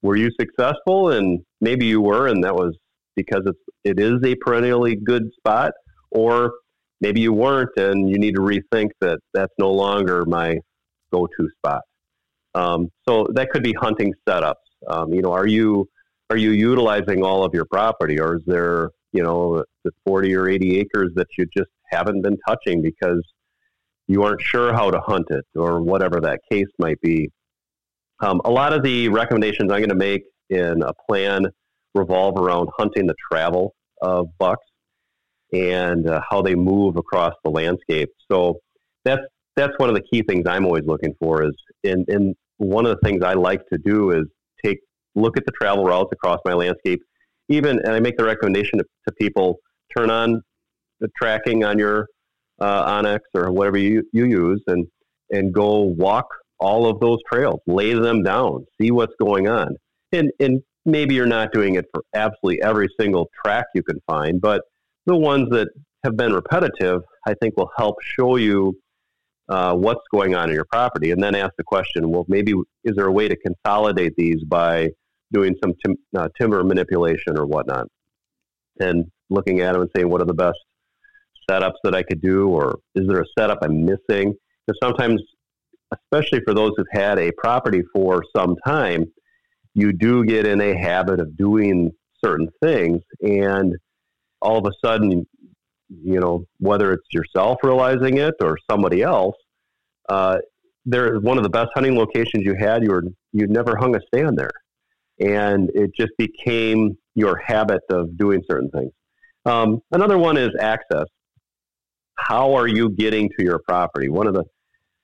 were 0.00 0.16
you 0.16 0.30
successful? 0.40 1.10
And 1.10 1.40
maybe 1.60 1.86
you 1.86 2.00
were, 2.00 2.28
and 2.28 2.42
that 2.44 2.54
was 2.54 2.76
because 3.14 3.42
it's, 3.44 3.58
it 3.84 4.00
is 4.00 4.18
a 4.24 4.34
perennially 4.36 4.96
good 4.96 5.30
spot, 5.36 5.72
or 6.10 6.52
maybe 7.00 7.20
you 7.20 7.32
weren't, 7.32 7.70
and 7.76 8.08
you 8.08 8.18
need 8.18 8.34
to 8.36 8.40
rethink 8.40 8.90
that 9.00 9.18
that's 9.34 9.52
no 9.58 9.70
longer 9.70 10.24
my 10.24 10.58
go-to 11.12 11.48
spot. 11.58 11.82
Um, 12.54 12.88
so 13.08 13.26
that 13.34 13.50
could 13.50 13.62
be 13.62 13.74
hunting 13.74 14.14
setups. 14.28 14.54
Um, 14.88 15.12
you 15.12 15.22
know, 15.22 15.32
are 15.32 15.46
you 15.46 15.88
are 16.30 16.36
you 16.36 16.50
utilizing 16.50 17.22
all 17.22 17.44
of 17.44 17.54
your 17.54 17.66
property, 17.66 18.20
or 18.20 18.36
is 18.36 18.42
there 18.46 18.90
you 19.12 19.22
know 19.22 19.64
the 19.84 19.90
40 20.06 20.34
or 20.34 20.48
80 20.48 20.78
acres 20.78 21.12
that 21.16 21.26
you 21.36 21.46
just 21.56 21.70
haven't 21.90 22.22
been 22.22 22.38
touching 22.48 22.82
because 22.82 23.22
you 24.08 24.22
aren't 24.22 24.40
sure 24.40 24.72
how 24.72 24.90
to 24.90 25.00
hunt 25.00 25.26
it, 25.30 25.44
or 25.54 25.80
whatever 25.80 26.20
that 26.20 26.40
case 26.50 26.68
might 26.78 27.00
be? 27.00 27.30
Um, 28.20 28.40
a 28.44 28.50
lot 28.50 28.72
of 28.72 28.82
the 28.82 29.08
recommendations 29.08 29.72
I'm 29.72 29.80
going 29.80 29.88
to 29.88 29.94
make 29.94 30.22
in 30.48 30.82
a 30.82 30.92
plan 31.08 31.46
revolve 31.94 32.38
around 32.38 32.68
hunting 32.76 33.06
the 33.06 33.14
travel 33.30 33.74
of 34.00 34.26
bucks 34.38 34.64
and 35.52 36.08
uh, 36.08 36.20
how 36.28 36.42
they 36.42 36.54
move 36.54 36.96
across 36.96 37.34
the 37.44 37.50
landscape. 37.50 38.10
So 38.30 38.58
that's 39.04 39.22
that's 39.54 39.72
one 39.76 39.90
of 39.90 39.94
the 39.94 40.02
key 40.02 40.22
things 40.22 40.44
I'm 40.46 40.64
always 40.64 40.84
looking 40.86 41.14
for 41.20 41.44
is 41.44 41.52
and 41.84 42.08
and 42.08 42.34
one 42.58 42.86
of 42.86 42.96
the 42.96 43.06
things 43.06 43.22
I 43.22 43.34
like 43.34 43.66
to 43.72 43.78
do 43.78 44.12
is 44.12 44.24
take 44.64 44.78
look 45.14 45.36
at 45.36 45.44
the 45.46 45.52
travel 45.52 45.84
routes 45.84 46.10
across 46.12 46.38
my 46.44 46.54
landscape. 46.54 47.00
Even 47.48 47.78
and 47.80 47.92
I 47.92 48.00
make 48.00 48.16
the 48.16 48.24
recommendation 48.24 48.78
to, 48.78 48.84
to 49.08 49.14
people 49.20 49.58
turn 49.96 50.10
on 50.10 50.42
the 51.00 51.08
tracking 51.20 51.64
on 51.64 51.78
your 51.78 52.06
uh, 52.60 53.02
onX 53.02 53.20
or 53.34 53.50
whatever 53.50 53.78
you, 53.78 54.02
you 54.12 54.24
use 54.24 54.62
and 54.66 54.86
and 55.30 55.52
go 55.52 55.80
walk 55.80 56.26
all 56.60 56.86
of 56.86 57.00
those 57.00 57.18
trails, 57.30 57.58
lay 57.66 57.92
them 57.92 58.22
down, 58.22 58.64
see 58.80 58.90
what's 58.90 59.14
going 59.20 59.48
on. 59.48 59.76
And 60.12 60.30
and 60.40 60.62
maybe 60.84 61.14
you're 61.14 61.26
not 61.26 61.52
doing 61.52 61.74
it 61.74 61.86
for 61.92 62.02
absolutely 62.14 62.62
every 62.62 62.88
single 62.98 63.28
track 63.44 63.66
you 63.74 63.82
can 63.82 63.98
find, 64.06 64.40
but 64.40 64.62
the 65.06 65.16
ones 65.16 65.48
that 65.50 65.68
have 66.04 66.16
been 66.16 66.32
repetitive, 66.32 67.02
I 67.26 67.34
think 67.34 67.56
will 67.56 67.70
help 67.76 67.96
show 68.02 68.36
you 68.36 68.74
uh, 69.48 69.74
what's 69.74 70.02
going 70.12 70.34
on 70.34 70.48
in 70.48 70.54
your 70.54 70.66
property, 70.70 71.10
and 71.10 71.22
then 71.22 71.34
ask 71.34 71.52
the 71.58 71.64
question: 71.64 72.10
Well, 72.10 72.24
maybe 72.28 72.52
is 72.84 72.96
there 72.96 73.06
a 73.06 73.12
way 73.12 73.28
to 73.28 73.36
consolidate 73.36 74.14
these 74.16 74.42
by 74.44 74.90
doing 75.32 75.54
some 75.62 75.72
tim- 75.84 75.96
uh, 76.16 76.28
timber 76.40 76.62
manipulation 76.64 77.38
or 77.38 77.46
whatnot? 77.46 77.86
And 78.80 79.06
looking 79.32 79.60
at 79.60 79.72
them 79.72 79.82
and 79.82 79.90
saying, 79.96 80.08
what 80.08 80.20
are 80.20 80.26
the 80.26 80.34
best 80.34 80.58
setups 81.50 81.78
that 81.84 81.94
I 81.94 82.02
could 82.02 82.20
do, 82.20 82.48
or 82.48 82.78
is 82.94 83.06
there 83.08 83.20
a 83.20 83.26
setup 83.38 83.58
I'm 83.62 83.84
missing? 83.84 84.34
Because 84.66 84.78
sometimes, 84.82 85.20
especially 85.92 86.40
for 86.46 86.54
those 86.54 86.72
who've 86.76 86.86
had 86.92 87.18
a 87.18 87.32
property 87.32 87.82
for 87.92 88.22
some 88.36 88.56
time, 88.64 89.06
you 89.74 89.92
do 89.92 90.24
get 90.24 90.46
in 90.46 90.60
a 90.60 90.78
habit 90.78 91.20
of 91.20 91.36
doing 91.36 91.90
certain 92.24 92.48
things, 92.62 93.00
and 93.22 93.74
all 94.40 94.58
of 94.58 94.66
a 94.66 94.86
sudden, 94.86 95.26
you 96.04 96.20
know, 96.20 96.44
whether 96.58 96.92
it's 96.92 97.06
yourself 97.12 97.58
realizing 97.62 98.18
it 98.18 98.34
or 98.40 98.56
somebody 98.70 99.02
else, 99.02 99.36
uh, 100.08 100.38
there 100.84 101.18
one 101.20 101.36
of 101.36 101.44
the 101.44 101.50
best 101.50 101.70
hunting 101.74 101.96
locations 101.96 102.44
you 102.44 102.54
had, 102.54 102.82
you 102.82 102.90
were 102.90 103.04
you 103.32 103.46
never 103.46 103.76
hung 103.76 103.94
a 103.94 104.00
stand 104.08 104.36
there, 104.36 104.50
and 105.20 105.70
it 105.74 105.94
just 105.94 106.12
became 106.18 106.96
your 107.14 107.36
habit 107.36 107.82
of 107.90 108.16
doing 108.16 108.42
certain 108.50 108.70
things. 108.70 108.92
Um, 109.44 109.80
another 109.92 110.18
one 110.18 110.36
is 110.36 110.50
access. 110.58 111.06
How 112.16 112.54
are 112.54 112.66
you 112.66 112.90
getting 112.90 113.28
to 113.38 113.44
your 113.44 113.60
property? 113.60 114.08
One 114.08 114.26
of 114.26 114.34
the 114.34 114.44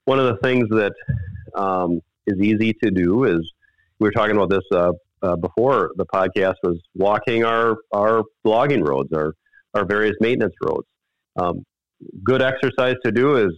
one 0.04 0.18
of 0.18 0.26
the 0.26 0.36
things 0.42 0.68
that 0.70 0.92
um, 1.54 2.00
is 2.26 2.40
easy 2.40 2.74
to 2.82 2.90
do 2.90 3.24
is 3.24 3.52
we 3.98 4.08
were 4.08 4.12
talking 4.12 4.36
about 4.36 4.50
this 4.50 4.64
uh, 4.72 4.92
uh, 5.22 5.36
before 5.36 5.90
the 5.96 6.06
podcast 6.06 6.54
was 6.62 6.80
walking 6.94 7.44
our 7.44 7.76
our 7.92 8.22
logging 8.44 8.82
roads, 8.82 9.12
our 9.12 9.34
our 9.74 9.84
various 9.84 10.16
maintenance 10.20 10.54
roads. 10.62 10.86
Um, 11.36 11.64
good 12.24 12.42
exercise 12.42 12.96
to 13.04 13.12
do 13.12 13.36
is 13.36 13.52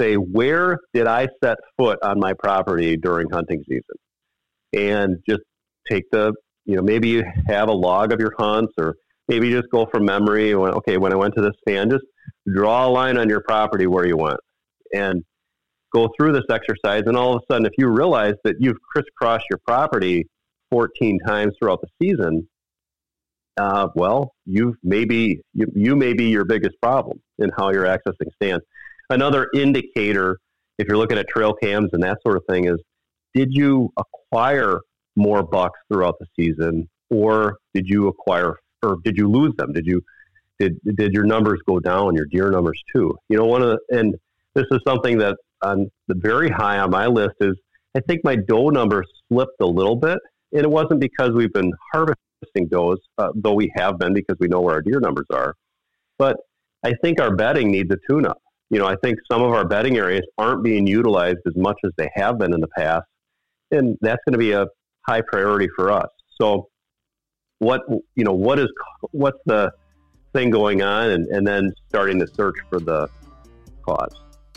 say 0.00 0.14
where 0.14 0.78
did 0.92 1.06
I 1.06 1.28
set 1.42 1.56
foot 1.78 1.98
on 2.02 2.20
my 2.20 2.32
property 2.34 2.96
during 2.96 3.30
hunting 3.30 3.62
season, 3.68 3.96
and 4.72 5.16
just 5.28 5.42
take 5.90 6.04
the 6.10 6.32
you 6.64 6.76
know 6.76 6.82
maybe 6.82 7.08
you 7.08 7.24
have 7.46 7.68
a 7.68 7.72
log 7.72 8.12
of 8.12 8.20
your 8.20 8.32
hunts 8.38 8.72
or 8.78 8.96
maybe 9.28 9.50
just 9.50 9.68
go 9.70 9.86
from 9.92 10.04
memory. 10.04 10.54
Okay, 10.54 10.98
when 10.98 11.12
I 11.12 11.16
went 11.16 11.34
to 11.36 11.42
this 11.42 11.54
stand, 11.66 11.90
just 11.90 12.04
draw 12.52 12.86
a 12.86 12.90
line 12.90 13.18
on 13.18 13.28
your 13.28 13.42
property 13.42 13.86
where 13.86 14.06
you 14.06 14.16
went 14.16 14.40
and 14.94 15.22
go 15.92 16.08
through 16.16 16.32
this 16.32 16.44
exercise. 16.50 17.04
And 17.06 17.16
all 17.16 17.34
of 17.34 17.42
a 17.42 17.52
sudden, 17.52 17.66
if 17.66 17.72
you 17.78 17.88
realize 17.88 18.34
that 18.44 18.56
you've 18.58 18.80
crisscrossed 18.92 19.44
your 19.50 19.60
property 19.66 20.26
14 20.70 21.18
times 21.26 21.54
throughout 21.58 21.80
the 21.80 21.88
season, 22.02 22.46
uh, 23.56 23.88
well, 23.94 24.34
you 24.44 24.76
maybe 24.82 25.40
you, 25.54 25.66
you 25.74 25.96
may 25.96 26.12
be 26.12 26.24
your 26.24 26.44
biggest 26.44 26.74
problem 26.82 27.20
in 27.38 27.50
how 27.56 27.70
you're 27.70 27.86
accessing 27.86 28.32
stands. 28.34 28.64
Another 29.08 29.48
indicator, 29.54 30.38
if 30.78 30.88
you're 30.88 30.96
looking 30.96 31.18
at 31.18 31.28
trail 31.28 31.54
cams 31.54 31.90
and 31.92 32.02
that 32.02 32.18
sort 32.22 32.36
of 32.36 32.42
thing, 32.48 32.66
is 32.66 32.78
did 33.34 33.48
you 33.52 33.92
acquire 33.96 34.80
more 35.14 35.42
bucks 35.42 35.78
throughout 35.88 36.16
the 36.18 36.26
season, 36.36 36.88
or 37.10 37.58
did 37.74 37.88
you 37.88 38.08
acquire 38.08 38.56
or 38.82 38.96
did 39.04 39.16
you 39.16 39.30
lose 39.30 39.54
them? 39.56 39.72
Did 39.72 39.86
you 39.86 40.02
did 40.58 40.78
did 40.96 41.12
your 41.12 41.24
numbers 41.24 41.60
go 41.66 41.80
down? 41.80 42.14
Your 42.14 42.26
deer 42.26 42.50
numbers 42.50 42.82
too. 42.94 43.16
You 43.28 43.38
know, 43.38 43.46
one 43.46 43.62
of 43.62 43.68
the 43.68 43.98
and 43.98 44.14
this 44.54 44.66
is 44.70 44.80
something 44.86 45.18
that 45.18 45.36
on 45.62 45.90
the 46.08 46.14
very 46.14 46.50
high 46.50 46.78
on 46.78 46.90
my 46.90 47.06
list 47.06 47.36
is 47.40 47.54
I 47.96 48.00
think 48.00 48.20
my 48.24 48.36
doe 48.36 48.68
number 48.68 49.04
slipped 49.28 49.60
a 49.60 49.66
little 49.66 49.96
bit, 49.96 50.18
and 50.52 50.62
it 50.62 50.70
wasn't 50.70 51.00
because 51.00 51.30
we've 51.30 51.52
been 51.52 51.72
harvesting 51.92 52.25
does, 52.70 52.98
uh, 53.18 53.28
though 53.34 53.54
we 53.54 53.72
have 53.76 53.98
been 53.98 54.14
because 54.14 54.36
we 54.40 54.48
know 54.48 54.60
where 54.60 54.74
our 54.74 54.82
deer 54.82 55.00
numbers 55.00 55.26
are. 55.30 55.54
But 56.18 56.36
I 56.84 56.94
think 57.02 57.20
our 57.20 57.34
bedding 57.34 57.70
needs 57.70 57.90
a 57.92 57.98
tune-up. 58.08 58.40
You 58.70 58.78
know, 58.78 58.86
I 58.86 58.96
think 58.96 59.18
some 59.30 59.42
of 59.42 59.52
our 59.52 59.66
bedding 59.66 59.96
areas 59.96 60.24
aren't 60.38 60.64
being 60.64 60.86
utilized 60.86 61.38
as 61.46 61.54
much 61.56 61.76
as 61.84 61.92
they 61.96 62.10
have 62.14 62.38
been 62.38 62.52
in 62.52 62.60
the 62.60 62.68
past, 62.68 63.04
and 63.70 63.96
that's 64.00 64.20
going 64.26 64.32
to 64.32 64.38
be 64.38 64.52
a 64.52 64.66
high 65.06 65.20
priority 65.20 65.68
for 65.76 65.92
us. 65.92 66.08
So 66.40 66.68
what 67.58 67.82
you 68.14 68.24
know 68.24 68.32
what 68.32 68.58
is 68.58 68.68
what's 69.12 69.38
the 69.46 69.72
thing 70.32 70.50
going 70.50 70.82
on 70.82 71.10
and, 71.10 71.26
and 71.28 71.46
then 71.46 71.72
starting 71.88 72.18
to 72.18 72.26
search 72.26 72.56
for 72.68 72.78
the 72.78 73.08
cause 73.82 74.14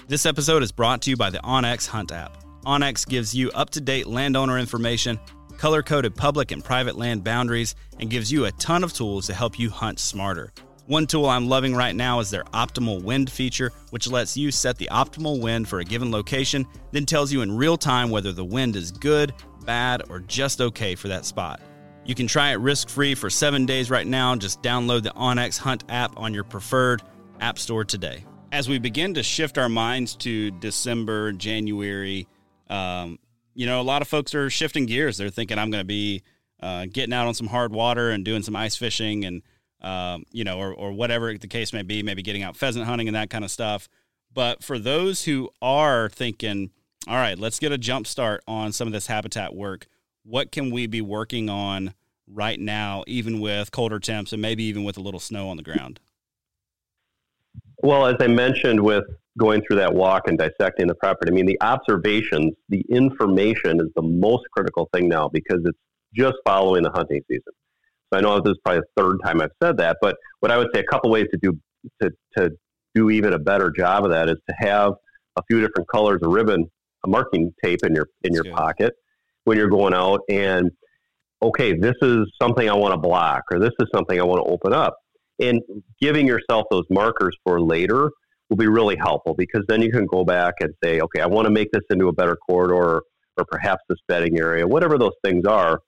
this 0.07 0.25
episode 0.25 0.63
is 0.63 0.71
brought 0.71 1.01
to 1.01 1.09
you 1.09 1.15
by 1.15 1.29
the 1.29 1.37
onX 1.39 1.87
hunt 1.87 2.11
app 2.11 2.43
onX 2.65 3.07
gives 3.07 3.33
you 3.33 3.49
up-to-date 3.51 4.07
landowner 4.07 4.59
information 4.59 5.17
color-coded 5.59 6.15
public 6.15 6.51
and 6.51 6.63
private 6.63 6.95
land 6.95 7.23
boundaries 7.23 7.75
and 7.99 8.09
gives 8.09 8.31
you 8.31 8.45
a 8.45 8.51
ton 8.53 8.83
of 8.83 8.93
tools 8.93 9.27
to 9.27 9.33
help 9.33 9.59
you 9.59 9.69
hunt 9.69 9.99
smarter 9.99 10.53
one 10.87 11.05
tool 11.05 11.25
i'm 11.25 11.49
loving 11.49 11.75
right 11.75 11.95
now 11.95 12.19
is 12.19 12.29
their 12.29 12.45
optimal 12.45 13.03
wind 13.03 13.29
feature 13.29 13.71
which 13.89 14.07
lets 14.07 14.37
you 14.37 14.49
set 14.49 14.77
the 14.77 14.87
optimal 14.89 15.41
wind 15.41 15.67
for 15.67 15.79
a 15.79 15.83
given 15.83 16.11
location 16.11 16.65
then 16.93 17.05
tells 17.05 17.31
you 17.31 17.41
in 17.41 17.55
real 17.55 17.77
time 17.77 18.09
whether 18.09 18.31
the 18.31 18.43
wind 18.43 18.77
is 18.77 18.89
good 18.89 19.33
bad 19.65 20.01
or 20.09 20.21
just 20.21 20.61
okay 20.61 20.95
for 20.95 21.09
that 21.09 21.25
spot 21.25 21.59
you 22.05 22.15
can 22.15 22.25
try 22.25 22.53
it 22.53 22.55
risk 22.55 22.89
free 22.89 23.13
for 23.13 23.29
seven 23.29 23.67
days 23.67 23.91
right 23.91 24.07
now. 24.07 24.35
Just 24.35 24.63
download 24.63 25.03
the 25.03 25.11
onX 25.11 25.59
Hunt 25.59 25.83
app 25.89 26.17
on 26.17 26.33
your 26.33 26.43
preferred 26.43 27.03
app 27.39 27.59
store 27.59 27.85
today. 27.85 28.25
As 28.51 28.67
we 28.67 28.79
begin 28.79 29.13
to 29.13 29.21
shift 29.21 29.59
our 29.59 29.69
minds 29.69 30.15
to 30.15 30.49
December, 30.49 31.31
January, 31.33 32.27
um, 32.67 33.19
you 33.59 33.65
know, 33.65 33.81
a 33.81 33.83
lot 33.83 34.01
of 34.01 34.07
folks 34.07 34.33
are 34.33 34.49
shifting 34.49 34.85
gears. 34.85 35.17
They're 35.17 35.29
thinking, 35.29 35.59
I'm 35.59 35.69
going 35.69 35.81
to 35.81 35.85
be 35.85 36.23
uh, 36.61 36.85
getting 36.89 37.11
out 37.11 37.27
on 37.27 37.33
some 37.33 37.47
hard 37.47 37.73
water 37.73 38.09
and 38.09 38.23
doing 38.23 38.41
some 38.41 38.55
ice 38.55 38.77
fishing 38.77 39.25
and, 39.25 39.41
um, 39.81 40.23
you 40.31 40.45
know, 40.45 40.57
or, 40.57 40.73
or 40.73 40.93
whatever 40.93 41.37
the 41.37 41.47
case 41.47 41.73
may 41.73 41.81
be, 41.81 42.01
maybe 42.01 42.21
getting 42.21 42.41
out 42.41 42.55
pheasant 42.55 42.85
hunting 42.85 43.09
and 43.09 43.15
that 43.17 43.29
kind 43.29 43.43
of 43.43 43.51
stuff. 43.51 43.89
But 44.33 44.63
for 44.63 44.79
those 44.79 45.25
who 45.25 45.49
are 45.61 46.07
thinking, 46.07 46.71
all 47.05 47.17
right, 47.17 47.37
let's 47.37 47.59
get 47.59 47.73
a 47.73 47.77
jump 47.77 48.07
start 48.07 48.45
on 48.47 48.71
some 48.71 48.87
of 48.87 48.93
this 48.93 49.07
habitat 49.07 49.53
work, 49.53 49.87
what 50.23 50.53
can 50.53 50.71
we 50.71 50.87
be 50.87 51.01
working 51.01 51.49
on 51.49 51.93
right 52.27 52.61
now, 52.61 53.03
even 53.07 53.41
with 53.41 53.73
colder 53.73 53.99
temps 53.99 54.31
and 54.31 54.41
maybe 54.41 54.63
even 54.63 54.85
with 54.85 54.95
a 54.95 55.01
little 55.01 55.19
snow 55.19 55.49
on 55.49 55.57
the 55.57 55.63
ground? 55.63 55.99
Well, 57.83 58.05
as 58.05 58.15
I 58.21 58.27
mentioned, 58.27 58.79
with 58.79 59.03
going 59.39 59.61
through 59.61 59.77
that 59.77 59.93
walk 59.93 60.27
and 60.27 60.37
dissecting 60.37 60.87
the 60.87 60.95
property, 60.95 61.31
I 61.31 61.33
mean, 61.33 61.45
the 61.45 61.59
observations, 61.61 62.53
the 62.69 62.83
information 62.89 63.79
is 63.79 63.87
the 63.95 64.01
most 64.01 64.43
critical 64.51 64.89
thing 64.93 65.07
now 65.07 65.29
because 65.29 65.59
it's 65.65 65.77
just 66.13 66.35
following 66.45 66.83
the 66.83 66.91
hunting 66.91 67.21
season. 67.29 67.53
So 68.11 68.19
I 68.19 68.21
know 68.21 68.39
this 68.39 68.51
is 68.51 68.57
probably 68.63 68.81
the 68.81 69.01
third 69.01 69.17
time 69.23 69.41
I've 69.41 69.51
said 69.61 69.77
that, 69.77 69.97
but 70.01 70.15
what 70.39 70.51
I 70.51 70.57
would 70.57 70.69
say 70.73 70.81
a 70.81 70.83
couple 70.83 71.09
ways 71.09 71.27
to 71.31 71.39
do 71.41 71.57
to, 72.01 72.11
to 72.37 72.51
do 72.95 73.09
even 73.09 73.33
a 73.33 73.39
better 73.39 73.71
job 73.71 74.05
of 74.05 74.11
that 74.11 74.29
is 74.29 74.37
to 74.49 74.55
have 74.59 74.93
a 75.37 75.41
few 75.49 75.61
different 75.61 75.87
colors 75.89 76.19
of 76.23 76.31
ribbon, 76.31 76.65
a 77.05 77.07
marking 77.07 77.53
tape 77.63 77.79
in 77.85 77.95
your 77.95 78.07
in 78.23 78.33
your 78.33 78.45
pocket 78.45 78.93
when 79.45 79.57
you're 79.57 79.69
going 79.69 79.93
out 79.93 80.21
and 80.29 80.69
okay, 81.41 81.77
this 81.77 81.95
is 82.01 82.29
something 82.41 82.69
I 82.69 82.73
want 82.73 82.93
to 82.93 82.99
block 82.99 83.43
or 83.51 83.59
this 83.59 83.71
is 83.79 83.87
something 83.95 84.19
I 84.19 84.23
want 84.23 84.45
to 84.45 84.51
open 84.51 84.73
up. 84.73 84.97
And 85.39 85.61
giving 86.01 86.27
yourself 86.27 86.65
those 86.69 86.83
markers 86.89 87.35
for 87.45 87.61
later 87.61 88.11
will 88.49 88.57
be 88.57 88.67
really 88.67 88.95
helpful 88.95 89.33
because 89.35 89.63
then 89.67 89.81
you 89.81 89.91
can 89.91 90.05
go 90.05 90.23
back 90.25 90.55
and 90.59 90.73
say, 90.83 90.99
okay, 91.01 91.21
I 91.21 91.27
want 91.27 91.45
to 91.45 91.51
make 91.51 91.71
this 91.71 91.83
into 91.89 92.07
a 92.07 92.13
better 92.13 92.35
corridor 92.35 93.03
or 93.37 93.45
perhaps 93.45 93.81
this 93.87 93.99
bedding 94.07 94.37
area, 94.37 94.67
whatever 94.67 94.97
those 94.97 95.13
things 95.23 95.45
are, 95.45 95.79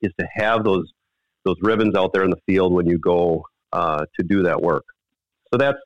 is 0.00 0.10
to 0.18 0.26
have 0.34 0.64
those 0.64 0.90
those 1.44 1.56
ribbons 1.60 1.96
out 1.96 2.12
there 2.12 2.22
in 2.22 2.30
the 2.30 2.40
field 2.46 2.72
when 2.72 2.86
you 2.86 2.98
go 2.98 3.44
uh, 3.72 4.04
to 4.16 4.24
do 4.24 4.44
that 4.44 4.60
work. 4.62 4.84
So 5.52 5.58
that's 5.58 5.78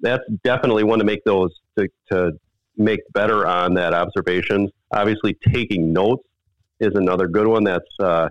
that's 0.00 0.22
definitely 0.44 0.84
one 0.84 0.98
to 0.98 1.04
make 1.04 1.24
those 1.24 1.50
to, 1.78 1.88
to 2.12 2.32
make 2.76 3.00
better 3.12 3.46
on 3.46 3.74
that 3.74 3.94
observations. 3.94 4.70
Obviously, 4.92 5.36
taking 5.52 5.92
notes 5.92 6.24
is 6.80 6.94
another 6.94 7.28
good 7.28 7.46
one. 7.46 7.64
That's 7.64 7.84
uh, 7.98 8.28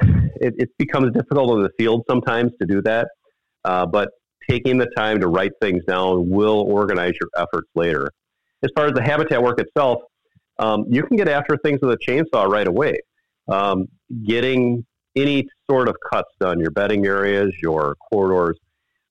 it, 0.00 0.54
it, 0.58 0.70
becomes 0.78 1.12
difficult 1.12 1.56
in 1.56 1.62
the 1.62 1.70
field 1.78 2.04
sometimes 2.08 2.52
to 2.60 2.66
do 2.66 2.82
that, 2.82 3.08
uh, 3.64 3.86
but 3.86 4.10
taking 4.48 4.78
the 4.78 4.86
time 4.96 5.20
to 5.20 5.28
write 5.28 5.52
things 5.60 5.82
down 5.86 6.28
will 6.28 6.60
organize 6.62 7.14
your 7.20 7.30
efforts 7.36 7.68
later. 7.74 8.10
As 8.62 8.70
far 8.76 8.86
as 8.86 8.92
the 8.92 9.02
habitat 9.02 9.42
work 9.42 9.60
itself, 9.60 10.02
um, 10.58 10.84
you 10.88 11.02
can 11.04 11.16
get 11.16 11.28
after 11.28 11.56
things 11.58 11.80
with 11.82 11.92
a 11.92 11.98
chainsaw 11.98 12.48
right 12.48 12.66
away. 12.66 12.98
Um, 13.48 13.86
getting 14.26 14.84
any 15.16 15.46
sort 15.70 15.88
of 15.88 15.96
cuts 16.10 16.30
done, 16.40 16.58
your 16.60 16.70
bedding 16.70 17.06
areas, 17.06 17.52
your 17.62 17.96
corridors. 18.10 18.58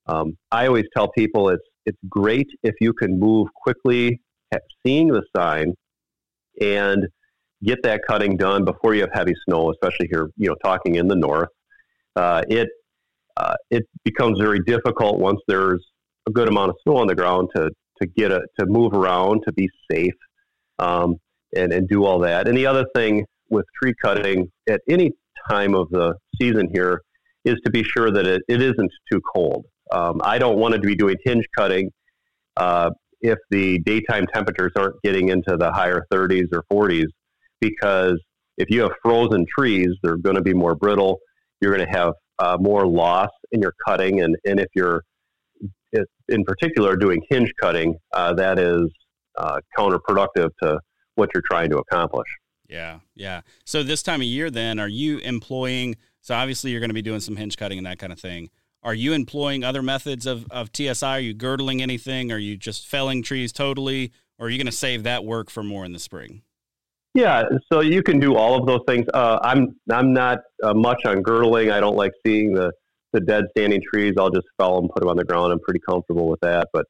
Um, 0.06 0.36
I 0.50 0.66
always 0.66 0.84
tell 0.94 1.08
people 1.08 1.48
it's 1.48 1.62
it's 1.86 1.98
great 2.08 2.48
if 2.62 2.74
you 2.80 2.92
can 2.94 3.18
move 3.18 3.48
quickly, 3.54 4.20
seeing 4.84 5.08
the 5.08 5.22
sign, 5.36 5.74
and 6.60 7.06
get 7.62 7.82
that 7.82 8.00
cutting 8.06 8.36
done 8.36 8.64
before 8.64 8.94
you 8.94 9.02
have 9.02 9.12
heavy 9.12 9.34
snow, 9.46 9.70
especially 9.70 10.08
here, 10.10 10.30
you 10.36 10.48
know, 10.48 10.56
talking 10.64 10.96
in 10.96 11.08
the 11.08 11.16
north. 11.16 11.48
Uh, 12.16 12.42
it 12.48 12.68
uh, 13.36 13.54
it 13.70 13.84
becomes 14.04 14.38
very 14.38 14.60
difficult 14.60 15.18
once 15.18 15.40
there's 15.48 15.84
a 16.26 16.30
good 16.30 16.48
amount 16.48 16.70
of 16.70 16.76
snow 16.82 16.96
on 16.96 17.06
the 17.06 17.14
ground 17.14 17.48
to 17.56 17.70
to 18.00 18.06
get 18.06 18.32
a 18.32 18.40
to 18.58 18.66
move 18.66 18.92
around 18.92 19.42
to 19.46 19.52
be 19.52 19.68
safe 19.90 20.14
um, 20.78 21.16
and 21.56 21.72
and 21.72 21.88
do 21.88 22.04
all 22.04 22.18
that. 22.20 22.48
And 22.48 22.56
the 22.56 22.66
other 22.66 22.84
thing 22.94 23.24
with 23.50 23.64
tree 23.80 23.94
cutting 24.02 24.50
at 24.68 24.80
any 24.88 25.12
time 25.48 25.74
of 25.74 25.88
the 25.90 26.14
season 26.40 26.68
here 26.72 27.02
is 27.44 27.56
to 27.64 27.70
be 27.70 27.82
sure 27.82 28.10
that 28.10 28.26
it, 28.26 28.42
it 28.48 28.62
isn't 28.62 28.90
too 29.12 29.20
cold. 29.34 29.66
Um, 29.92 30.20
I 30.24 30.38
don't 30.38 30.58
want 30.58 30.74
to 30.74 30.80
be 30.80 30.94
doing 30.94 31.16
hinge 31.24 31.44
cutting 31.56 31.90
uh, 32.56 32.90
if 33.20 33.38
the 33.50 33.78
daytime 33.80 34.26
temperatures 34.32 34.72
aren't 34.76 35.00
getting 35.02 35.28
into 35.28 35.56
the 35.56 35.70
higher 35.70 36.06
30s 36.12 36.48
or 36.52 36.64
40s, 36.72 37.06
because 37.60 38.18
if 38.56 38.70
you 38.70 38.82
have 38.82 38.92
frozen 39.02 39.44
trees, 39.46 39.88
they're 40.02 40.16
going 40.16 40.36
to 40.36 40.42
be 40.42 40.54
more 40.54 40.74
brittle. 40.74 41.18
You're 41.60 41.74
going 41.74 41.86
to 41.86 41.92
have 41.92 42.14
uh, 42.38 42.56
more 42.60 42.86
loss 42.86 43.30
in 43.52 43.60
your 43.60 43.74
cutting, 43.86 44.20
and, 44.20 44.36
and 44.44 44.60
if 44.60 44.68
you're 44.74 45.02
in 46.28 46.44
particular 46.44 46.96
doing 46.96 47.22
hinge 47.30 47.52
cutting, 47.60 47.96
uh, 48.12 48.32
that 48.34 48.58
is 48.58 48.88
uh, 49.36 49.60
counterproductive 49.76 50.50
to 50.62 50.78
what 51.14 51.30
you're 51.34 51.42
trying 51.48 51.70
to 51.70 51.78
accomplish. 51.78 52.28
Yeah, 52.68 53.00
yeah. 53.14 53.42
So 53.64 53.82
this 53.82 54.02
time 54.02 54.20
of 54.20 54.26
year, 54.26 54.50
then, 54.50 54.78
are 54.78 54.88
you 54.88 55.18
employing? 55.18 55.96
So 56.20 56.34
obviously, 56.34 56.70
you're 56.70 56.80
going 56.80 56.90
to 56.90 56.94
be 56.94 57.02
doing 57.02 57.20
some 57.20 57.36
hinge 57.36 57.56
cutting 57.56 57.78
and 57.78 57.86
that 57.86 57.98
kind 57.98 58.12
of 58.12 58.18
thing. 58.18 58.50
Are 58.82 58.94
you 58.94 59.12
employing 59.12 59.64
other 59.64 59.82
methods 59.82 60.26
of, 60.26 60.46
of 60.50 60.70
TSI? 60.74 61.06
Are 61.06 61.20
you 61.20 61.34
girdling 61.34 61.80
anything? 61.80 62.32
Are 62.32 62.38
you 62.38 62.56
just 62.56 62.86
felling 62.86 63.22
trees 63.22 63.52
totally? 63.52 64.12
Or 64.38 64.46
are 64.46 64.50
you 64.50 64.58
going 64.58 64.66
to 64.66 64.72
save 64.72 65.04
that 65.04 65.24
work 65.24 65.48
for 65.48 65.62
more 65.62 65.84
in 65.84 65.92
the 65.92 65.98
spring? 65.98 66.42
Yeah, 67.14 67.44
so 67.72 67.80
you 67.80 68.02
can 68.02 68.18
do 68.18 68.34
all 68.34 68.58
of 68.60 68.66
those 68.66 68.80
things. 68.88 69.06
Uh, 69.14 69.38
I'm 69.42 69.76
I'm 69.90 70.12
not 70.12 70.40
uh, 70.62 70.74
much 70.74 71.04
on 71.06 71.22
girdling. 71.22 71.70
I 71.70 71.78
don't 71.78 71.96
like 71.96 72.12
seeing 72.26 72.52
the 72.52 72.72
the 73.12 73.20
dead 73.20 73.44
standing 73.56 73.80
trees. 73.80 74.14
I'll 74.18 74.30
just 74.30 74.48
fell 74.58 74.80
them, 74.80 74.90
put 74.92 75.00
them 75.00 75.08
on 75.08 75.16
the 75.16 75.24
ground. 75.24 75.52
I'm 75.52 75.60
pretty 75.60 75.80
comfortable 75.88 76.26
with 76.26 76.40
that. 76.40 76.68
But 76.72 76.86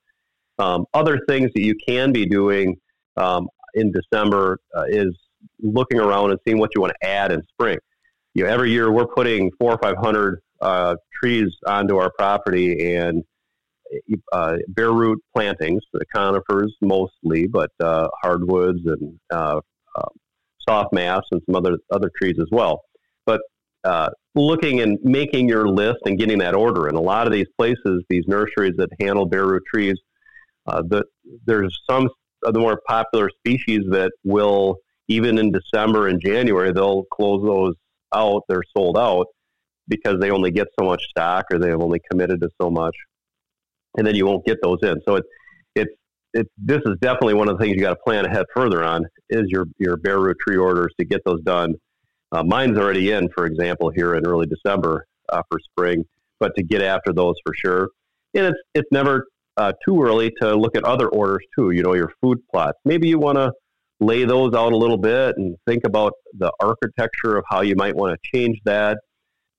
um, 0.59 0.87
other 0.95 1.21
things 1.29 1.51
that 1.55 1.61
you 1.61 1.75
can 1.87 2.11
be 2.13 2.25
doing 2.25 2.77
um, 3.19 3.49
in 3.75 3.93
December 3.93 4.59
uh, 4.75 4.85
is 4.89 5.15
looking 5.61 6.01
around 6.01 6.31
and 6.31 6.41
seeing 6.47 6.59
what 6.59 6.71
you 6.75 6.81
want 6.81 6.95
to 6.99 7.07
add 7.07 7.31
in 7.31 7.43
spring. 7.43 7.77
You 8.33 8.45
know, 8.45 8.51
every 8.51 8.71
year 8.71 8.91
we're 8.91 9.07
putting 9.07 9.51
four 9.61 9.73
or 9.73 9.79
five 9.79 9.97
hundred 9.99 10.41
uh, 10.63 10.97
trees 11.13 11.55
onto 11.67 11.99
our 11.99 12.11
property 12.19 12.95
and 12.95 13.23
uh, 14.33 14.57
bare 14.69 14.93
root 14.93 15.23
plantings, 15.35 15.83
the 15.93 16.05
conifers 16.15 16.75
mostly, 16.81 17.47
but 17.47 17.71
uh, 17.81 18.09
hardwoods 18.23 18.81
and 18.87 19.21
uh, 19.31 19.61
um, 19.97 20.11
soft 20.69 20.93
mass 20.93 21.23
and 21.31 21.41
some 21.47 21.57
other 21.57 21.77
other 21.91 22.11
trees 22.21 22.37
as 22.39 22.49
well. 22.51 22.83
But 23.27 23.41
uh, 23.85 24.11
looking 24.35 24.81
and 24.81 24.99
making 25.03 25.49
your 25.49 25.69
list 25.69 25.99
and 26.07 26.19
getting 26.19 26.39
that 26.39 26.55
order. 26.55 26.89
In 26.89 26.97
a 26.97 27.01
lot 27.01 27.27
of 27.27 27.33
these 27.33 27.47
places, 27.57 28.03
these 28.09 28.25
nurseries 28.27 28.75
that 28.79 28.89
handle 29.01 29.27
bare 29.27 29.47
root 29.47 29.63
trees, 29.73 29.97
uh, 30.67 30.83
the, 30.89 31.05
there's 31.47 31.79
some 31.89 32.09
of 32.45 32.55
the 32.55 32.61
more 32.61 32.81
popular 32.87 33.31
species 33.31 33.83
that 33.91 34.11
will, 34.25 34.77
even 35.09 35.39
in 35.39 35.53
December 35.53 36.09
and 36.09 36.21
January, 36.21 36.73
they'll 36.73 37.05
close 37.13 37.43
those 37.45 37.75
out. 38.15 38.43
They're 38.49 38.63
sold 38.77 38.99
out 38.99 39.27
because 39.87 40.19
they 40.19 40.31
only 40.31 40.51
get 40.51 40.69
so 40.79 40.87
much 40.87 41.03
stock 41.11 41.45
or 41.53 41.59
they've 41.59 41.81
only 41.81 42.01
committed 42.11 42.41
to 42.41 42.49
so 42.61 42.71
much. 42.71 42.97
And 43.97 44.07
then 44.07 44.15
you 44.15 44.27
won't 44.27 44.45
get 44.45 44.59
those 44.63 44.79
in. 44.83 45.01
So 45.07 45.17
it's, 45.17 45.29
it's, 46.35 46.51
this 46.59 46.83
is 46.85 46.97
definitely 47.01 47.35
one 47.35 47.49
of 47.49 47.57
the 47.57 47.65
things 47.65 47.75
you 47.75 47.81
got 47.81 47.91
to 47.91 48.01
plan 48.05 48.27
ahead 48.27 48.45
further 48.55 48.85
on 48.85 49.05
is 49.31 49.45
your, 49.49 49.67
your 49.79 49.97
bare 49.97 50.21
root 50.21 50.37
tree 50.47 50.57
orders 50.57 50.93
to 50.99 51.07
get 51.07 51.21
those 51.25 51.41
done 51.43 51.75
uh, 52.35 52.43
mine's 52.43 52.77
already 52.77 53.13
in, 53.13 53.29
for 53.35 53.47
example, 53.47 53.91
here 53.95 54.15
in 54.17 54.27
early 54.27 54.47
December 54.47 55.07
uh, 55.33 55.43
for 55.49 55.59
spring, 55.61 56.05
but 56.41 56.53
to 56.57 56.65
get 56.65 56.83
after 56.83 57.13
those 57.13 57.35
for 57.47 57.55
sure. 57.55 57.89
And 58.35 58.47
it's 58.47 58.59
it's 58.75 58.89
never 58.91 59.27
uh, 59.57 59.73
too 59.87 60.03
early 60.03 60.33
to 60.41 60.57
look 60.57 60.77
at 60.77 60.85
other 60.85 61.09
orders 61.09 61.45
too. 61.57 61.71
You 61.71 61.83
know, 61.83 61.95
your 61.95 62.13
food 62.21 62.39
plots. 62.51 62.79
Maybe 62.85 63.09
you 63.09 63.21
want 63.21 63.39
to 63.39 63.53
lay 64.01 64.25
those 64.25 64.53
out 64.55 64.73
a 64.73 64.77
little 64.77 64.99
bit 64.99 65.37
and 65.37 65.57
think 65.69 65.85
about 65.87 66.13
the 66.37 66.51
architecture 66.61 67.37
of 67.37 67.45
how 67.49 67.61
you 67.61 67.77
might 67.77 67.95
want 67.95 68.13
to 68.13 68.37
change 68.37 68.59
that. 68.65 68.99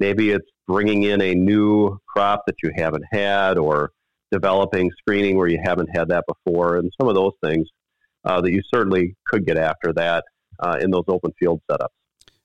Maybe 0.01 0.31
it's 0.31 0.49
bringing 0.67 1.03
in 1.03 1.21
a 1.21 1.33
new 1.33 1.97
crop 2.09 2.41
that 2.47 2.55
you 2.61 2.71
haven't 2.75 3.05
had, 3.09 3.57
or 3.57 3.91
developing 4.31 4.91
screening 4.97 5.37
where 5.37 5.47
you 5.47 5.59
haven't 5.63 5.89
had 5.95 6.09
that 6.09 6.23
before, 6.27 6.77
and 6.77 6.91
some 6.99 7.07
of 7.07 7.15
those 7.15 7.33
things 7.43 7.67
uh, 8.25 8.41
that 8.41 8.51
you 8.51 8.61
certainly 8.73 9.15
could 9.27 9.45
get 9.45 9.57
after 9.57 9.93
that 9.93 10.23
uh, 10.59 10.77
in 10.81 10.91
those 10.91 11.05
open 11.07 11.31
field 11.39 11.61
setups. 11.69 11.87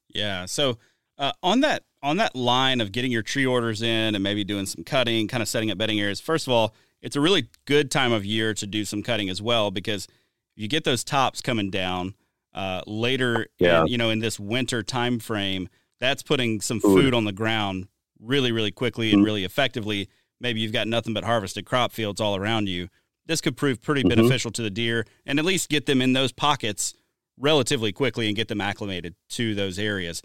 Yeah. 0.08 0.46
So 0.46 0.78
uh, 1.18 1.32
on 1.42 1.60
that 1.60 1.84
on 2.02 2.16
that 2.16 2.34
line 2.34 2.80
of 2.80 2.92
getting 2.92 3.12
your 3.12 3.22
tree 3.22 3.44
orders 3.44 3.82
in 3.82 4.14
and 4.14 4.22
maybe 4.22 4.42
doing 4.42 4.66
some 4.66 4.84
cutting, 4.84 5.28
kind 5.28 5.42
of 5.42 5.48
setting 5.48 5.70
up 5.70 5.76
bedding 5.76 6.00
areas. 6.00 6.18
First 6.18 6.46
of 6.46 6.52
all, 6.52 6.74
it's 7.02 7.14
a 7.14 7.20
really 7.20 7.48
good 7.66 7.90
time 7.90 8.12
of 8.12 8.24
year 8.24 8.54
to 8.54 8.66
do 8.66 8.84
some 8.84 9.02
cutting 9.02 9.28
as 9.28 9.42
well 9.42 9.70
because 9.70 10.08
you 10.56 10.66
get 10.66 10.84
those 10.84 11.04
tops 11.04 11.42
coming 11.42 11.70
down 11.70 12.14
uh, 12.54 12.82
later. 12.86 13.48
Yeah. 13.58 13.82
In, 13.82 13.88
you 13.88 13.98
know, 13.98 14.10
in 14.10 14.20
this 14.20 14.40
winter 14.40 14.82
time 14.82 15.18
frame, 15.18 15.68
that's 15.98 16.22
putting 16.22 16.62
some 16.62 16.80
food 16.80 17.12
on 17.12 17.24
the 17.24 17.32
ground 17.32 17.88
really, 18.18 18.52
really 18.52 18.70
quickly 18.70 19.10
and 19.10 19.18
mm-hmm. 19.18 19.26
really 19.26 19.44
effectively. 19.44 20.08
Maybe 20.40 20.60
you've 20.60 20.72
got 20.72 20.88
nothing 20.88 21.14
but 21.14 21.24
harvested 21.24 21.66
crop 21.66 21.92
fields 21.92 22.20
all 22.20 22.36
around 22.36 22.68
you. 22.68 22.88
This 23.26 23.40
could 23.40 23.56
prove 23.56 23.80
pretty 23.80 24.02
mm-hmm. 24.02 24.20
beneficial 24.20 24.50
to 24.52 24.62
the 24.62 24.70
deer 24.70 25.06
and 25.26 25.38
at 25.38 25.44
least 25.44 25.68
get 25.68 25.86
them 25.86 26.00
in 26.02 26.12
those 26.14 26.32
pockets 26.32 26.94
relatively 27.38 27.92
quickly 27.92 28.26
and 28.26 28.36
get 28.36 28.48
them 28.48 28.60
acclimated 28.60 29.14
to 29.30 29.54
those 29.54 29.78
areas. 29.78 30.22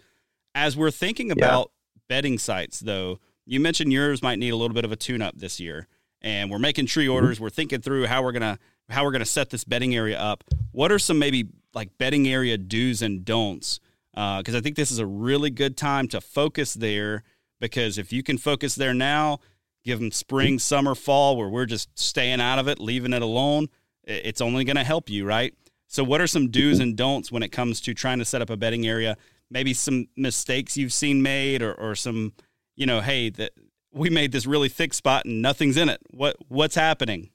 As 0.54 0.76
we're 0.76 0.90
thinking 0.90 1.30
about 1.30 1.70
yeah. 1.70 2.00
bedding 2.08 2.38
sites, 2.38 2.80
though, 2.80 3.20
you 3.44 3.60
mentioned 3.60 3.92
yours 3.92 4.22
might 4.22 4.38
need 4.38 4.50
a 4.50 4.56
little 4.56 4.74
bit 4.74 4.84
of 4.84 4.92
a 4.92 4.96
tune-up 4.96 5.36
this 5.36 5.60
year, 5.60 5.86
and 6.20 6.50
we're 6.50 6.58
making 6.58 6.86
tree 6.86 7.04
mm-hmm. 7.04 7.14
orders. 7.14 7.36
Mm-hmm. 7.36 7.44
We're 7.44 7.50
thinking 7.50 7.80
through 7.80 8.06
how 8.06 8.22
we're 8.22 8.32
gonna 8.32 8.58
how 8.88 9.04
we're 9.04 9.12
gonna 9.12 9.24
set 9.24 9.50
this 9.50 9.64
bedding 9.64 9.94
area 9.94 10.18
up. 10.18 10.44
What 10.72 10.90
are 10.90 10.98
some 10.98 11.18
maybe 11.18 11.48
like 11.74 11.96
bedding 11.98 12.26
area 12.26 12.58
do's 12.58 13.02
and 13.02 13.24
don'ts? 13.24 13.80
Because 14.12 14.54
uh, 14.54 14.58
I 14.58 14.60
think 14.62 14.76
this 14.76 14.90
is 14.90 14.98
a 14.98 15.06
really 15.06 15.50
good 15.50 15.76
time 15.76 16.08
to 16.08 16.20
focus 16.20 16.74
there. 16.74 17.22
Because 17.60 17.98
if 17.98 18.12
you 18.12 18.22
can 18.22 18.38
focus 18.38 18.74
there 18.74 18.94
now, 18.94 19.40
give 19.86 20.00
them 20.00 20.10
spring, 20.10 20.58
summer, 20.58 20.94
fall, 20.94 21.36
where 21.36 21.48
we're 21.48 21.64
just 21.64 21.88
staying 21.98 22.40
out 22.40 22.58
of 22.58 22.68
it, 22.68 22.80
leaving 22.80 23.12
it 23.12 23.22
alone, 23.22 23.68
it's 24.04 24.40
only 24.40 24.64
going 24.64 24.76
to 24.76 24.84
help 24.84 25.08
you, 25.08 25.24
right? 25.24 25.54
So, 25.86 26.02
what 26.04 26.20
are 26.20 26.26
some 26.26 26.50
do's 26.50 26.80
and 26.80 26.96
don'ts 26.96 27.30
when 27.30 27.42
it 27.42 27.52
comes 27.52 27.80
to 27.82 27.94
trying 27.94 28.18
to 28.18 28.24
set 28.24 28.42
up 28.42 28.50
a 28.50 28.56
bedding 28.56 28.86
area? 28.86 29.16
Maybe 29.50 29.72
some 29.72 30.08
mistakes 30.16 30.76
you've 30.76 30.92
seen 30.92 31.22
made, 31.22 31.62
or, 31.62 31.72
or 31.74 31.94
some, 31.94 32.32
you 32.74 32.86
know, 32.86 33.00
hey, 33.00 33.30
that 33.30 33.52
we 33.92 34.10
made 34.10 34.32
this 34.32 34.46
really 34.46 34.68
thick 34.68 34.92
spot 34.92 35.24
and 35.24 35.40
nothing's 35.40 35.76
in 35.76 35.88
it. 35.88 36.00
What 36.10 36.36
what's 36.48 36.74
happening? 36.74 37.30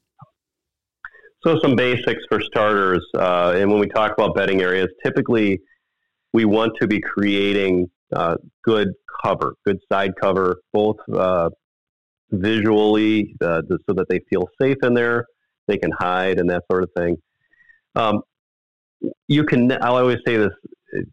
So, 1.46 1.58
some 1.62 1.76
basics 1.76 2.22
for 2.30 2.42
starters, 2.42 3.06
uh, 3.18 3.54
and 3.56 3.72
when 3.72 3.80
we 3.80 3.88
talk 3.88 4.12
about 4.12 4.36
bedding 4.36 4.62
areas, 4.62 4.90
typically 5.04 5.62
we 6.34 6.46
want 6.46 6.74
to 6.82 6.88
be 6.88 7.00
creating 7.00 7.90
uh, 8.14 8.36
good 8.64 8.90
cover, 9.24 9.56
good 9.66 9.80
side 9.92 10.12
cover, 10.22 10.58
both 10.74 10.98
uh, 11.14 11.50
visually, 12.32 13.36
uh, 13.42 13.62
so 13.70 13.94
that 13.94 14.06
they 14.10 14.20
feel 14.30 14.48
safe 14.62 14.78
in 14.84 14.94
there, 14.94 15.26
they 15.68 15.78
can 15.78 15.92
hide, 16.00 16.40
and 16.40 16.50
that 16.50 16.64
sort 16.72 16.84
of 16.84 16.90
thing. 16.96 17.18
Um, 17.96 18.22
you 19.28 19.44
can. 19.44 19.72
I 19.72 19.88
always 19.88 20.20
say 20.26 20.38
this 20.38 20.52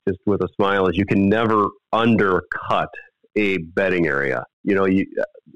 just 0.07 0.19
with 0.27 0.43
a 0.43 0.49
smile: 0.57 0.87
is 0.89 0.97
you 0.97 1.07
can 1.07 1.29
never 1.29 1.69
undercut 1.93 2.91
a 3.37 3.59
bedding 3.59 4.07
area. 4.07 4.45
You 4.65 4.75
know, 4.75 4.87
you 4.87 5.07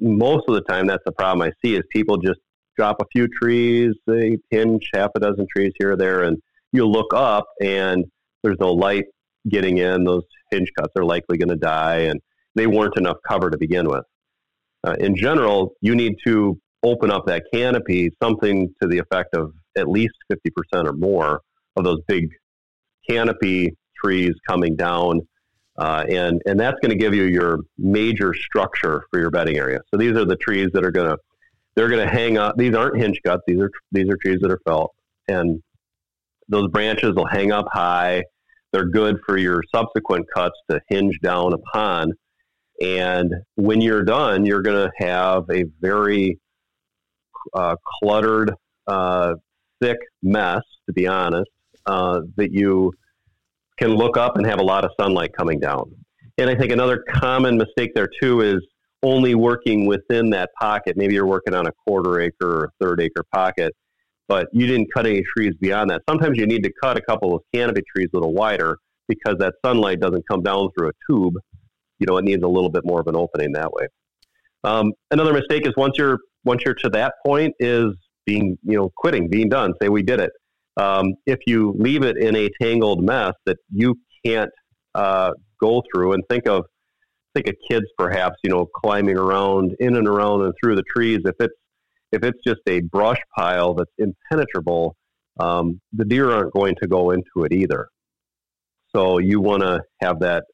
most 0.00 0.44
of 0.48 0.54
the 0.54 0.62
time 0.62 0.86
that's 0.86 1.02
the 1.04 1.12
problem 1.12 1.46
I 1.46 1.52
see 1.64 1.74
is 1.76 1.82
people 1.90 2.16
just 2.16 2.40
drop 2.76 2.96
a 3.00 3.04
few 3.12 3.28
trees, 3.28 3.92
they 4.06 4.38
hinge 4.50 4.88
half 4.94 5.10
a 5.14 5.20
dozen 5.20 5.46
trees 5.54 5.72
here 5.78 5.92
or 5.92 5.96
there, 5.96 6.22
and 6.22 6.38
you 6.72 6.86
look 6.86 7.12
up 7.14 7.46
and 7.60 8.04
there's 8.42 8.56
no 8.60 8.72
light 8.72 9.04
getting 9.48 9.78
in. 9.78 10.04
Those 10.04 10.22
hinge 10.50 10.70
cuts 10.78 10.92
are 10.96 11.04
likely 11.04 11.38
going 11.38 11.50
to 11.50 11.56
die, 11.56 11.98
and 11.98 12.20
they 12.54 12.66
weren't 12.66 12.96
enough 12.96 13.18
cover 13.28 13.50
to 13.50 13.58
begin 13.58 13.88
with. 13.88 14.04
Uh, 14.84 14.96
in 14.98 15.16
general, 15.16 15.74
you 15.80 15.94
need 15.94 16.14
to 16.26 16.58
open 16.82 17.10
up 17.10 17.26
that 17.26 17.44
canopy, 17.52 18.10
something 18.22 18.72
to 18.80 18.88
the 18.88 18.98
effect 18.98 19.34
of 19.34 19.52
at 19.76 19.88
least 19.88 20.14
50% 20.30 20.86
or 20.86 20.92
more 20.92 21.40
of 21.76 21.84
those 21.84 22.00
big 22.08 22.28
canopy 23.08 23.76
trees 24.02 24.32
coming 24.48 24.74
down. 24.76 25.20
Uh, 25.78 26.04
and, 26.08 26.42
and 26.44 26.58
that's 26.58 26.78
going 26.82 26.90
to 26.90 26.96
give 26.96 27.14
you 27.14 27.24
your 27.24 27.60
major 27.78 28.34
structure 28.34 29.04
for 29.10 29.20
your 29.20 29.30
bedding 29.30 29.56
area. 29.56 29.80
So 29.90 29.96
these 29.96 30.12
are 30.16 30.24
the 30.24 30.36
trees 30.36 30.68
that 30.74 30.84
are 30.84 30.90
going 30.90 31.10
to, 31.10 31.16
they're 31.74 31.88
going 31.88 32.06
to 32.06 32.12
hang 32.12 32.36
up. 32.36 32.56
These 32.58 32.74
aren't 32.74 33.00
hinge 33.00 33.20
cuts. 33.24 33.42
These 33.46 33.60
are, 33.60 33.70
these 33.92 34.08
are 34.10 34.16
trees 34.16 34.38
that 34.42 34.50
are 34.50 34.60
felt 34.66 34.92
and 35.28 35.62
those 36.48 36.68
branches 36.68 37.14
will 37.14 37.26
hang 37.26 37.52
up 37.52 37.66
high. 37.72 38.24
They're 38.72 38.88
good 38.88 39.18
for 39.26 39.36
your 39.36 39.62
subsequent 39.74 40.26
cuts 40.34 40.58
to 40.70 40.80
hinge 40.88 41.18
down 41.20 41.52
upon. 41.52 42.12
And 42.82 43.32
when 43.54 43.80
you're 43.80 44.02
done, 44.02 44.44
you're 44.44 44.60
going 44.60 44.88
to 44.88 45.06
have 45.06 45.44
a 45.50 45.64
very 45.80 46.38
uh, 47.54 47.76
cluttered, 48.00 48.52
uh, 48.88 49.34
thick 49.80 49.98
mess, 50.22 50.62
to 50.86 50.92
be 50.92 51.06
honest, 51.06 51.50
uh, 51.86 52.20
that 52.36 52.52
you 52.52 52.92
can 53.78 53.90
look 53.94 54.16
up 54.16 54.36
and 54.36 54.44
have 54.46 54.58
a 54.58 54.64
lot 54.64 54.84
of 54.84 54.90
sunlight 55.00 55.30
coming 55.36 55.60
down. 55.60 55.94
And 56.38 56.50
I 56.50 56.56
think 56.56 56.72
another 56.72 57.04
common 57.08 57.56
mistake 57.56 57.92
there 57.94 58.08
too 58.20 58.40
is 58.40 58.60
only 59.02 59.34
working 59.34 59.86
within 59.86 60.30
that 60.30 60.50
pocket. 60.60 60.96
Maybe 60.96 61.14
you're 61.14 61.26
working 61.26 61.54
on 61.54 61.66
a 61.66 61.72
quarter 61.86 62.20
acre 62.20 62.64
or 62.64 62.72
third 62.80 63.00
acre 63.00 63.24
pocket, 63.32 63.74
but 64.28 64.48
you 64.52 64.66
didn't 64.66 64.88
cut 64.92 65.06
any 65.06 65.22
trees 65.36 65.54
beyond 65.60 65.90
that. 65.90 66.02
Sometimes 66.08 66.38
you 66.38 66.46
need 66.46 66.64
to 66.64 66.72
cut 66.82 66.96
a 66.96 67.02
couple 67.02 67.34
of 67.34 67.42
canopy 67.54 67.82
trees 67.94 68.08
a 68.12 68.16
little 68.16 68.32
wider 68.32 68.78
because 69.08 69.36
that 69.38 69.54
sunlight 69.64 70.00
doesn't 70.00 70.26
come 70.28 70.42
down 70.42 70.68
through 70.76 70.88
a 70.88 70.92
tube. 71.08 71.34
You 72.02 72.06
know, 72.06 72.16
it 72.16 72.24
needs 72.24 72.42
a 72.42 72.48
little 72.48 72.68
bit 72.68 72.84
more 72.84 73.00
of 73.00 73.06
an 73.06 73.14
opening 73.14 73.52
that 73.52 73.72
way. 73.72 73.86
Um, 74.64 74.92
another 75.12 75.32
mistake 75.32 75.66
is 75.68 75.72
once 75.76 75.94
you're 75.96 76.18
once 76.44 76.62
you're 76.64 76.74
to 76.74 76.88
that 76.90 77.14
point 77.24 77.54
is 77.60 77.94
being 78.26 78.58
you 78.64 78.76
know 78.76 78.90
quitting, 78.96 79.30
being 79.30 79.48
done. 79.48 79.72
Say 79.80 79.88
we 79.88 80.02
did 80.02 80.18
it. 80.18 80.32
Um, 80.76 81.14
if 81.26 81.38
you 81.46 81.76
leave 81.78 82.02
it 82.02 82.16
in 82.16 82.34
a 82.34 82.48
tangled 82.60 83.04
mess 83.04 83.34
that 83.46 83.58
you 83.70 83.94
can't 84.26 84.50
uh, 84.96 85.30
go 85.60 85.80
through, 85.92 86.14
and 86.14 86.24
think 86.28 86.48
of 86.48 86.64
think 87.36 87.46
of 87.46 87.54
kids 87.70 87.86
perhaps 87.96 88.34
you 88.42 88.50
know 88.50 88.66
climbing 88.82 89.16
around 89.16 89.76
in 89.78 89.94
and 89.94 90.08
around 90.08 90.42
and 90.42 90.52
through 90.60 90.74
the 90.74 90.84
trees. 90.92 91.20
If 91.24 91.36
it's 91.38 91.54
if 92.10 92.24
it's 92.24 92.40
just 92.44 92.60
a 92.66 92.80
brush 92.80 93.20
pile 93.38 93.74
that's 93.74 93.92
impenetrable, 93.96 94.96
um, 95.38 95.80
the 95.92 96.04
deer 96.04 96.32
aren't 96.32 96.52
going 96.52 96.74
to 96.82 96.88
go 96.88 97.12
into 97.12 97.44
it 97.44 97.52
either. 97.52 97.86
So 98.94 99.18
you 99.18 99.40
want 99.40 99.62
to 99.62 99.80
have 100.02 100.20
that 100.20 100.44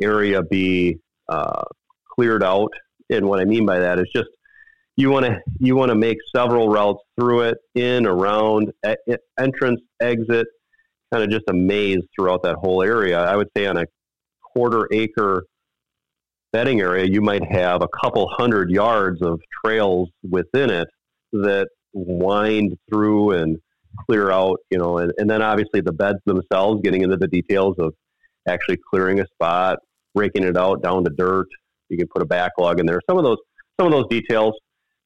area 0.00 0.42
be 0.42 0.98
uh, 1.28 1.62
cleared 2.14 2.42
out. 2.42 2.70
And 3.10 3.26
what 3.28 3.40
I 3.40 3.44
mean 3.44 3.66
by 3.66 3.78
that 3.80 3.98
is 3.98 4.06
just 4.14 4.28
you 4.96 5.10
want 5.10 5.26
to 5.26 5.38
you 5.58 5.76
want 5.76 5.90
to 5.90 5.94
make 5.94 6.18
several 6.34 6.68
routes 6.68 7.02
through 7.18 7.42
it, 7.42 7.58
in, 7.74 8.06
around, 8.06 8.72
e- 8.86 9.14
entrance, 9.38 9.80
exit, 10.00 10.46
kind 11.12 11.22
of 11.22 11.30
just 11.30 11.44
a 11.48 11.52
maze 11.52 12.02
throughout 12.14 12.42
that 12.42 12.56
whole 12.56 12.82
area. 12.82 13.18
I 13.18 13.36
would 13.36 13.48
say 13.56 13.66
on 13.66 13.76
a 13.76 13.84
quarter 14.42 14.88
acre 14.90 15.44
bedding 16.52 16.80
area, 16.80 17.04
you 17.04 17.20
might 17.20 17.44
have 17.44 17.82
a 17.82 17.88
couple 17.88 18.28
hundred 18.36 18.70
yards 18.70 19.20
of 19.20 19.40
trails 19.64 20.08
within 20.28 20.70
it 20.70 20.88
that 21.32 21.68
wind 21.92 22.76
through 22.88 23.32
and 23.32 23.58
clear 24.06 24.30
out, 24.30 24.58
you 24.70 24.78
know, 24.78 24.98
and, 24.98 25.12
and 25.18 25.28
then 25.28 25.42
obviously 25.42 25.80
the 25.80 25.92
beds 25.92 26.18
themselves, 26.24 26.80
getting 26.82 27.02
into 27.02 27.16
the 27.16 27.28
details 27.28 27.76
of 27.78 27.92
actually 28.48 28.78
clearing 28.90 29.20
a 29.20 29.26
spot, 29.26 29.78
raking 30.14 30.44
it 30.44 30.56
out 30.56 30.82
down 30.82 31.04
to 31.04 31.10
dirt. 31.10 31.48
You 31.88 31.96
can 31.98 32.08
put 32.08 32.22
a 32.22 32.26
backlog 32.26 32.80
in 32.80 32.86
there. 32.86 33.00
Some 33.08 33.18
of 33.18 33.24
those 33.24 33.38
some 33.78 33.86
of 33.86 33.92
those 33.92 34.08
details 34.08 34.54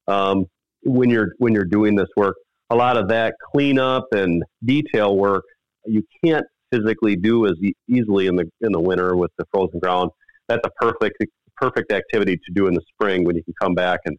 um, 0.08 0.46
when 0.82 1.10
you're 1.10 1.32
when 1.38 1.52
you're 1.52 1.64
doing 1.64 1.94
this 1.94 2.08
work, 2.16 2.36
a 2.70 2.76
lot 2.76 2.96
of 2.96 3.08
that 3.08 3.34
cleanup 3.52 4.06
and 4.12 4.42
detail 4.64 5.16
work 5.16 5.44
you 5.86 6.02
can't 6.24 6.46
physically 6.72 7.16
do 7.16 7.46
as 7.46 7.54
easily 7.88 8.26
in 8.26 8.36
the 8.36 8.48
in 8.60 8.72
the 8.72 8.80
winter 8.80 9.16
with 9.16 9.30
the 9.38 9.44
frozen 9.52 9.78
ground. 9.80 10.10
That's 10.48 10.66
a 10.66 10.70
perfect 10.80 11.24
perfect 11.56 11.92
activity 11.92 12.36
to 12.36 12.52
do 12.54 12.66
in 12.66 12.74
the 12.74 12.82
spring 12.92 13.24
when 13.24 13.36
you 13.36 13.44
can 13.44 13.54
come 13.60 13.74
back 13.74 14.00
and 14.06 14.16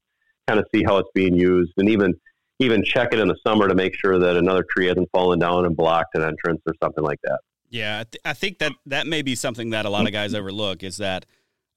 kind 0.48 0.60
of 0.60 0.66
see 0.74 0.84
how 0.84 0.98
it's 0.98 1.10
being 1.14 1.36
used 1.36 1.72
and 1.78 1.90
even 1.90 2.14
even 2.60 2.84
check 2.84 3.10
it 3.12 3.20
in 3.20 3.28
the 3.28 3.38
summer 3.46 3.68
to 3.68 3.74
make 3.74 3.96
sure 3.96 4.20
that 4.20 4.38
another 4.38 4.64
tree 4.70 4.86
hasn't 4.86 5.10
fallen 5.12 5.40
down 5.40 5.66
and 5.66 5.76
blocked 5.76 6.16
an 6.16 6.22
entrance 6.22 6.62
or 6.68 6.74
something 6.84 7.04
like 7.04 7.20
that. 7.24 7.40
Yeah, 7.72 8.02
I, 8.02 8.04
th- 8.04 8.22
I 8.26 8.34
think 8.34 8.60
that 8.60 8.74
that 8.86 9.08
may 9.08 9.22
be 9.22 9.34
something 9.34 9.72
that 9.72 9.86
a 9.86 9.90
lot 9.90 10.06
of 10.06 10.12
guys 10.12 10.34
overlook 10.34 10.84
is 10.84 10.98
that 10.98 11.26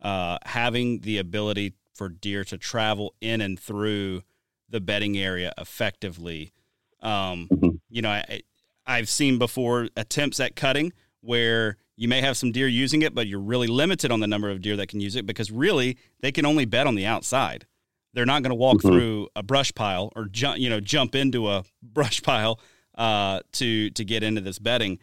uh, 0.02 0.38
having 0.44 1.00
the 1.00 1.18
ability 1.18 1.74
for 1.94 2.08
deer 2.08 2.44
to 2.44 2.58
travel 2.58 3.14
in 3.20 3.40
and 3.40 3.58
through 3.58 4.22
the 4.68 4.80
bedding 4.80 5.16
area 5.16 5.52
effectively. 5.56 6.52
Um, 7.00 7.48
mm-hmm. 7.50 7.68
You 7.88 8.02
know, 8.02 8.10
I, 8.10 8.42
I've 8.86 9.08
seen 9.08 9.38
before 9.38 9.88
attempts 9.96 10.40
at 10.40 10.56
cutting 10.56 10.92
where 11.20 11.76
you 11.96 12.08
may 12.08 12.20
have 12.20 12.36
some 12.36 12.50
deer 12.50 12.66
using 12.66 13.02
it, 13.02 13.14
but 13.14 13.28
you're 13.28 13.40
really 13.40 13.68
limited 13.68 14.10
on 14.10 14.20
the 14.20 14.26
number 14.26 14.50
of 14.50 14.60
deer 14.60 14.76
that 14.76 14.88
can 14.88 15.00
use 15.00 15.14
it 15.14 15.26
because 15.26 15.50
really 15.50 15.96
they 16.20 16.32
can 16.32 16.44
only 16.44 16.64
bed 16.64 16.88
on 16.88 16.96
the 16.96 17.06
outside. 17.06 17.66
They're 18.14 18.26
not 18.26 18.42
going 18.42 18.50
to 18.50 18.56
walk 18.56 18.78
mm-hmm. 18.78 18.88
through 18.88 19.28
a 19.36 19.42
brush 19.42 19.72
pile 19.74 20.12
or 20.16 20.26
jump, 20.26 20.58
you 20.58 20.68
know, 20.68 20.80
jump 20.80 21.14
into 21.14 21.48
a 21.48 21.64
brush 21.82 22.22
pile 22.22 22.60
uh, 22.96 23.40
to 23.52 23.90
to 23.90 24.04
get 24.04 24.22
into 24.22 24.40
this 24.40 24.58
bedding. 24.58 24.98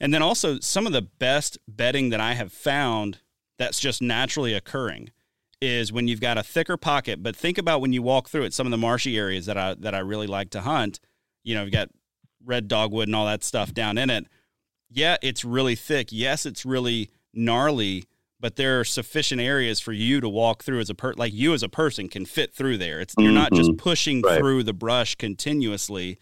And 0.00 0.12
then 0.12 0.22
also 0.22 0.58
some 0.60 0.86
of 0.86 0.92
the 0.92 1.02
best 1.02 1.58
bedding 1.66 2.10
that 2.10 2.20
I 2.20 2.34
have 2.34 2.52
found 2.52 3.20
that's 3.58 3.80
just 3.80 4.02
naturally 4.02 4.52
occurring 4.52 5.10
is 5.60 5.92
when 5.92 6.06
you've 6.06 6.20
got 6.20 6.36
a 6.36 6.42
thicker 6.42 6.76
pocket. 6.76 7.22
But 7.22 7.34
think 7.34 7.58
about 7.58 7.80
when 7.80 7.92
you 7.92 8.02
walk 8.02 8.28
through 8.28 8.44
it. 8.44 8.52
Some 8.52 8.66
of 8.66 8.70
the 8.70 8.76
marshy 8.76 9.16
areas 9.16 9.46
that 9.46 9.56
I 9.56 9.74
that 9.74 9.94
I 9.94 9.98
really 10.00 10.26
like 10.26 10.50
to 10.50 10.60
hunt. 10.60 11.00
You 11.42 11.54
know, 11.54 11.62
you've 11.62 11.72
got 11.72 11.88
red 12.44 12.68
dogwood 12.68 13.08
and 13.08 13.16
all 13.16 13.26
that 13.26 13.42
stuff 13.42 13.72
down 13.72 13.98
in 13.98 14.10
it. 14.10 14.26
Yeah, 14.90 15.16
it's 15.22 15.44
really 15.44 15.74
thick. 15.74 16.08
Yes, 16.10 16.46
it's 16.46 16.64
really 16.64 17.10
gnarly, 17.34 18.04
but 18.38 18.56
there 18.56 18.80
are 18.80 18.84
sufficient 18.84 19.40
areas 19.40 19.80
for 19.80 19.92
you 19.92 20.20
to 20.20 20.28
walk 20.28 20.62
through 20.62 20.80
as 20.80 20.90
a 20.90 20.94
per 20.94 21.14
like 21.14 21.32
you 21.32 21.54
as 21.54 21.62
a 21.62 21.68
person 21.68 22.08
can 22.08 22.26
fit 22.26 22.54
through 22.54 22.78
there. 22.78 23.00
It's 23.00 23.14
you're 23.18 23.32
not 23.32 23.52
just 23.52 23.70
mm-hmm. 23.70 23.78
pushing 23.78 24.22
right. 24.22 24.38
through 24.38 24.62
the 24.62 24.72
brush 24.72 25.14
continuously. 25.14 26.18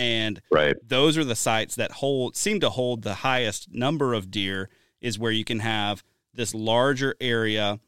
And 0.00 0.40
right. 0.50 0.76
those 0.82 1.18
are 1.18 1.24
the 1.24 1.36
sites 1.36 1.74
that 1.74 1.92
hold 1.92 2.34
seem 2.34 2.60
to 2.60 2.70
hold 2.70 3.02
the 3.02 3.16
highest 3.16 3.68
number 3.70 4.14
of 4.14 4.30
deer 4.30 4.70
is 5.02 5.18
where 5.18 5.30
you 5.30 5.44
can 5.44 5.58
have 5.58 6.02
this 6.32 6.54
larger 6.54 7.14
area 7.20 7.78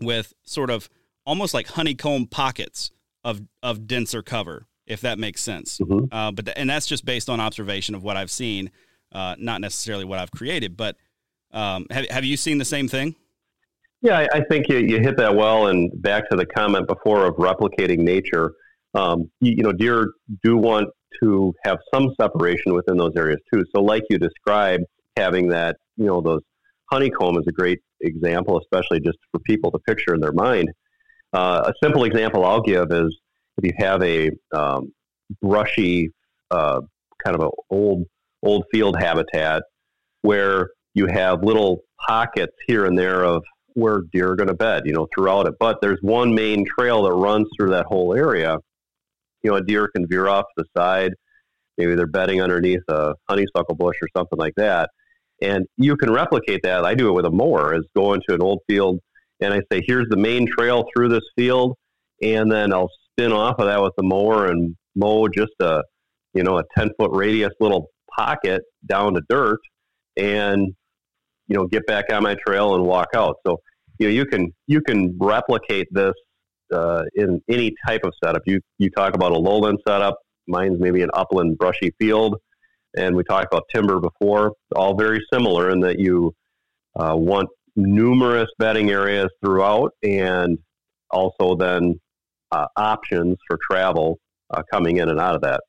with 0.00 0.34
sort 0.42 0.68
of 0.68 0.88
almost 1.24 1.54
like 1.54 1.68
honeycomb 1.68 2.26
pockets 2.26 2.90
of 3.22 3.42
of 3.62 3.86
denser 3.86 4.20
cover, 4.20 4.66
if 4.84 5.00
that 5.02 5.20
makes 5.20 5.40
sense. 5.40 5.78
Mm-hmm. 5.78 6.12
Uh, 6.12 6.32
but 6.32 6.48
and 6.58 6.68
that's 6.68 6.88
just 6.88 7.04
based 7.04 7.30
on 7.30 7.38
observation 7.38 7.94
of 7.94 8.02
what 8.02 8.16
I've 8.16 8.32
seen, 8.32 8.72
uh, 9.12 9.36
not 9.38 9.60
necessarily 9.60 10.04
what 10.04 10.18
I've 10.18 10.32
created. 10.32 10.76
But 10.76 10.96
um, 11.52 11.86
have 11.92 12.06
have 12.10 12.24
you 12.24 12.36
seen 12.36 12.58
the 12.58 12.64
same 12.64 12.88
thing? 12.88 13.14
Yeah, 14.02 14.18
I, 14.18 14.38
I 14.38 14.40
think 14.50 14.68
you, 14.68 14.78
you 14.78 14.98
hit 14.98 15.16
that 15.18 15.36
well. 15.36 15.68
And 15.68 16.02
back 16.02 16.28
to 16.30 16.36
the 16.36 16.46
comment 16.46 16.88
before 16.88 17.26
of 17.26 17.36
replicating 17.36 17.98
nature, 17.98 18.54
um, 18.94 19.30
you, 19.40 19.52
you 19.58 19.62
know, 19.62 19.72
deer 19.72 20.14
do 20.42 20.56
want 20.56 20.88
to 21.22 21.52
have 21.64 21.78
some 21.92 22.08
separation 22.20 22.74
within 22.74 22.96
those 22.96 23.12
areas 23.16 23.40
too. 23.52 23.64
So, 23.74 23.82
like 23.82 24.02
you 24.10 24.18
described, 24.18 24.84
having 25.16 25.48
that, 25.48 25.76
you 25.96 26.06
know, 26.06 26.20
those 26.20 26.42
honeycomb 26.90 27.36
is 27.36 27.44
a 27.48 27.52
great 27.52 27.80
example, 28.00 28.58
especially 28.58 29.00
just 29.00 29.18
for 29.32 29.40
people 29.40 29.70
to 29.72 29.78
picture 29.80 30.14
in 30.14 30.20
their 30.20 30.32
mind. 30.32 30.68
Uh, 31.32 31.62
a 31.66 31.72
simple 31.82 32.04
example 32.04 32.44
I'll 32.44 32.62
give 32.62 32.90
is 32.90 33.16
if 33.58 33.64
you 33.64 33.72
have 33.78 34.02
a 34.02 34.30
um, 34.54 34.92
brushy, 35.42 36.10
uh, 36.50 36.80
kind 37.24 37.36
of 37.36 37.42
an 37.42 37.50
old 37.70 38.04
old 38.42 38.64
field 38.72 38.96
habitat 38.98 39.62
where 40.22 40.70
you 40.94 41.06
have 41.06 41.42
little 41.42 41.80
pockets 42.06 42.52
here 42.66 42.84
and 42.84 42.96
there 42.96 43.24
of 43.24 43.42
where 43.74 44.02
deer 44.12 44.32
are 44.32 44.36
going 44.36 44.48
to 44.48 44.54
bed, 44.54 44.82
you 44.86 44.92
know, 44.92 45.06
throughout 45.14 45.46
it. 45.46 45.54
But 45.58 45.78
there's 45.80 45.98
one 46.02 46.34
main 46.34 46.64
trail 46.78 47.02
that 47.04 47.12
runs 47.12 47.46
through 47.56 47.70
that 47.70 47.86
whole 47.86 48.14
area. 48.14 48.58
You 49.42 49.50
know, 49.50 49.56
a 49.56 49.62
deer 49.62 49.88
can 49.94 50.06
veer 50.08 50.28
off 50.28 50.44
the 50.56 50.64
side. 50.76 51.12
Maybe 51.76 51.94
they're 51.94 52.06
bedding 52.06 52.42
underneath 52.42 52.82
a 52.88 53.14
honeysuckle 53.28 53.76
bush 53.76 53.96
or 54.02 54.08
something 54.16 54.38
like 54.38 54.54
that. 54.56 54.90
And 55.40 55.66
you 55.76 55.96
can 55.96 56.12
replicate 56.12 56.60
that. 56.64 56.84
I 56.84 56.94
do 56.94 57.08
it 57.08 57.12
with 57.12 57.24
a 57.24 57.30
mower, 57.30 57.74
is 57.74 57.84
go 57.96 58.14
into 58.14 58.34
an 58.34 58.42
old 58.42 58.60
field 58.68 58.98
and 59.40 59.54
I 59.54 59.60
say, 59.72 59.82
here's 59.86 60.08
the 60.08 60.16
main 60.16 60.46
trail 60.46 60.84
through 60.92 61.10
this 61.10 61.22
field. 61.36 61.76
And 62.22 62.50
then 62.50 62.72
I'll 62.72 62.90
spin 63.12 63.32
off 63.32 63.56
of 63.58 63.66
that 63.66 63.80
with 63.80 63.92
the 63.96 64.02
mower 64.02 64.46
and 64.46 64.74
mow 64.96 65.28
just 65.28 65.52
a, 65.60 65.82
you 66.34 66.42
know, 66.42 66.58
a 66.58 66.64
10 66.76 66.90
foot 66.98 67.10
radius 67.12 67.52
little 67.60 67.86
pocket 68.16 68.62
down 68.86 69.14
to 69.14 69.20
dirt 69.28 69.60
and, 70.16 70.74
you 71.46 71.56
know, 71.56 71.66
get 71.66 71.86
back 71.86 72.06
on 72.12 72.24
my 72.24 72.36
trail 72.46 72.74
and 72.74 72.84
walk 72.84 73.08
out. 73.14 73.36
So, 73.46 73.60
you 74.00 74.08
know, 74.08 74.12
you 74.12 74.26
can, 74.26 74.52
you 74.66 74.80
can 74.80 75.16
replicate 75.20 75.86
this 75.92 76.14
uh, 76.72 77.02
in 77.14 77.40
any 77.48 77.74
type 77.86 78.02
of 78.04 78.12
setup. 78.22 78.42
You, 78.46 78.60
you 78.78 78.90
talk 78.90 79.14
about 79.14 79.32
a 79.32 79.38
lowland 79.38 79.78
setup. 79.86 80.18
Mine's 80.46 80.80
maybe 80.80 81.02
an 81.02 81.10
upland 81.14 81.58
brushy 81.58 81.92
field 81.98 82.36
and 82.96 83.14
we 83.14 83.24
talked 83.24 83.52
about 83.52 83.64
timber 83.74 84.00
before, 84.00 84.52
all 84.74 84.94
very 84.94 85.20
similar 85.32 85.70
in 85.70 85.80
that 85.80 85.98
you 85.98 86.34
uh, 86.98 87.14
want 87.14 87.48
numerous 87.76 88.48
bedding 88.58 88.90
areas 88.90 89.28
throughout 89.42 89.92
and 90.02 90.58
also 91.10 91.54
then 91.54 91.98
uh, 92.50 92.66
options 92.76 93.36
for 93.46 93.58
travel 93.70 94.18
uh, 94.50 94.62
coming 94.72 94.96
in 94.96 95.08
and 95.08 95.20
out 95.20 95.34
of 95.34 95.42
that. 95.42 95.60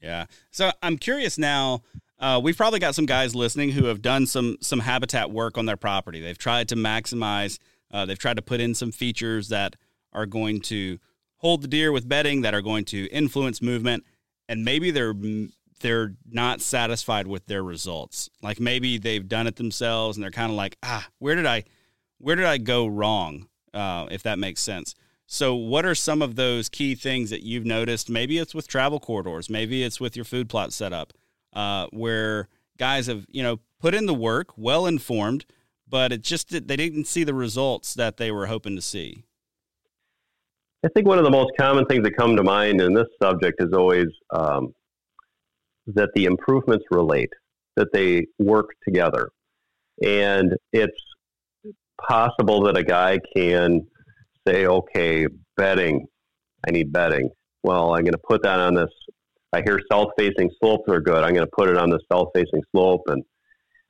Yeah. 0.00 0.26
So 0.50 0.72
I'm 0.82 0.98
curious 0.98 1.38
now. 1.38 1.82
Uh, 2.18 2.40
we've 2.42 2.56
probably 2.56 2.78
got 2.78 2.94
some 2.94 3.06
guys 3.06 3.34
listening 3.34 3.70
who 3.70 3.86
have 3.86 4.00
done 4.00 4.26
some 4.26 4.56
some 4.60 4.80
habitat 4.80 5.30
work 5.30 5.58
on 5.58 5.66
their 5.66 5.76
property. 5.76 6.20
They've 6.20 6.38
tried 6.38 6.68
to 6.68 6.76
maximize. 6.76 7.58
Uh, 7.90 8.06
they've 8.06 8.18
tried 8.18 8.36
to 8.36 8.42
put 8.42 8.60
in 8.60 8.74
some 8.74 8.92
features 8.92 9.48
that 9.48 9.76
are 10.12 10.26
going 10.26 10.60
to 10.62 10.98
hold 11.36 11.62
the 11.62 11.68
deer 11.68 11.90
with 11.92 12.08
bedding, 12.08 12.42
that 12.42 12.54
are 12.54 12.62
going 12.62 12.84
to 12.86 13.06
influence 13.06 13.60
movement, 13.60 14.04
and 14.48 14.64
maybe 14.64 14.90
they're 14.90 15.14
they're 15.80 16.14
not 16.30 16.60
satisfied 16.60 17.26
with 17.26 17.46
their 17.46 17.62
results. 17.62 18.30
Like 18.40 18.60
maybe 18.60 18.98
they've 18.98 19.28
done 19.28 19.46
it 19.46 19.56
themselves 19.56 20.16
and 20.16 20.22
they're 20.22 20.30
kind 20.30 20.50
of 20.50 20.56
like, 20.56 20.78
ah, 20.82 21.08
where 21.18 21.34
did 21.34 21.44
I, 21.44 21.64
where 22.18 22.36
did 22.36 22.46
I 22.46 22.58
go 22.58 22.86
wrong? 22.86 23.48
Uh, 23.74 24.06
if 24.10 24.22
that 24.22 24.38
makes 24.38 24.60
sense. 24.60 24.94
So, 25.26 25.54
what 25.54 25.86
are 25.86 25.94
some 25.94 26.20
of 26.20 26.36
those 26.36 26.68
key 26.68 26.94
things 26.94 27.30
that 27.30 27.42
you've 27.42 27.64
noticed? 27.64 28.10
Maybe 28.10 28.38
it's 28.38 28.54
with 28.54 28.68
travel 28.68 29.00
corridors, 29.00 29.48
maybe 29.48 29.82
it's 29.82 29.98
with 29.98 30.14
your 30.14 30.26
food 30.26 30.48
plot 30.48 30.74
setup, 30.74 31.14
uh, 31.54 31.86
where 31.90 32.48
guys 32.78 33.06
have 33.06 33.24
you 33.30 33.42
know 33.42 33.60
put 33.80 33.94
in 33.94 34.04
the 34.04 34.14
work, 34.14 34.50
well 34.58 34.86
informed, 34.86 35.46
but 35.88 36.12
it 36.12 36.20
just 36.20 36.50
they 36.50 36.76
didn't 36.76 37.06
see 37.06 37.24
the 37.24 37.32
results 37.32 37.94
that 37.94 38.18
they 38.18 38.30
were 38.30 38.46
hoping 38.46 38.76
to 38.76 38.82
see. 38.82 39.24
I 40.84 40.88
think 40.88 41.06
one 41.06 41.18
of 41.18 41.24
the 41.24 41.30
most 41.30 41.52
common 41.58 41.84
things 41.86 42.02
that 42.02 42.16
come 42.16 42.34
to 42.36 42.42
mind 42.42 42.80
in 42.80 42.92
this 42.92 43.06
subject 43.22 43.62
is 43.62 43.72
always 43.72 44.08
um, 44.30 44.74
that 45.86 46.10
the 46.14 46.24
improvements 46.24 46.84
relate, 46.90 47.30
that 47.76 47.92
they 47.92 48.26
work 48.38 48.70
together. 48.84 49.28
And 50.04 50.54
it's 50.72 51.00
possible 52.00 52.62
that 52.64 52.76
a 52.76 52.82
guy 52.82 53.20
can 53.36 53.86
say, 54.46 54.66
okay, 54.66 55.26
bedding, 55.56 56.06
I 56.66 56.72
need 56.72 56.92
bedding. 56.92 57.30
Well, 57.62 57.94
I'm 57.94 58.02
going 58.02 58.12
to 58.12 58.18
put 58.18 58.42
that 58.42 58.58
on 58.58 58.74
this. 58.74 58.90
I 59.52 59.62
hear 59.64 59.78
south-facing 59.90 60.50
slopes 60.58 60.88
are 60.88 61.00
good. 61.00 61.22
I'm 61.22 61.34
going 61.34 61.46
to 61.46 61.52
put 61.56 61.68
it 61.68 61.76
on 61.76 61.90
the 61.90 62.00
south-facing 62.10 62.62
slope, 62.74 63.02
and 63.06 63.22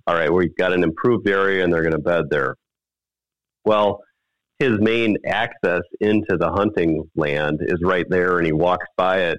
all 0.07 0.15
right, 0.15 0.31
we've 0.31 0.55
got 0.57 0.73
an 0.73 0.83
improved 0.83 1.29
area, 1.29 1.65
and 1.65 1.73
they're 1.73 1.83
going 1.83 1.93
to 1.93 1.99
bed 1.99 2.25
there. 2.31 2.57
Well, 3.65 4.03
his 4.63 4.79
main 4.81 5.17
access 5.27 5.83
into 6.01 6.37
the 6.39 6.51
hunting 6.51 7.03
land 7.17 7.59
is 7.63 7.81
right 7.83 8.07
there, 8.09 8.39
and 8.39 8.47
he 8.47 8.53
walks 8.53 8.87
by 8.97 9.19
it 9.19 9.39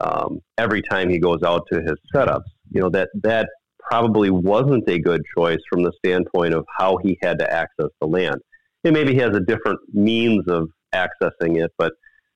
um, 0.00 0.40
every 0.58 0.82
time 0.82 1.08
he 1.08 1.18
goes 1.18 1.42
out 1.42 1.62
to 1.72 1.80
his 1.80 1.96
setups. 2.14 2.50
You 2.70 2.82
know 2.82 2.90
that 2.90 3.08
that 3.22 3.48
probably 3.78 4.30
wasn't 4.30 4.88
a 4.88 4.98
good 4.98 5.22
choice 5.36 5.60
from 5.68 5.82
the 5.82 5.92
standpoint 6.04 6.54
of 6.54 6.64
how 6.78 6.98
he 6.98 7.18
had 7.22 7.38
to 7.38 7.50
access 7.50 7.88
the 8.00 8.06
land. 8.06 8.36
And 8.84 8.94
maybe 8.94 9.12
he 9.14 9.18
has 9.18 9.34
a 9.36 9.40
different 9.40 9.80
means 9.92 10.44
of 10.46 10.68
accessing 10.94 11.62
it, 11.62 11.72
but 11.78 11.92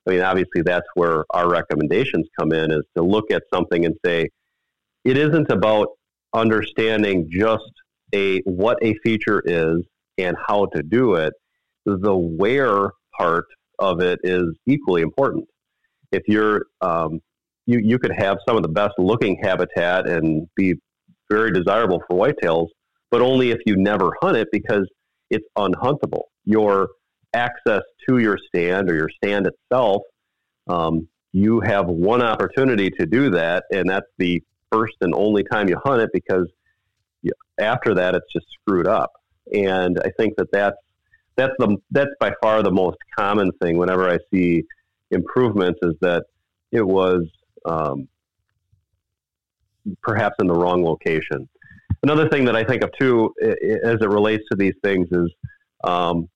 I 0.07 0.11
mean, 0.11 0.21
obviously, 0.21 0.63
that's 0.63 0.87
where 0.95 1.25
our 1.31 1.49
recommendations 1.49 2.27
come 2.39 2.53
in 2.53 2.71
is 2.71 2.83
to 2.97 3.03
look 3.03 3.31
at 3.31 3.43
something 3.53 3.85
and 3.85 3.95
say, 4.05 4.29
it 5.05 5.17
isn't 5.17 5.51
about 5.51 5.89
understanding 6.35 7.29
just 7.31 7.73
a 8.15 8.41
what 8.41 8.79
a 8.83 8.95
feature 9.03 9.43
is 9.45 9.79
and 10.19 10.37
how 10.47 10.67
to 10.75 10.83
do 10.83 11.15
it. 11.15 11.33
The 11.85 12.15
where 12.15 12.91
part 13.19 13.47
of 13.79 14.01
it 14.01 14.21
is 14.23 14.45
equally 14.67 15.03
important. 15.03 15.47
If 16.13 16.23
you're 16.27 16.67
um, 16.81 17.21
you 17.67 17.81
you 17.83 17.99
could 17.99 18.13
have 18.17 18.39
some 18.47 18.57
of 18.57 18.63
the 18.63 18.69
best 18.69 18.95
looking 18.99 19.39
habitat 19.43 20.09
and 20.09 20.49
be 20.57 20.75
very 21.31 21.53
desirable 21.53 22.03
for 22.09 22.17
whitetails, 22.17 22.69
but 23.11 23.21
only 23.21 23.51
if 23.51 23.59
you 23.67 23.77
never 23.77 24.13
hunt 24.23 24.37
it 24.37 24.49
because 24.53 24.89
it's 25.31 25.47
unhuntable. 25.57 26.23
Your 26.45 26.89
access 27.33 27.83
to 28.09 28.19
your 28.19 28.39
stand 28.49 28.91
or 28.91 28.95
your 28.95 29.09
stand 29.23 29.47
itself, 29.47 30.03
um, 30.69 31.09
you 31.33 31.61
have 31.61 31.87
one 31.87 32.23
opportunity 32.23 32.91
to 32.91 33.07
do 33.07 33.31
that, 33.31 33.65
and 33.73 33.89
that's 33.89 34.07
the 34.19 34.43
first 34.71 34.95
and 35.01 35.15
only 35.15 35.45
time 35.51 35.69
you 35.69 35.77
hunt 35.85 36.03
it 36.03 36.11
because 36.13 36.47
you, 37.23 37.33
after 37.59 37.95
that 37.95 38.15
it's 38.15 38.33
just 38.33 38.47
screwed 38.61 38.87
up. 38.87 39.13
And 39.53 39.99
I 40.05 40.11
think 40.19 40.35
that 40.37 40.49
that's 40.53 40.77
that's 41.37 41.55
the 41.59 41.77
that's 41.91 42.11
by 42.21 42.33
far 42.43 42.63
the 42.63 42.71
most 42.71 42.99
common 43.19 43.51
thing 43.61 43.77
whenever 43.77 44.09
I 44.09 44.19
see 44.33 44.65
improvements 45.11 45.81
is 45.83 45.95
that 46.01 46.25
it 46.73 46.87
was 46.87 47.25
um, 47.65 48.09
perhaps 50.03 50.37
in 50.39 50.47
the 50.47 50.55
wrong 50.55 50.85
location. 50.85 51.49
Another 52.03 52.29
thing 52.29 52.45
that 52.45 52.57
I 52.57 52.65
think 52.65 52.83
of 52.83 52.91
too, 52.99 53.33
as 53.41 53.97
it 54.01 54.09
relates 54.09 54.45
to 54.51 54.57
these 54.57 54.75
things, 54.83 55.09
is 55.11 55.33
um, 55.85 56.29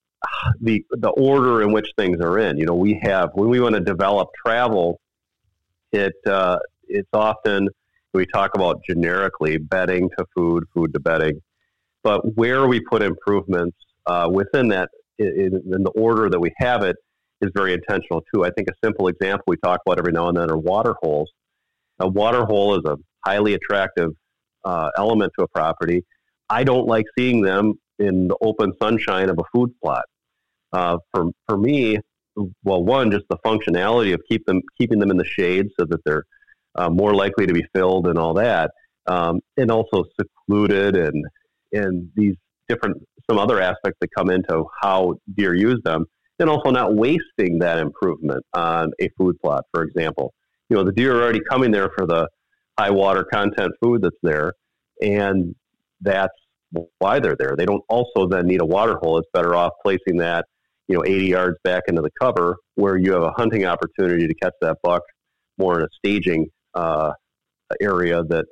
the 0.61 0.85
the 0.91 1.11
order 1.11 1.63
in 1.63 1.73
which 1.73 1.89
things 1.97 2.21
are 2.21 2.39
in. 2.39 2.57
You 2.57 2.67
know, 2.67 2.75
we 2.75 2.99
have 3.03 3.31
when 3.35 3.49
we 3.49 3.61
want 3.61 3.75
to 3.75 3.81
develop 3.81 4.29
travel, 4.45 5.01
it 5.93 6.15
uh, 6.27 6.59
it's 6.89 7.09
often 7.13 7.69
we 8.15 8.27
talk 8.27 8.55
about 8.55 8.81
generically 8.89 9.59
bedding 9.59 10.09
to 10.19 10.25
food, 10.35 10.65
food 10.75 10.93
to 10.95 11.01
bedding, 11.01 11.41
but 12.03 12.37
where 12.37 12.67
we 12.67 12.81
put 12.81 13.03
improvements 13.03 13.77
uh, 14.09 14.29
within 14.33 14.69
that 14.69 14.89
in, 15.19 15.61
in, 15.73 15.83
the 15.83 15.93
order 15.95 16.31
that 16.31 16.41
we 16.41 16.53
have 16.59 16.83
it 16.83 16.97
is 17.41 17.51
very 17.55 17.75
intentional 17.75 18.23
too. 18.33 18.45
I 18.45 18.51
think 18.51 18.69
a 18.69 18.75
simple 18.85 19.09
example 19.09 19.45
we 19.47 19.57
talk 19.59 19.81
about 19.87 19.99
every 19.99 20.13
now 20.13 20.29
and 20.29 20.37
then 20.37 20.51
are 20.51 20.59
water 20.59 20.95
holes. 21.03 21.31
A 22.01 22.09
water 22.09 22.45
hole 22.45 22.75
is 22.77 22.83
a 22.87 22.97
highly 23.25 23.55
attractive 23.55 24.11
uh, 24.65 24.91
element 24.97 25.33
to 25.39 25.45
a 25.45 25.49
property. 25.49 26.05
I 26.49 26.65
don't 26.65 26.87
like 26.87 27.05
seeing 27.17 27.43
them 27.43 27.75
in 27.99 28.29
the 28.29 28.37
open 28.41 28.73
sunshine 28.81 29.29
of 29.29 29.39
a 29.39 29.45
food 29.53 29.71
plot. 29.83 30.05
Uh, 30.73 30.99
for 31.13 31.27
for 31.47 31.59
me, 31.59 31.99
well, 32.65 32.83
one, 32.85 33.11
just 33.11 33.25
the 33.29 33.39
functionality 33.45 34.15
of 34.15 34.21
keep 34.29 34.45
them 34.47 34.63
keeping 34.79 34.99
them 34.99 35.11
in 35.11 35.17
the 35.17 35.25
shade 35.25 35.67
so 35.79 35.85
that 35.87 36.01
they're 36.05 36.25
uh, 36.77 36.89
more 36.89 37.15
likely 37.15 37.47
to 37.47 37.53
be 37.53 37.65
filled 37.75 38.07
and 38.07 38.19
all 38.19 38.35
that, 38.35 38.71
um, 39.07 39.41
and 39.57 39.71
also 39.71 40.05
secluded 40.19 40.97
and 40.97 41.25
and 41.73 42.11
these 42.15 42.37
different 42.69 43.03
some 43.31 43.39
other 43.39 43.61
aspects 43.61 43.99
that 44.01 44.09
come 44.17 44.31
into 44.31 44.65
how 44.81 45.15
deer 45.35 45.55
use 45.55 45.81
them, 45.85 46.07
and 46.39 46.49
also 46.49 46.71
not 46.71 46.95
wasting 46.95 47.59
that 47.59 47.79
improvement 47.79 48.45
on 48.55 48.93
a 49.01 49.09
food 49.19 49.39
plot, 49.41 49.65
for 49.73 49.83
example. 49.83 50.33
You 50.69 50.77
know, 50.77 50.85
the 50.85 50.93
deer 50.93 51.17
are 51.17 51.23
already 51.23 51.41
coming 51.51 51.71
there 51.71 51.91
for 51.97 52.07
the 52.07 52.29
high 52.79 52.91
water 52.91 53.25
content 53.25 53.73
food 53.83 54.03
that's 54.03 54.17
there, 54.23 54.53
and 55.03 55.55
that's 56.01 56.35
why 56.99 57.19
they're 57.19 57.37
there. 57.39 57.55
They 57.57 57.67
don't 57.67 57.85
also 57.89 58.29
then 58.29 58.47
need 58.47 58.61
a 58.61 58.67
water 58.67 58.99
hole. 59.01 59.19
It's 59.19 59.29
better 59.33 59.55
off 59.55 59.73
placing 59.83 60.19
that, 60.19 60.45
you 60.87 60.97
know, 60.97 61.05
80 61.05 61.27
yards 61.27 61.57
back 61.65 61.85
into 61.89 62.03
the 62.03 62.11
cover 62.21 62.57
where 62.75 62.97
you 62.97 63.13
have 63.13 63.23
a 63.23 63.33
hunting 63.33 63.65
opportunity 63.65 64.29
to 64.29 64.35
catch 64.35 64.55
that 64.61 64.77
buck 64.83 65.03
more 65.57 65.79
in 65.79 65.85
a 65.85 65.89
staging 65.99 66.49
uh, 66.75 67.13
area 67.81 68.23
that 68.29 68.45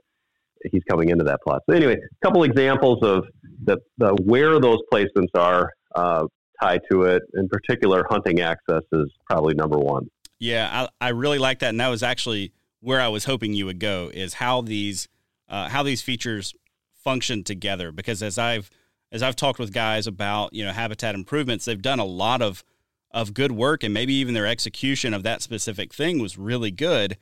he's 0.71 0.83
coming 0.89 1.09
into 1.09 1.25
that 1.25 1.41
plot. 1.43 1.63
So 1.69 1.77
anyway, 1.77 1.97
a 1.97 2.27
couple 2.27 2.43
examples 2.45 3.03
of 3.03 3.25
the, 3.65 3.79
the 3.99 4.15
where 4.23 4.59
those 4.61 4.79
placements 4.93 5.35
are 5.35 5.73
uh, 5.95 6.27
tied 6.61 6.81
to 6.91 7.03
it. 7.03 7.23
In 7.35 7.49
particular, 7.49 8.05
hunting 8.09 8.41
access 8.41 8.83
is 8.93 9.11
probably 9.29 9.55
number 9.55 9.79
one. 9.79 10.09
Yeah, 10.39 10.89
I, 11.01 11.07
I 11.07 11.09
really 11.11 11.39
like 11.39 11.61
that, 11.61 11.71
and 11.71 11.81
that 11.81 11.89
was 11.89 12.03
actually 12.03 12.53
where 12.81 13.01
I 13.01 13.09
was 13.09 13.25
hoping 13.25 13.55
you 13.55 13.67
would 13.67 13.81
go. 13.81 14.11
Is 14.13 14.35
how 14.35 14.61
these 14.61 15.09
uh, 15.49 15.69
how 15.69 15.83
these 15.83 16.03
features 16.03 16.55
function 16.95 17.45
together 17.45 17.93
because 17.93 18.23
as 18.23 18.37
I've 18.37 18.71
as 19.13 19.23
I've 19.23 19.37
talked 19.37 19.59
with 19.59 19.73
guys 19.73 20.07
about 20.07 20.53
you 20.53 20.65
know 20.65 20.73
habitat 20.73 21.15
improvements, 21.15 21.65
they've 21.65 21.81
done 21.81 22.01
a 22.01 22.05
lot 22.05 22.43
of 22.43 22.65
of 23.13 23.33
good 23.33 23.53
work 23.53 23.83
and 23.83 23.95
maybe 23.95 24.15
even 24.15 24.35
their 24.35 24.47
execution 24.47 25.15
of 25.15 25.23
that 25.23 25.41
specific 25.41 25.95
thing 25.95 26.19
was 26.19 26.37
really 26.37 26.71
good, 26.71 27.17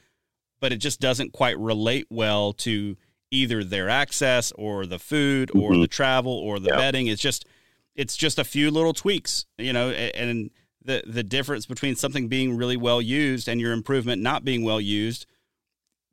but 0.60 0.72
it 0.72 0.78
just 0.78 1.00
doesn't 1.00 1.32
quite 1.32 1.58
relate 1.58 2.06
well 2.10 2.52
to 2.52 2.96
either 3.30 3.64
their 3.64 3.88
access 3.88 4.52
or 4.52 4.86
the 4.86 4.98
food 4.98 5.50
or 5.54 5.72
mm-hmm. 5.72 5.82
the 5.82 5.88
travel 5.88 6.32
or 6.32 6.58
the 6.58 6.68
yep. 6.68 6.78
bedding. 6.78 7.06
It's 7.06 7.22
just 7.22 7.46
it's 7.94 8.16
just 8.16 8.38
a 8.38 8.44
few 8.44 8.70
little 8.70 8.92
tweaks, 8.92 9.46
you 9.58 9.72
know, 9.72 9.90
and 9.90 10.50
the 10.84 11.02
the 11.06 11.22
difference 11.22 11.66
between 11.66 11.96
something 11.96 12.28
being 12.28 12.56
really 12.56 12.76
well 12.76 13.00
used 13.00 13.48
and 13.48 13.60
your 13.60 13.72
improvement 13.72 14.22
not 14.22 14.44
being 14.44 14.64
well 14.64 14.80
used 14.80 15.26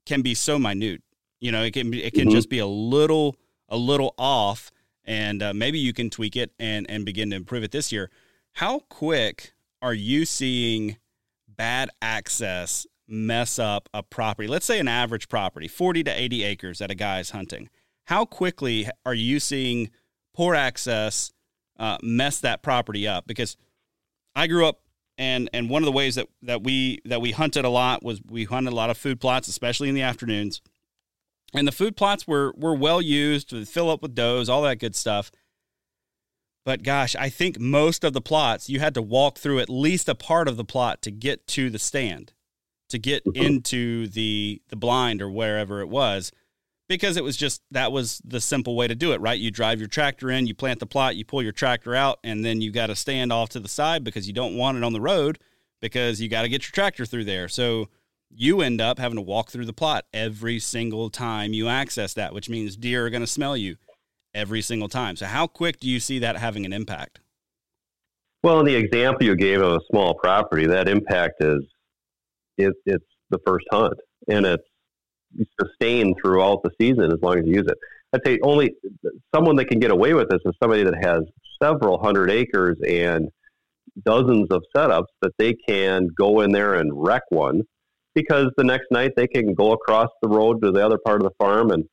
can 0.06 0.22
be 0.22 0.34
so 0.34 0.58
minute. 0.58 1.02
You 1.40 1.52
know, 1.52 1.64
it 1.64 1.72
can 1.72 1.92
be, 1.92 2.04
it 2.04 2.14
can 2.14 2.24
mm-hmm. 2.24 2.36
just 2.36 2.50
be 2.50 2.60
a 2.60 2.68
little 2.68 3.36
a 3.68 3.78
little 3.78 4.14
off, 4.18 4.72
and 5.06 5.42
uh, 5.42 5.54
maybe 5.54 5.80
you 5.80 5.94
can 5.94 6.10
tweak 6.10 6.36
it 6.36 6.52
and 6.60 6.90
and 6.90 7.06
begin 7.06 7.30
to 7.32 7.36
improve 7.36 7.64
it 7.64 7.72
this 7.72 7.92
year. 7.92 8.10
How 8.54 8.80
quick 8.90 9.54
are 9.82 9.94
you 9.94 10.26
seeing 10.26 10.98
bad 11.48 11.90
access 12.02 12.86
mess 13.12 13.60
up 13.60 13.90
a 13.94 14.02
property? 14.02 14.48
Let's 14.48 14.66
say 14.66 14.80
an 14.80 14.88
average 14.88 15.30
property, 15.30 15.68
forty 15.68 16.04
to 16.04 16.12
eighty 16.12 16.44
acres 16.44 16.80
that 16.80 16.92
a 16.92 16.96
guy 16.96 17.20
is 17.20 17.32
hunting. 17.32 17.70
How 18.06 18.26
quickly 18.26 18.88
are 19.06 19.14
you 19.14 19.40
seeing 19.40 19.90
poor 20.34 20.56
access 20.56 21.32
uh, 21.78 21.98
mess 22.02 22.40
that 22.40 22.64
property 22.64 23.08
up? 23.08 23.28
Because 23.28 23.58
I 24.36 24.48
grew 24.48 24.66
up 24.66 24.82
and 25.18 25.50
and 25.54 25.70
one 25.70 25.84
of 25.84 25.86
the 25.86 25.92
ways 25.92 26.16
that 26.16 26.28
that 26.42 26.64
we 26.64 27.00
that 27.06 27.22
we 27.22 27.32
hunted 27.32 27.66
a 27.66 27.70
lot 27.70 28.04
was 28.04 28.22
we 28.30 28.46
hunted 28.46 28.74
a 28.74 28.76
lot 28.76 28.90
of 28.90 28.98
food 28.98 29.20
plots, 29.20 29.48
especially 29.48 29.90
in 29.90 29.96
the 29.96 30.02
afternoons 30.02 30.62
and 31.54 31.68
the 31.68 31.72
food 31.72 31.96
plots 31.96 32.28
were 32.28 32.54
were 32.56 32.76
well 32.76 33.02
used 33.02 33.50
to 33.50 33.66
fill 33.66 33.90
up 33.90 34.02
with 34.02 34.16
does, 34.16 34.50
all 34.50 34.62
that 34.64 34.80
good 34.80 34.96
stuff. 34.96 35.32
But 36.64 36.84
gosh, 36.84 37.16
I 37.16 37.30
think 37.30 37.60
most 37.60 38.04
of 38.04 38.14
the 38.14 38.22
plots 38.22 38.70
you 38.70 38.80
had 38.80 38.94
to 38.94 39.02
walk 39.02 39.38
through 39.38 39.60
at 39.60 39.70
least 39.70 40.08
a 40.08 40.16
part 40.16 40.48
of 40.48 40.58
the 40.58 40.64
plot 40.64 41.02
to 41.04 41.12
get 41.12 41.48
to 41.48 41.70
the 41.70 41.80
stand, 41.80 42.34
to 42.92 43.00
get 43.00 43.26
mm-hmm. 43.26 43.42
into 43.42 44.08
the 44.08 44.62
the 44.70 44.76
blind 44.76 45.22
or 45.22 45.30
wherever 45.30 45.82
it 45.82 45.90
was, 45.90 46.32
because 46.88 47.18
it 47.18 47.24
was 47.24 47.36
just 47.36 47.62
that 47.72 47.92
was 47.92 48.22
the 48.24 48.42
simple 48.42 48.76
way 48.76 48.88
to 48.88 48.96
do 48.96 49.14
it, 49.14 49.22
right? 49.22 49.40
You 49.40 49.52
drive 49.52 49.80
your 49.80 49.90
tractor 49.90 50.30
in, 50.30 50.48
you 50.48 50.54
plant 50.54 50.80
the 50.80 50.86
plot, 50.86 51.16
you 51.16 51.26
pull 51.26 51.42
your 51.42 51.52
tractor 51.52 51.96
out, 51.96 52.20
and 52.24 52.46
then 52.46 52.62
you 52.62 52.72
got 52.72 52.88
to 52.88 52.96
stand 52.96 53.34
off 53.34 53.50
to 53.50 53.60
the 53.60 53.70
side 53.70 54.04
because 54.04 54.28
you 54.28 54.34
don't 54.34 54.56
want 54.56 54.78
it 54.78 54.84
on 54.84 54.94
the 54.94 55.02
road 55.02 55.40
because 55.82 56.22
you 56.22 56.30
got 56.30 56.44
to 56.44 56.50
get 56.50 56.64
your 56.64 56.72
tractor 56.72 57.06
through 57.06 57.26
there. 57.26 57.48
So 57.48 57.90
you 58.30 58.62
end 58.62 58.80
up 58.80 59.00
having 59.00 59.18
to 59.18 59.22
walk 59.22 59.50
through 59.50 59.66
the 59.66 59.74
plot 59.74 60.06
every 60.14 60.60
single 60.60 61.10
time 61.10 61.54
you 61.54 61.68
access 61.68 62.14
that, 62.14 62.34
which 62.34 62.50
means 62.50 62.78
deer 62.78 63.06
are 63.06 63.10
going 63.10 63.22
to 63.22 63.28
smell 63.28 63.58
you 63.58 63.76
every 64.34 64.62
single 64.62 64.90
time. 64.90 65.16
So, 65.16 65.26
how 65.26 65.48
quick 65.48 65.80
do 65.80 65.90
you 65.90 66.00
see 66.00 66.20
that 66.20 66.38
having 66.38 66.66
an 66.66 66.74
impact? 66.74 67.20
Well, 68.44 68.60
in 68.60 68.66
the 68.66 68.76
example 68.76 69.26
you 69.26 69.36
gave 69.36 69.62
of 69.62 69.74
a 69.74 69.80
small 69.92 70.16
property, 70.16 70.66
that 70.66 70.88
impact 70.88 71.44
is 71.44 71.64
it, 72.64 72.74
it's 72.86 73.06
the 73.30 73.40
first 73.46 73.66
hunt, 73.72 73.94
and 74.28 74.46
it's 74.46 74.64
sustained 75.60 76.16
throughout 76.22 76.62
the 76.64 76.72
season 76.80 77.06
as 77.06 77.20
long 77.22 77.40
as 77.40 77.46
you 77.46 77.56
use 77.56 77.68
it. 77.68 77.78
I'd 78.14 78.22
say 78.26 78.40
only 78.44 78.74
someone 79.34 79.56
that 79.56 79.66
can 79.66 79.80
get 79.80 79.92
away 79.92 80.14
with 80.14 80.30
this 80.30 80.42
is 80.46 80.54
somebody 80.62 80.84
that 80.84 81.02
has 81.02 81.22
several 81.62 82.02
hundred 82.02 82.30
acres 82.30 82.78
and 82.86 83.30
dozens 84.06 84.48
of 84.52 84.64
setups 84.76 85.06
that 85.22 85.32
they 85.38 85.54
can 85.68 86.08
go 86.18 86.42
in 86.42 86.52
there 86.52 86.76
and 86.76 86.92
wreck 86.94 87.24
one 87.30 87.62
because 88.14 88.48
the 88.58 88.64
next 88.64 88.88
night 88.92 89.12
they 89.16 89.28
can 89.28 89.54
go 89.54 89.72
across 89.72 90.10
the 90.22 90.28
road 90.28 90.62
to 90.62 90.72
the 90.72 90.86
other 90.86 90.98
part 91.06 91.22
of 91.22 91.24
the 91.24 91.36
farm 91.44 91.72
and 91.72 91.86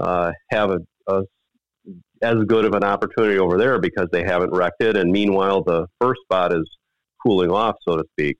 uh, 0.00 0.32
have 0.50 0.70
a, 0.70 0.78
a, 1.08 1.22
as 2.22 2.36
good 2.46 2.64
of 2.64 2.74
an 2.74 2.84
opportunity 2.84 3.38
over 3.38 3.58
there 3.58 3.78
because 3.78 4.08
they 4.12 4.24
haven't 4.24 4.52
wrecked 4.52 4.82
it. 4.82 4.96
And 4.96 5.10
meanwhile, 5.10 5.62
the 5.62 5.86
first 6.00 6.20
spot 6.22 6.52
is 6.52 6.64
cooling 7.22 7.50
off, 7.50 7.76
so 7.86 7.96
to 7.96 8.04
speak. 8.12 8.36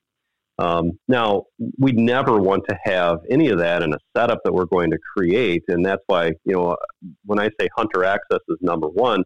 Um, 0.60 0.92
now, 1.08 1.44
we'd 1.78 1.98
never 1.98 2.38
want 2.38 2.64
to 2.68 2.76
have 2.84 3.20
any 3.30 3.48
of 3.48 3.58
that 3.58 3.82
in 3.82 3.94
a 3.94 3.98
setup 4.14 4.40
that 4.44 4.52
we're 4.52 4.66
going 4.66 4.90
to 4.90 4.98
create, 5.16 5.62
and 5.68 5.84
that's 5.84 6.02
why 6.06 6.32
you 6.44 6.52
know 6.52 6.76
when 7.24 7.38
I 7.38 7.48
say 7.58 7.68
hunter 7.74 8.04
access 8.04 8.40
is 8.48 8.58
number 8.60 8.86
one. 8.86 9.24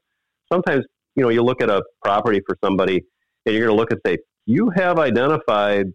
Sometimes 0.52 0.84
you 1.16 1.24
know 1.24 1.30
you 1.30 1.42
look 1.42 1.60
at 1.60 1.68
a 1.68 1.82
property 2.04 2.40
for 2.46 2.56
somebody, 2.62 3.02
and 3.46 3.54
you're 3.54 3.66
going 3.66 3.76
to 3.76 3.80
look 3.80 3.90
and 3.90 4.00
say 4.06 4.18
you 4.46 4.70
have 4.76 5.00
identified 5.00 5.86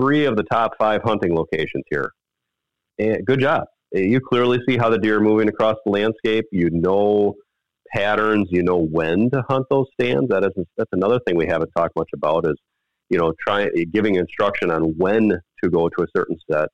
three 0.00 0.24
of 0.24 0.36
the 0.36 0.42
top 0.44 0.72
five 0.78 1.00
hunting 1.04 1.32
locations 1.32 1.84
here. 1.88 2.10
And 2.98 3.24
good 3.24 3.38
job. 3.38 3.64
You 3.92 4.20
clearly 4.20 4.58
see 4.66 4.78
how 4.78 4.90
the 4.90 4.98
deer 4.98 5.18
are 5.18 5.20
moving 5.20 5.48
across 5.48 5.76
the 5.84 5.92
landscape. 5.92 6.46
You 6.50 6.70
know 6.70 7.34
patterns. 7.94 8.48
You 8.50 8.64
know 8.64 8.78
when 8.78 9.30
to 9.30 9.44
hunt 9.48 9.66
those 9.70 9.86
stands. 9.92 10.28
That 10.30 10.42
is 10.42 10.64
that's 10.76 10.90
another 10.92 11.20
thing 11.24 11.36
we 11.36 11.46
haven't 11.46 11.70
talked 11.76 11.94
much 11.94 12.10
about 12.14 12.46
is 12.46 12.56
you 13.12 13.18
know, 13.18 13.32
trying 13.46 13.70
giving 13.92 14.14
instruction 14.14 14.70
on 14.70 14.82
when 14.96 15.28
to 15.62 15.70
go 15.70 15.88
to 15.90 16.02
a 16.02 16.06
certain 16.16 16.38
set. 16.50 16.68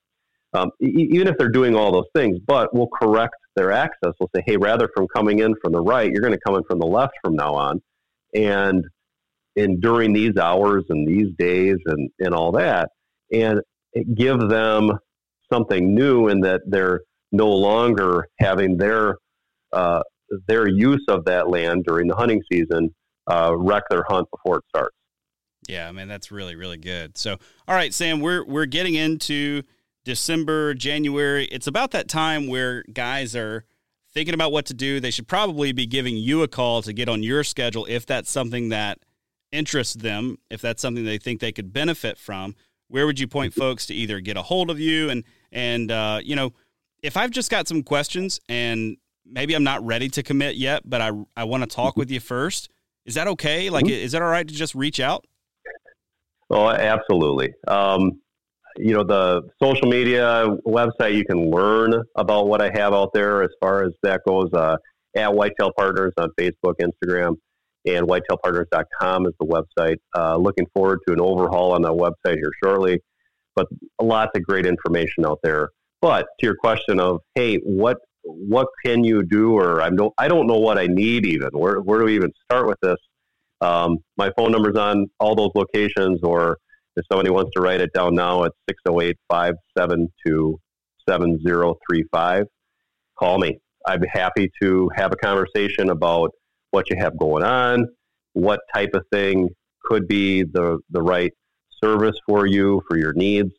Um, 0.54 0.70
e- 0.80 1.08
even 1.10 1.26
if 1.26 1.36
they're 1.36 1.50
doing 1.50 1.74
all 1.74 1.90
those 1.92 2.06
things, 2.14 2.38
but 2.46 2.72
we'll 2.72 2.88
correct 2.88 3.34
their 3.56 3.72
access. 3.72 4.12
We'll 4.20 4.30
say, 4.34 4.42
hey, 4.46 4.56
rather 4.56 4.88
from 4.96 5.08
coming 5.08 5.40
in 5.40 5.54
from 5.62 5.72
the 5.72 5.80
right, 5.80 6.10
you're 6.10 6.22
going 6.22 6.32
to 6.32 6.40
come 6.46 6.54
in 6.54 6.62
from 6.70 6.78
the 6.78 6.86
left 6.86 7.14
from 7.22 7.34
now 7.34 7.54
on, 7.54 7.82
and 8.34 8.84
and 9.56 9.82
during 9.82 10.12
these 10.12 10.36
hours 10.36 10.84
and 10.88 11.06
these 11.06 11.34
days 11.36 11.76
and 11.86 12.08
and 12.20 12.32
all 12.32 12.52
that, 12.52 12.90
and 13.32 13.60
give 14.14 14.38
them 14.48 14.92
something 15.52 15.92
new 15.92 16.28
in 16.28 16.40
that 16.42 16.60
they're 16.66 17.00
no 17.32 17.48
longer 17.48 18.28
having 18.38 18.76
their 18.76 19.16
uh, 19.72 20.02
their 20.46 20.68
use 20.68 21.04
of 21.08 21.24
that 21.24 21.48
land 21.48 21.84
during 21.84 22.06
the 22.06 22.14
hunting 22.14 22.42
season 22.50 22.94
uh, 23.26 23.52
wreck 23.56 23.82
their 23.90 24.04
hunt 24.08 24.28
before 24.30 24.58
it 24.58 24.64
starts. 24.68 24.94
Yeah, 25.68 25.88
I 25.88 25.92
mean 25.92 26.08
that's 26.08 26.32
really 26.32 26.56
really 26.56 26.78
good. 26.78 27.16
So, 27.18 27.36
all 27.68 27.74
right, 27.74 27.92
Sam, 27.92 28.20
we're 28.20 28.44
we're 28.44 28.66
getting 28.66 28.94
into 28.94 29.62
December, 30.04 30.72
January. 30.74 31.44
It's 31.44 31.66
about 31.66 31.90
that 31.90 32.08
time 32.08 32.46
where 32.46 32.82
guys 32.92 33.36
are 33.36 33.64
thinking 34.14 34.34
about 34.34 34.50
what 34.50 34.64
to 34.66 34.74
do. 34.74 34.98
They 34.98 35.10
should 35.10 35.28
probably 35.28 35.72
be 35.72 35.86
giving 35.86 36.16
you 36.16 36.42
a 36.42 36.48
call 36.48 36.80
to 36.82 36.92
get 36.94 37.08
on 37.08 37.22
your 37.22 37.44
schedule 37.44 37.86
if 37.88 38.06
that's 38.06 38.30
something 38.30 38.70
that 38.70 38.98
interests 39.52 39.94
them, 39.94 40.38
if 40.50 40.62
that's 40.62 40.80
something 40.80 41.04
they 41.04 41.18
think 41.18 41.40
they 41.40 41.52
could 41.52 41.72
benefit 41.72 42.16
from. 42.16 42.54
Where 42.88 43.04
would 43.04 43.20
you 43.20 43.28
point 43.28 43.52
folks 43.52 43.84
to 43.86 43.94
either 43.94 44.20
get 44.20 44.38
a 44.38 44.42
hold 44.42 44.70
of 44.70 44.80
you 44.80 45.10
and 45.10 45.24
and 45.52 45.92
uh, 45.92 46.20
you 46.24 46.34
know, 46.34 46.54
if 47.02 47.18
I've 47.18 47.30
just 47.30 47.50
got 47.50 47.68
some 47.68 47.82
questions 47.82 48.40
and 48.48 48.96
maybe 49.26 49.54
I'm 49.54 49.64
not 49.64 49.84
ready 49.84 50.08
to 50.08 50.22
commit 50.22 50.56
yet, 50.56 50.88
but 50.88 51.02
I 51.02 51.10
I 51.36 51.44
want 51.44 51.62
to 51.62 51.68
talk 51.68 51.98
with 51.98 52.10
you 52.10 52.20
first. 52.20 52.70
Is 53.04 53.14
that 53.14 53.28
okay? 53.28 53.70
Like, 53.70 53.84
mm-hmm. 53.84 53.92
is 53.92 54.12
that 54.12 54.22
all 54.22 54.28
right 54.28 54.46
to 54.46 54.54
just 54.54 54.74
reach 54.74 55.00
out? 55.00 55.26
Oh, 56.50 56.68
absolutely. 56.68 57.54
Um, 57.66 58.20
you 58.78 58.94
know, 58.94 59.04
the 59.04 59.42
social 59.62 59.88
media 59.88 60.46
website, 60.66 61.14
you 61.14 61.24
can 61.24 61.50
learn 61.50 61.94
about 62.16 62.46
what 62.46 62.62
I 62.62 62.70
have 62.74 62.94
out 62.94 63.12
there 63.12 63.42
as 63.42 63.50
far 63.60 63.84
as 63.84 63.92
that 64.02 64.20
goes 64.26 64.52
uh, 64.52 64.76
at 65.16 65.34
Whitetail 65.34 65.72
Partners 65.76 66.12
on 66.16 66.30
Facebook, 66.38 66.74
Instagram, 66.80 67.36
and 67.86 68.06
whitetailpartners.com 68.06 69.26
is 69.26 69.32
the 69.40 69.46
website. 69.46 69.96
Uh, 70.16 70.36
looking 70.36 70.66
forward 70.74 71.00
to 71.06 71.12
an 71.12 71.20
overhaul 71.20 71.72
on 71.72 71.82
that 71.82 71.92
website 71.92 72.36
here 72.36 72.52
shortly, 72.62 73.00
but 73.56 73.66
lots 74.00 74.30
of 74.36 74.42
great 74.44 74.66
information 74.66 75.26
out 75.26 75.40
there. 75.42 75.70
But 76.00 76.26
to 76.38 76.46
your 76.46 76.56
question 76.56 77.00
of, 77.00 77.20
hey, 77.34 77.56
what 77.56 77.98
what 78.22 78.68
can 78.84 79.04
you 79.04 79.22
do, 79.22 79.54
or 79.58 79.80
I 79.80 79.90
don't 79.90 80.12
I 80.18 80.28
don't 80.28 80.46
know 80.46 80.58
what 80.58 80.78
I 80.78 80.86
need 80.86 81.26
even. 81.26 81.48
Where 81.52 81.80
where 81.80 81.98
do 81.98 82.04
we 82.04 82.14
even 82.14 82.30
start 82.44 82.66
with 82.66 82.78
this? 82.82 82.96
Um, 83.60 83.98
my 84.16 84.30
phone 84.36 84.52
number's 84.52 84.76
on 84.76 85.06
all 85.18 85.34
those 85.34 85.50
locations, 85.54 86.20
or 86.22 86.58
if 86.96 87.04
somebody 87.10 87.30
wants 87.30 87.52
to 87.54 87.60
write 87.60 87.80
it 87.80 87.92
down 87.92 88.14
now, 88.14 88.44
it's 88.44 88.56
608 88.68 89.16
572 89.28 90.58
7035. 91.08 92.44
Call 93.18 93.38
me. 93.38 93.58
I'd 93.86 94.00
be 94.00 94.08
happy 94.08 94.50
to 94.62 94.90
have 94.94 95.12
a 95.12 95.16
conversation 95.16 95.90
about 95.90 96.30
what 96.70 96.90
you 96.90 96.96
have 96.96 97.18
going 97.18 97.42
on, 97.42 97.86
what 98.34 98.60
type 98.74 98.90
of 98.94 99.02
thing 99.10 99.48
could 99.84 100.06
be 100.06 100.42
the, 100.42 100.78
the 100.90 101.00
right 101.00 101.32
service 101.82 102.16
for 102.28 102.46
you, 102.46 102.82
for 102.88 102.98
your 102.98 103.12
needs. 103.14 103.50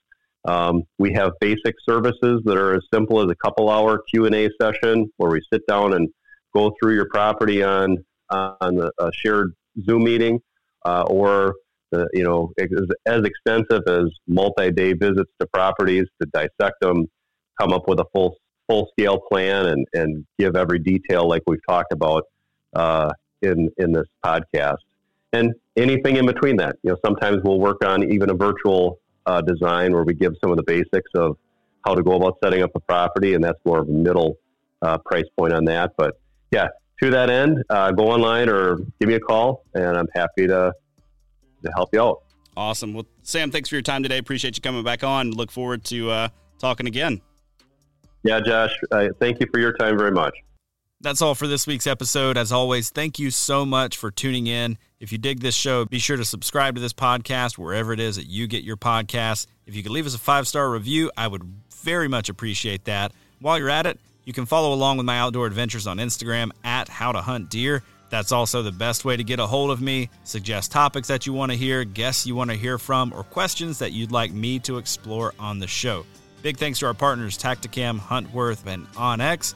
Um, 0.48 0.84
we 0.98 1.14
have 1.14 1.34
basic 1.42 1.76
services 1.88 2.42
that 2.46 2.58
are 2.58 2.76
as 2.76 2.84
simple 2.94 3.22
as 3.22 3.30
a 3.30 3.36
couple 3.36 3.70
hour 3.70 4.02
Q&A 4.10 4.50
session 4.62 5.12
where 5.18 5.32
we 5.32 5.42
sit 5.52 5.66
down 5.68 5.94
and 5.94 6.10
go 6.54 6.72
through 6.80 6.96
your 6.96 7.10
property 7.10 7.64
on, 7.64 7.98
on 8.30 8.90
a 9.00 9.12
shared 9.14 9.54
Zoom 9.86 10.04
meeting, 10.04 10.42
uh, 10.86 11.04
or 11.08 11.56
the, 11.92 12.08
you 12.14 12.24
know 12.24 12.54
as 13.06 13.24
extensive 13.24 13.82
as 13.88 14.06
multi-day 14.28 14.94
visits 14.94 15.32
to 15.40 15.48
properties 15.48 16.06
to 16.22 16.28
dissect 16.34 16.80
them, 16.82 17.08
come 17.60 17.74
up 17.74 17.88
with 17.88 18.00
a 18.00 18.06
full 18.14 18.38
full 18.68 18.90
scale 18.92 19.20
plan, 19.20 19.68
and 19.68 19.88
and 19.94 20.26
give 20.38 20.56
every 20.56 20.80
detail 20.80 21.28
like 21.28 21.44
we've 21.48 21.66
talked 21.68 21.94
about 21.94 22.24
uh, 22.74 23.12
in 23.42 23.70
in 23.78 23.92
this 23.92 24.08
podcast, 24.24 24.78
and 25.34 25.54
anything 25.76 26.18
in 26.18 26.26
between 26.26 26.58
that. 26.58 26.76
You 26.84 26.92
know, 26.92 26.98
sometimes 27.06 27.42
we'll 27.44 27.60
work 27.60 27.84
on 27.84 28.12
even 28.12 28.30
a 28.30 28.36
virtual 28.36 29.00
uh, 29.26 29.42
design 29.42 29.94
where 29.94 30.04
we 30.04 30.14
give 30.14 30.34
some 30.42 30.52
of 30.52 30.58
the 30.58 30.64
basics 30.64 31.10
of 31.16 31.38
how 31.86 31.96
to 31.96 32.04
go 32.04 32.14
about 32.14 32.38
setting 32.44 32.62
up 32.62 32.72
a 32.76 32.80
property, 32.80 33.34
and 33.34 33.44
that's 33.44 33.60
more 33.66 33.80
of 33.80 33.90
a 33.90 33.92
middle 33.92 34.38
uh, 34.82 34.98
price 35.00 35.26
point 35.38 35.54
on 35.54 35.66
that. 35.66 35.92
But 35.98 36.20
yeah, 36.52 36.68
to 37.02 37.10
that 37.12 37.30
end, 37.30 37.64
uh, 37.70 37.92
go 37.92 38.10
online 38.10 38.50
or 38.50 38.78
give 39.00 39.08
me 39.08 39.16
a 39.16 39.20
call, 39.20 39.64
and 39.74 39.98
I'm 39.98 40.08
happy 40.14 40.48
to 40.48 40.74
to 41.64 41.72
help 41.76 41.90
you 41.94 42.02
out. 42.02 42.24
Awesome. 42.56 42.94
Well, 42.94 43.06
Sam, 43.24 43.52
thanks 43.52 43.70
for 43.70 43.76
your 43.76 43.82
time 43.82 44.04
today. 44.04 44.18
Appreciate 44.18 44.56
you 44.58 44.62
coming 44.62 44.84
back 44.84 45.04
on. 45.04 45.32
Look 45.32 45.52
forward 45.52 45.84
to 45.86 46.10
uh, 46.10 46.30
talking 46.58 46.88
again. 46.88 47.22
Yeah, 48.24 48.40
Josh. 48.42 48.72
Uh, 48.92 49.08
thank 49.20 49.40
you 49.40 49.48
for 49.52 49.60
your 49.60 49.74
time 49.74 49.98
very 49.98 50.12
much. 50.12 50.34
That's 51.02 51.22
all 51.22 51.36
for 51.36 51.48
this 51.48 51.66
week's 51.66 51.88
episode. 51.88 52.38
As 52.38 52.52
always, 52.52 52.90
thank 52.90 53.20
you 53.20 53.32
so 53.32 53.66
much 53.66 53.96
for 53.96 54.12
tuning 54.12 54.48
in. 54.48 54.78
If 55.00 55.14
you 55.14 55.18
dig 55.18 55.40
this 55.40 55.56
show, 55.56 55.86
be 55.86 56.00
sure 56.00 56.18
to 56.18 56.26
subscribe 56.26 56.76
to 56.76 56.82
this 56.82 56.92
podcast 56.92 57.58
wherever 57.58 57.94
it 57.94 58.02
is 58.02 58.18
that 58.18 58.26
you 58.26 58.48
get 58.48 58.66
your 58.66 58.76
podcasts. 58.76 59.48
If 59.66 59.76
you 59.76 59.84
could 59.84 59.94
leave 59.94 60.06
us 60.06 60.16
a 60.16 60.20
five 60.20 60.46
star 60.46 60.70
review, 60.70 61.10
I 61.16 61.28
would 61.28 61.44
very 61.74 62.10
much 62.10 62.28
appreciate 62.28 62.84
that. 62.86 63.14
While 63.40 63.58
you're 63.58 63.70
at 63.70 63.86
it, 63.86 63.98
you 64.30 64.34
can 64.34 64.46
follow 64.46 64.74
along 64.74 64.98
with 64.98 65.08
my 65.08 65.18
outdoor 65.18 65.48
adventures 65.48 65.88
on 65.88 65.98
Instagram 65.98 66.52
at 66.64 66.88
How 66.88 67.12
to 67.12 67.20
Hunt 67.20 67.50
Deer. 67.50 67.82
That's 68.12 68.32
also 68.32 68.62
the 68.62 68.72
best 68.72 69.04
way 69.04 69.18
to 69.18 69.24
get 69.24 69.40
a 69.40 69.48
hold 69.48 69.72
of 69.72 69.82
me, 69.82 70.12
suggest 70.24 70.72
topics 70.72 71.08
that 71.08 71.26
you 71.26 71.34
want 71.34 71.52
to 71.52 71.58
hear, 71.58 71.84
guests 71.84 72.28
you 72.28 72.36
want 72.36 72.52
to 72.52 72.56
hear 72.56 72.78
from, 72.78 73.12
or 73.12 73.24
questions 73.24 73.80
that 73.80 73.92
you'd 73.92 74.12
like 74.12 74.32
me 74.32 74.60
to 74.60 74.78
explore 74.78 75.34
on 75.40 75.58
the 75.58 75.66
show. 75.66 76.06
Big 76.44 76.58
thanks 76.58 76.78
to 76.78 76.86
our 76.86 76.94
partners 76.94 77.40
Tactacam, 77.40 78.00
Huntworth, 78.00 78.68
and 78.68 78.88
OnX. 78.90 79.56